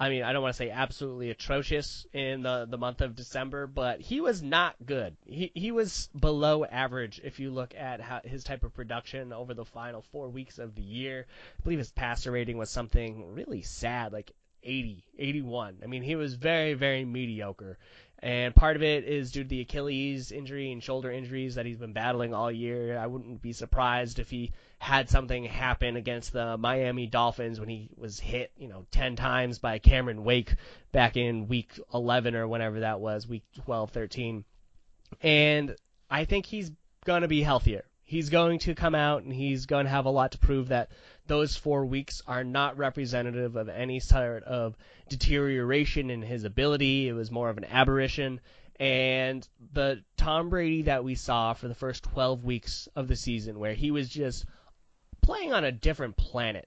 I 0.00 0.10
mean, 0.10 0.22
I 0.22 0.32
don't 0.32 0.42
want 0.42 0.54
to 0.54 0.58
say 0.58 0.70
absolutely 0.70 1.30
atrocious 1.30 2.06
in 2.12 2.42
the, 2.42 2.66
the 2.70 2.78
month 2.78 3.00
of 3.00 3.16
December, 3.16 3.66
but 3.66 4.00
he 4.00 4.20
was 4.20 4.40
not 4.42 4.76
good. 4.86 5.16
He, 5.26 5.50
he 5.54 5.72
was 5.72 6.08
below 6.18 6.64
average 6.64 7.20
if 7.24 7.40
you 7.40 7.50
look 7.50 7.74
at 7.76 8.00
how, 8.00 8.20
his 8.24 8.44
type 8.44 8.62
of 8.62 8.72
production 8.74 9.32
over 9.32 9.54
the 9.54 9.64
final 9.64 10.02
four 10.02 10.28
weeks 10.28 10.60
of 10.60 10.76
the 10.76 10.82
year. 10.82 11.26
I 11.58 11.62
believe 11.64 11.80
his 11.80 11.90
passer 11.90 12.30
rating 12.30 12.58
was 12.58 12.70
something 12.70 13.34
really 13.34 13.62
sad, 13.62 14.12
like 14.12 14.30
80, 14.62 15.02
81. 15.18 15.78
I 15.82 15.86
mean, 15.86 16.04
he 16.04 16.14
was 16.14 16.34
very, 16.34 16.74
very 16.74 17.04
mediocre. 17.04 17.76
And 18.20 18.54
part 18.54 18.76
of 18.76 18.82
it 18.82 19.04
is 19.04 19.32
due 19.32 19.42
to 19.42 19.48
the 19.48 19.62
Achilles 19.62 20.30
injury 20.30 20.70
and 20.70 20.82
shoulder 20.82 21.10
injuries 21.10 21.56
that 21.56 21.66
he's 21.66 21.78
been 21.78 21.92
battling 21.92 22.34
all 22.34 22.52
year. 22.52 22.98
I 22.98 23.06
wouldn't 23.06 23.42
be 23.42 23.52
surprised 23.52 24.20
if 24.20 24.30
he 24.30 24.52
had 24.78 25.10
something 25.10 25.44
happen 25.44 25.96
against 25.96 26.32
the 26.32 26.56
Miami 26.56 27.06
Dolphins 27.06 27.58
when 27.58 27.68
he 27.68 27.90
was 27.96 28.20
hit, 28.20 28.52
you 28.56 28.68
know, 28.68 28.86
10 28.92 29.16
times 29.16 29.58
by 29.58 29.78
Cameron 29.78 30.24
Wake 30.24 30.54
back 30.92 31.16
in 31.16 31.48
week 31.48 31.78
11 31.92 32.36
or 32.36 32.46
whenever 32.46 32.80
that 32.80 33.00
was, 33.00 33.26
week 33.26 33.44
12, 33.64 33.90
13. 33.90 34.44
And 35.20 35.74
I 36.08 36.24
think 36.24 36.46
he's 36.46 36.70
going 37.04 37.22
to 37.22 37.28
be 37.28 37.42
healthier. 37.42 37.84
He's 38.04 38.30
going 38.30 38.60
to 38.60 38.74
come 38.74 38.94
out 38.94 39.24
and 39.24 39.32
he's 39.32 39.66
going 39.66 39.84
to 39.84 39.90
have 39.90 40.06
a 40.06 40.10
lot 40.10 40.32
to 40.32 40.38
prove 40.38 40.68
that 40.68 40.90
those 41.26 41.56
four 41.56 41.84
weeks 41.84 42.22
are 42.26 42.44
not 42.44 42.78
representative 42.78 43.56
of 43.56 43.68
any 43.68 44.00
sort 44.00 44.44
of 44.44 44.76
deterioration 45.08 46.08
in 46.08 46.22
his 46.22 46.44
ability. 46.44 47.08
It 47.08 47.12
was 47.12 47.30
more 47.30 47.50
of 47.50 47.58
an 47.58 47.66
aberration. 47.66 48.40
And 48.80 49.46
the 49.72 50.02
Tom 50.16 50.50
Brady 50.50 50.82
that 50.82 51.04
we 51.04 51.16
saw 51.16 51.52
for 51.52 51.68
the 51.68 51.74
first 51.74 52.04
12 52.04 52.44
weeks 52.44 52.88
of 52.94 53.08
the 53.08 53.16
season, 53.16 53.58
where 53.58 53.74
he 53.74 53.90
was 53.90 54.08
just 54.08 54.46
playing 55.28 55.52
on 55.52 55.62
a 55.62 55.70
different 55.70 56.16
planet, 56.16 56.66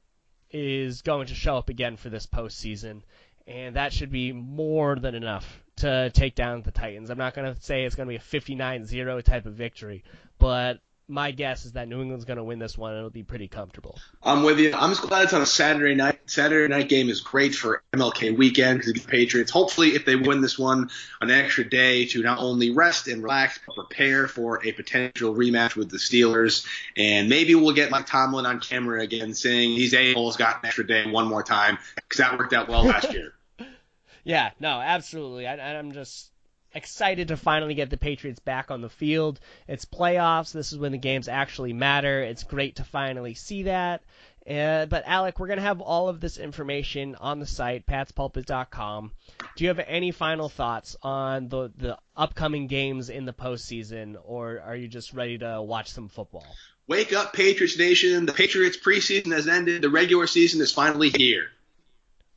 is 0.52 1.02
going 1.02 1.26
to 1.26 1.34
show 1.34 1.58
up 1.58 1.70
again 1.70 1.98
for 1.98 2.10
this 2.10 2.28
postseason. 2.28 3.02
And 3.48 3.76
that 3.76 3.92
should 3.92 4.12
be 4.12 4.34
more 4.34 4.96
than 4.96 5.16
enough 5.16 5.64
to 5.78 6.12
take 6.12 6.36
down 6.36 6.62
the 6.62 6.70
Titans. 6.70 7.10
I'm 7.10 7.18
not 7.18 7.34
going 7.34 7.52
to 7.52 7.60
say 7.60 7.86
it's 7.86 7.96
going 7.96 8.06
to 8.06 8.12
be 8.12 8.18
a 8.18 8.20
59 8.20 8.86
0 8.86 9.22
type 9.22 9.48
of 9.48 9.54
victory, 9.56 10.04
but 10.38 10.80
my 11.08 11.32
guess 11.32 11.66
is 11.66 11.72
that 11.72 11.88
New 11.88 12.02
England's 12.02 12.26
going 12.26 12.38
to 12.38 12.44
win 12.44 12.60
this 12.60 12.78
one 12.78 12.92
and 12.92 13.00
it'll 13.00 13.10
be 13.10 13.24
pretty 13.24 13.48
comfortable. 13.48 13.98
I'm 14.22 14.44
with 14.44 14.60
you. 14.60 14.72
I'm 14.76 14.92
just 14.92 15.02
glad 15.02 15.24
it's 15.24 15.34
on 15.34 15.42
a 15.42 15.48
Saturday 15.48 15.96
night. 15.96 16.11
Saturday 16.26 16.74
night 16.74 16.88
game 16.88 17.10
is 17.10 17.22
great 17.22 17.54
for 17.56 17.84
MLK 17.94 18.38
weekend 18.38 18.80
because 18.80 18.94
the 18.94 19.00
Patriots, 19.00 19.52
hopefully, 19.52 19.96
if 19.96 20.06
they 20.06 20.16
win 20.16 20.42
this 20.42 20.58
one, 20.58 20.90
an 21.20 21.30
extra 21.30 21.68
day 21.68 22.06
to 22.08 22.22
not 22.22 22.40
only 22.40 22.72
rest 22.72 23.08
and 23.08 23.22
relax, 23.22 23.60
but 23.66 23.76
prepare 23.76 24.28
for 24.28 24.66
a 24.66 24.72
potential 24.72 25.36
rematch 25.36 25.76
with 25.76 25.90
the 25.90 25.98
Steelers. 25.98 26.66
And 26.96 27.30
maybe 27.30 27.56
we'll 27.56 27.76
get 27.76 27.92
Mike 27.92 28.06
Tomlin 28.06 28.46
on 28.46 28.60
camera 28.60 29.02
again 29.02 29.34
saying 29.34 29.76
these 29.76 29.94
a-holes 29.94 30.38
got 30.38 30.62
an 30.62 30.68
extra 30.68 30.88
day 30.88 31.10
one 31.10 31.28
more 31.28 31.44
time 31.44 31.78
because 31.96 32.18
that 32.18 32.38
worked 32.38 32.54
out 32.54 32.70
well 32.70 32.86
last 32.86 33.12
year. 33.14 33.34
yeah, 34.24 34.52
no, 34.60 34.80
absolutely. 34.80 35.48
I, 35.48 35.78
I'm 35.78 35.92
just 35.92 36.32
excited 36.74 37.30
to 37.30 37.38
finally 37.38 37.74
get 37.74 37.90
the 37.90 37.98
Patriots 37.98 38.40
back 38.40 38.72
on 38.72 38.82
the 38.82 38.90
field. 38.90 39.40
It's 39.68 39.86
playoffs. 39.86 40.54
This 40.54 40.72
is 40.72 40.78
when 40.78 40.92
the 40.92 40.98
games 40.98 41.28
actually 41.28 41.74
matter. 41.74 42.22
It's 42.22 42.44
great 42.44 42.78
to 42.78 42.84
finally 42.84 43.34
see 43.34 43.64
that. 43.64 44.02
Uh, 44.50 44.88
but 44.88 45.04
Alec, 45.06 45.40
we're 45.40 45.48
gonna 45.48 45.62
have 45.62 45.82
all 45.82 46.10
of 46.10 46.20
this 46.20 46.38
information 46.38 47.16
on 47.16 47.40
the 47.40 47.46
site, 47.46 47.86
patspulpit.com. 47.86 49.12
Do 49.56 49.64
you 49.64 49.68
have 49.68 49.80
any 49.80 50.12
final 50.12 50.50
thoughts 50.50 50.96
on 51.04 51.48
the 51.48 51.72
the 51.78 51.98
upcoming 52.16 52.68
games 52.68 53.10
in 53.10 53.26
the 53.26 53.34
postseason, 53.34 54.18
or 54.24 54.60
are 54.62 54.76
you 54.76 54.88
just 54.88 55.14
ready 55.14 55.38
to 55.38 55.62
watch 55.62 55.92
some 55.92 56.10
football? 56.10 56.46
Wake 56.88 57.14
up, 57.14 57.34
Patriots 57.34 57.78
Nation! 57.78 58.26
The 58.26 58.34
Patriots 58.34 58.78
preseason 58.78 59.32
has 59.32 59.48
ended. 59.48 59.84
The 59.84 59.90
regular 59.90 60.28
season 60.28 60.60
is 60.62 60.72
finally 60.72 61.10
here. 61.10 61.50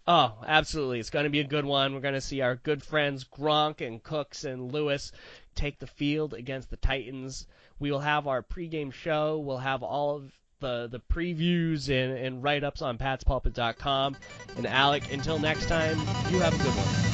Oh, 0.06 0.34
absolutely. 0.46 1.00
It's 1.00 1.08
going 1.08 1.24
to 1.24 1.30
be 1.30 1.40
a 1.40 1.44
good 1.44 1.64
one. 1.64 1.94
We're 1.94 2.00
going 2.00 2.14
to 2.14 2.20
see 2.20 2.42
our 2.42 2.56
good 2.56 2.82
friends 2.82 3.24
Gronk 3.24 3.80
and 3.80 4.02
Cooks 4.02 4.44
and 4.44 4.70
Lewis 4.70 5.12
take 5.54 5.78
the 5.78 5.86
field 5.86 6.34
against 6.34 6.68
the 6.68 6.76
Titans. 6.76 7.46
We 7.78 7.90
will 7.90 8.00
have 8.00 8.26
our 8.26 8.42
pregame 8.42 8.92
show. 8.92 9.38
We'll 9.38 9.56
have 9.56 9.82
all 9.82 10.16
of 10.16 10.32
the, 10.60 10.88
the 10.90 11.00
previews 11.00 11.88
and, 11.88 12.16
and 12.16 12.42
write 12.42 12.64
ups 12.64 12.82
on 12.82 12.98
patspulpit.com. 12.98 14.16
And 14.56 14.66
Alec, 14.66 15.12
until 15.12 15.38
next 15.38 15.66
time, 15.66 15.98
you 16.30 16.40
have 16.40 16.54
a 16.54 16.58
good 16.58 16.74
one. 16.74 17.13